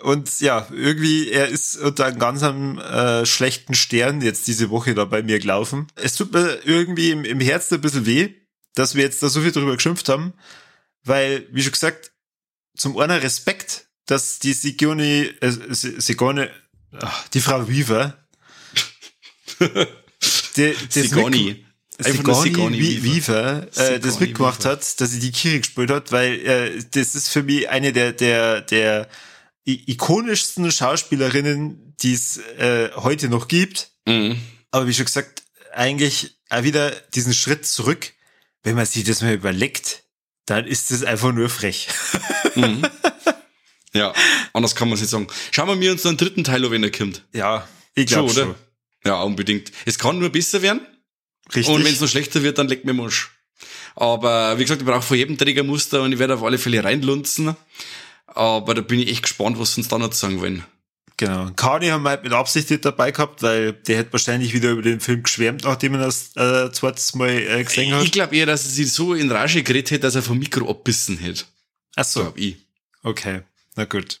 Und 0.00 0.40
ja, 0.40 0.66
irgendwie, 0.70 1.30
er 1.30 1.48
ist 1.48 1.76
unter 1.76 2.06
einem 2.06 2.18
ganz 2.18 2.40
äh, 2.40 3.26
schlechten 3.26 3.74
Stern 3.74 4.22
jetzt 4.22 4.46
diese 4.46 4.70
Woche 4.70 4.94
da 4.94 5.04
bei 5.04 5.22
mir 5.22 5.38
gelaufen. 5.38 5.88
Es 5.94 6.14
tut 6.14 6.32
mir 6.32 6.60
irgendwie 6.64 7.10
im, 7.10 7.26
im 7.26 7.38
Herzen 7.38 7.74
ein 7.74 7.80
bisschen 7.82 8.06
weh, 8.06 8.32
dass 8.74 8.94
wir 8.94 9.02
jetzt 9.02 9.22
da 9.22 9.28
so 9.28 9.42
viel 9.42 9.52
drüber 9.52 9.74
geschimpft 9.74 10.08
haben, 10.08 10.32
weil, 11.04 11.46
wie 11.50 11.62
schon 11.62 11.72
gesagt, 11.72 12.12
zum 12.76 12.98
einen 12.98 13.20
Respekt, 13.20 13.86
dass 14.06 14.38
die 14.38 14.52
Sigourney, 14.52 15.32
äh, 15.40 15.50
Sigourney, 15.70 16.48
ach, 17.00 17.28
die 17.28 17.40
Frau 17.40 17.68
Weaver, 17.68 18.16
der, 20.56 20.74
Sigourney. 20.88 21.64
Sigourney 21.98 23.02
Weaver, 23.02 23.68
äh, 23.76 23.98
das 23.98 24.20
mitgemacht 24.20 24.60
Weaver. 24.60 24.72
hat, 24.72 25.00
dass 25.00 25.10
sie 25.10 25.18
die 25.18 25.32
Kiri 25.32 25.60
gespielt 25.60 25.90
hat, 25.90 26.12
weil 26.12 26.34
äh, 26.46 26.84
das 26.90 27.14
ist 27.14 27.30
für 27.30 27.42
mich 27.42 27.68
eine 27.70 27.92
der 27.92 28.12
der 28.12 28.60
der 28.60 29.08
ikonischsten 29.64 30.70
Schauspielerinnen, 30.70 31.94
die 32.00 32.12
es 32.12 32.36
äh, 32.58 32.90
heute 32.96 33.28
noch 33.28 33.48
gibt. 33.48 33.90
Mhm. 34.06 34.38
Aber 34.70 34.86
wie 34.86 34.94
schon 34.94 35.06
gesagt, 35.06 35.42
eigentlich 35.72 36.38
auch 36.50 36.62
wieder 36.62 36.90
diesen 37.14 37.34
Schritt 37.34 37.66
zurück, 37.66 38.12
wenn 38.62 38.76
man 38.76 38.86
sich 38.86 39.04
das 39.04 39.22
mal 39.22 39.34
überlegt, 39.34 40.04
dann 40.44 40.66
ist 40.66 40.90
das 40.90 41.02
einfach 41.02 41.32
nur 41.32 41.48
frech. 41.48 41.88
Mhm. 42.56 42.82
Ja, 43.92 44.12
anders 44.52 44.74
kann 44.74 44.88
man 44.88 44.96
es 44.96 45.00
nicht 45.00 45.10
sagen. 45.10 45.26
Schauen 45.52 45.68
wir 45.68 45.76
mir 45.76 45.92
uns 45.92 46.04
einen 46.04 46.16
dritten 46.16 46.44
Teil 46.44 46.64
an, 46.64 46.70
wenn 46.70 46.82
er 46.82 46.90
kommt. 46.90 47.22
Ja, 47.32 47.66
ich 47.94 48.06
glaube 48.06 48.28
schon, 48.30 48.42
oder? 48.42 48.46
Schon. 48.46 48.54
Ja, 49.06 49.22
unbedingt. 49.22 49.72
Es 49.86 49.98
kann 49.98 50.18
nur 50.18 50.30
besser 50.30 50.62
werden. 50.62 50.80
Richtig. 51.54 51.68
Und 51.68 51.84
wenn 51.84 51.92
es 51.92 52.00
noch 52.00 52.08
schlechter 52.08 52.42
wird, 52.42 52.58
dann 52.58 52.68
leckt 52.68 52.84
mir 52.84 52.92
Musch. 52.92 53.30
Aber 53.94 54.58
wie 54.58 54.62
gesagt, 54.62 54.82
ich 54.82 54.86
brauche 54.86 55.02
von 55.02 55.16
jedem 55.16 55.38
Trägermuster 55.38 56.02
und 56.02 56.12
ich 56.12 56.18
werde 56.18 56.34
auf 56.34 56.42
alle 56.42 56.58
Fälle 56.58 56.84
reinlunzen. 56.84 57.56
Aber 58.26 58.74
da 58.74 58.82
bin 58.82 59.00
ich 59.00 59.08
echt 59.08 59.22
gespannt, 59.22 59.58
was 59.58 59.74
sie 59.74 59.80
uns 59.80 59.88
da 59.88 59.98
noch 59.98 60.12
sagen 60.12 60.40
wollen. 60.40 60.64
Genau. 61.16 61.50
Kani 61.56 61.88
haben 61.88 62.02
wir 62.02 62.10
halt 62.10 62.24
mit 62.24 62.32
Absicht 62.32 62.68
nicht 62.68 62.84
dabei 62.84 63.10
gehabt, 63.10 63.42
weil 63.42 63.72
der 63.72 63.96
hätte 63.96 64.12
wahrscheinlich 64.12 64.52
wieder 64.52 64.72
über 64.72 64.82
den 64.82 65.00
Film 65.00 65.22
geschwärmt, 65.22 65.64
nachdem 65.64 65.94
er 65.94 66.00
das 66.00 66.36
äh, 66.36 66.70
zweites 66.72 67.14
Mal 67.14 67.30
äh, 67.30 67.64
gesehen 67.64 67.94
hat. 67.94 68.04
Ich 68.04 68.12
glaube 68.12 68.36
eher, 68.36 68.44
dass 68.44 68.64
er 68.64 68.70
sich 68.70 68.92
so 68.92 69.14
in 69.14 69.30
Rage 69.30 69.62
geredet 69.62 69.92
hätte, 69.92 70.00
dass 70.00 70.14
er 70.14 70.22
vom 70.22 70.38
Mikro 70.38 70.68
abbissen 70.68 71.16
hätte. 71.16 71.44
Ach 71.96 72.04
so. 72.04 72.32
Ich. 72.36 72.56
Okay, 73.02 73.42
na 73.74 73.84
gut. 73.84 74.20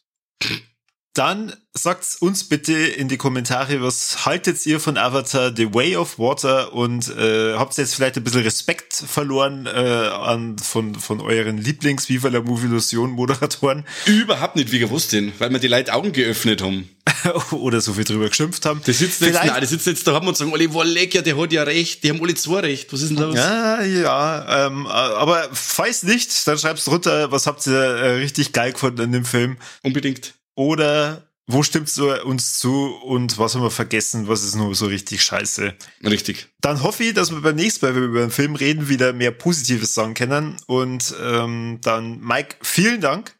Dann 1.16 1.54
sagt 1.72 2.18
uns 2.20 2.44
bitte 2.44 2.74
in 2.74 3.08
die 3.08 3.16
Kommentare, 3.16 3.80
was 3.80 4.26
haltet 4.26 4.66
ihr 4.66 4.78
von 4.80 4.98
Avatar 4.98 5.50
The 5.56 5.72
Way 5.72 5.96
of 5.96 6.18
Water 6.18 6.74
und 6.74 7.08
äh, 7.08 7.54
habt 7.54 7.78
ihr 7.78 7.84
jetzt 7.84 7.94
vielleicht 7.94 8.18
ein 8.18 8.24
bisschen 8.24 8.42
Respekt 8.42 8.92
verloren 8.92 9.64
äh, 9.64 9.70
an, 9.70 10.58
von, 10.58 10.94
von 10.94 11.22
euren 11.22 11.56
Lieblings-Viva 11.56 12.28
la 12.28 12.42
Movie-Illusion-Moderatoren? 12.42 13.86
Überhaupt 14.04 14.56
nicht, 14.56 14.72
wie 14.72 14.78
gewusst 14.78 15.14
denn, 15.14 15.32
weil 15.38 15.50
wir 15.50 15.58
die 15.58 15.68
Leute 15.68 15.94
Augen 15.94 16.12
geöffnet 16.12 16.60
haben. 16.60 16.90
Oder 17.50 17.80
so 17.80 17.94
viel 17.94 18.04
drüber 18.04 18.28
geschimpft 18.28 18.66
haben. 18.66 18.82
Die 18.86 18.92
sitzen 18.92 19.24
jetzt, 19.24 19.42
nein, 19.42 19.58
die 19.62 19.66
sitzen 19.66 19.88
jetzt 19.88 20.06
da 20.06 20.12
haben 20.12 20.28
und 20.28 20.36
sagen, 20.36 20.52
Oli 20.52 20.70
Wolleck, 20.74 21.14
ja, 21.14 21.22
der 21.22 21.38
hat 21.38 21.50
ja 21.50 21.62
recht, 21.62 22.04
die 22.04 22.10
haben 22.10 22.22
alle 22.22 22.34
zwei 22.34 22.60
recht. 22.60 22.92
Was 22.92 23.00
ist 23.00 23.08
denn 23.08 23.16
los? 23.16 23.36
Ja, 23.36 23.82
ja, 23.82 24.66
ähm, 24.66 24.86
aber 24.86 25.48
falls 25.50 26.02
nicht, 26.02 26.46
dann 26.46 26.58
schreibst 26.58 26.86
drunter, 26.86 27.32
was 27.32 27.46
habt 27.46 27.66
ihr 27.66 27.72
äh, 27.72 28.10
richtig 28.16 28.52
geil 28.52 28.72
gefunden 28.72 29.00
in 29.00 29.12
dem 29.12 29.24
Film. 29.24 29.56
Unbedingt. 29.82 30.34
Oder 30.56 31.30
wo 31.46 31.62
stimmst 31.62 31.96
du 31.98 32.12
uns 32.24 32.58
zu 32.58 32.86
und 33.04 33.38
was 33.38 33.54
haben 33.54 33.62
wir 33.62 33.70
vergessen, 33.70 34.26
was 34.26 34.42
ist 34.42 34.56
nur 34.56 34.74
so 34.74 34.86
richtig 34.86 35.22
scheiße? 35.22 35.74
Richtig. 36.02 36.48
Dann 36.60 36.82
hoffe 36.82 37.04
ich, 37.04 37.14
dass 37.14 37.30
wir 37.30 37.40
beim 37.40 37.54
nächsten 37.54 37.86
Mal, 37.86 37.94
wenn 37.94 38.02
wir 38.02 38.08
über 38.08 38.20
den 38.20 38.32
Film 38.32 38.56
reden, 38.56 38.88
wieder 38.88 39.12
mehr 39.12 39.30
Positives 39.30 39.94
sagen 39.94 40.14
können. 40.14 40.56
Und 40.66 41.14
ähm, 41.22 41.78
dann, 41.82 42.20
Mike, 42.20 42.56
vielen 42.62 43.00
Dank 43.00 43.36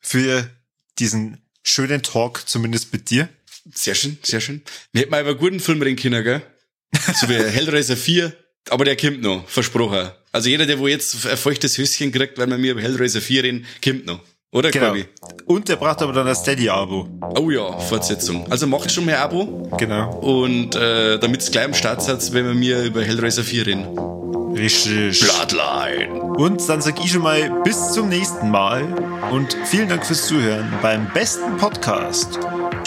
für 0.00 0.48
diesen 0.98 1.42
schönen 1.62 2.02
Talk, 2.02 2.48
zumindest 2.48 2.94
mit 2.94 3.10
dir. 3.10 3.28
Sehr 3.74 3.94
schön, 3.94 4.16
sehr 4.22 4.40
schön. 4.40 4.62
Wir 4.92 5.02
hätten 5.02 5.10
mal 5.10 5.20
über 5.20 5.30
einen 5.30 5.38
guten 5.38 5.60
Film 5.60 5.82
reden 5.82 6.00
können, 6.00 6.24
gell? 6.24 6.42
So 7.14 7.28
wie 7.28 7.34
Hellraiser 7.50 7.96
4, 7.96 8.34
aber 8.70 8.86
der 8.86 8.96
kommt 8.96 9.20
noch, 9.20 9.46
versprochen. 9.46 10.10
Also 10.32 10.48
jeder, 10.48 10.64
der 10.64 10.78
wo 10.78 10.88
jetzt 10.88 11.26
ein 11.26 11.36
feuchtes 11.36 11.76
Höschen 11.76 12.10
kriegt, 12.10 12.38
weil 12.38 12.48
wir 12.48 12.56
mir 12.56 12.72
über 12.72 12.80
Hellraiser 12.80 13.20
4 13.20 13.44
reden, 13.44 13.66
kommt 13.84 14.06
noch. 14.06 14.20
Oder, 14.52 14.70
genau. 14.70 14.86
Corby? 14.86 15.06
Und 15.46 15.68
der 15.68 15.76
braucht 15.76 16.02
aber 16.02 16.12
dann 16.12 16.26
ein 16.26 16.34
Steady-Abo. 16.34 17.08
Oh 17.38 17.50
ja, 17.50 17.78
Fortsetzung. 17.78 18.50
Also 18.50 18.66
macht 18.66 18.90
schon 18.90 19.04
mehr 19.04 19.22
Abo. 19.22 19.68
Genau. 19.78 20.12
Und 20.16 20.74
äh, 20.74 21.18
damit 21.18 21.40
es 21.40 21.50
gleich 21.52 21.66
am 21.66 21.74
Start 21.74 22.02
seid, 22.02 22.32
wenn 22.32 22.46
wir 22.46 22.54
mir 22.54 22.82
über 22.82 23.02
Hellraiser 23.02 23.44
4 23.44 23.66
reden. 23.66 23.98
Richtig. 24.56 25.20
Bloodline. 25.20 26.20
Und 26.36 26.68
dann 26.68 26.80
sag 26.80 26.98
ich 26.98 27.12
schon 27.12 27.22
mal 27.22 27.62
bis 27.62 27.92
zum 27.92 28.08
nächsten 28.08 28.50
Mal 28.50 28.84
und 29.30 29.56
vielen 29.66 29.88
Dank 29.88 30.04
fürs 30.04 30.26
Zuhören 30.26 30.72
beim 30.82 31.08
besten 31.12 31.56
Podcast 31.56 32.38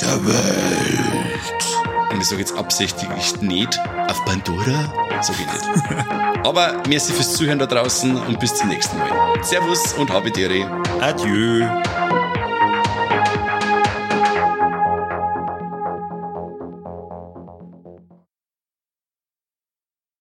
der 0.01 0.25
Welt. 0.25 1.82
Und 2.13 2.21
ich 2.21 2.27
sage 2.27 2.41
jetzt 2.41 2.55
absichtlich 2.55 3.41
nicht 3.41 3.79
auf 4.07 4.23
Pandora, 4.25 4.93
sag 5.21 5.35
ich 5.39 5.47
nicht. 5.47 6.05
Aber 6.45 6.83
merci 6.87 7.11
fürs 7.11 7.33
Zuhören 7.33 7.57
da 7.57 7.65
draußen 7.65 8.15
und 8.15 8.39
bis 8.39 8.53
zum 8.53 8.69
nächsten 8.69 8.97
Mal. 8.99 9.09
Servus 9.41 9.93
und 9.93 10.11
habe. 10.11 10.31
Adieu. 11.01 11.65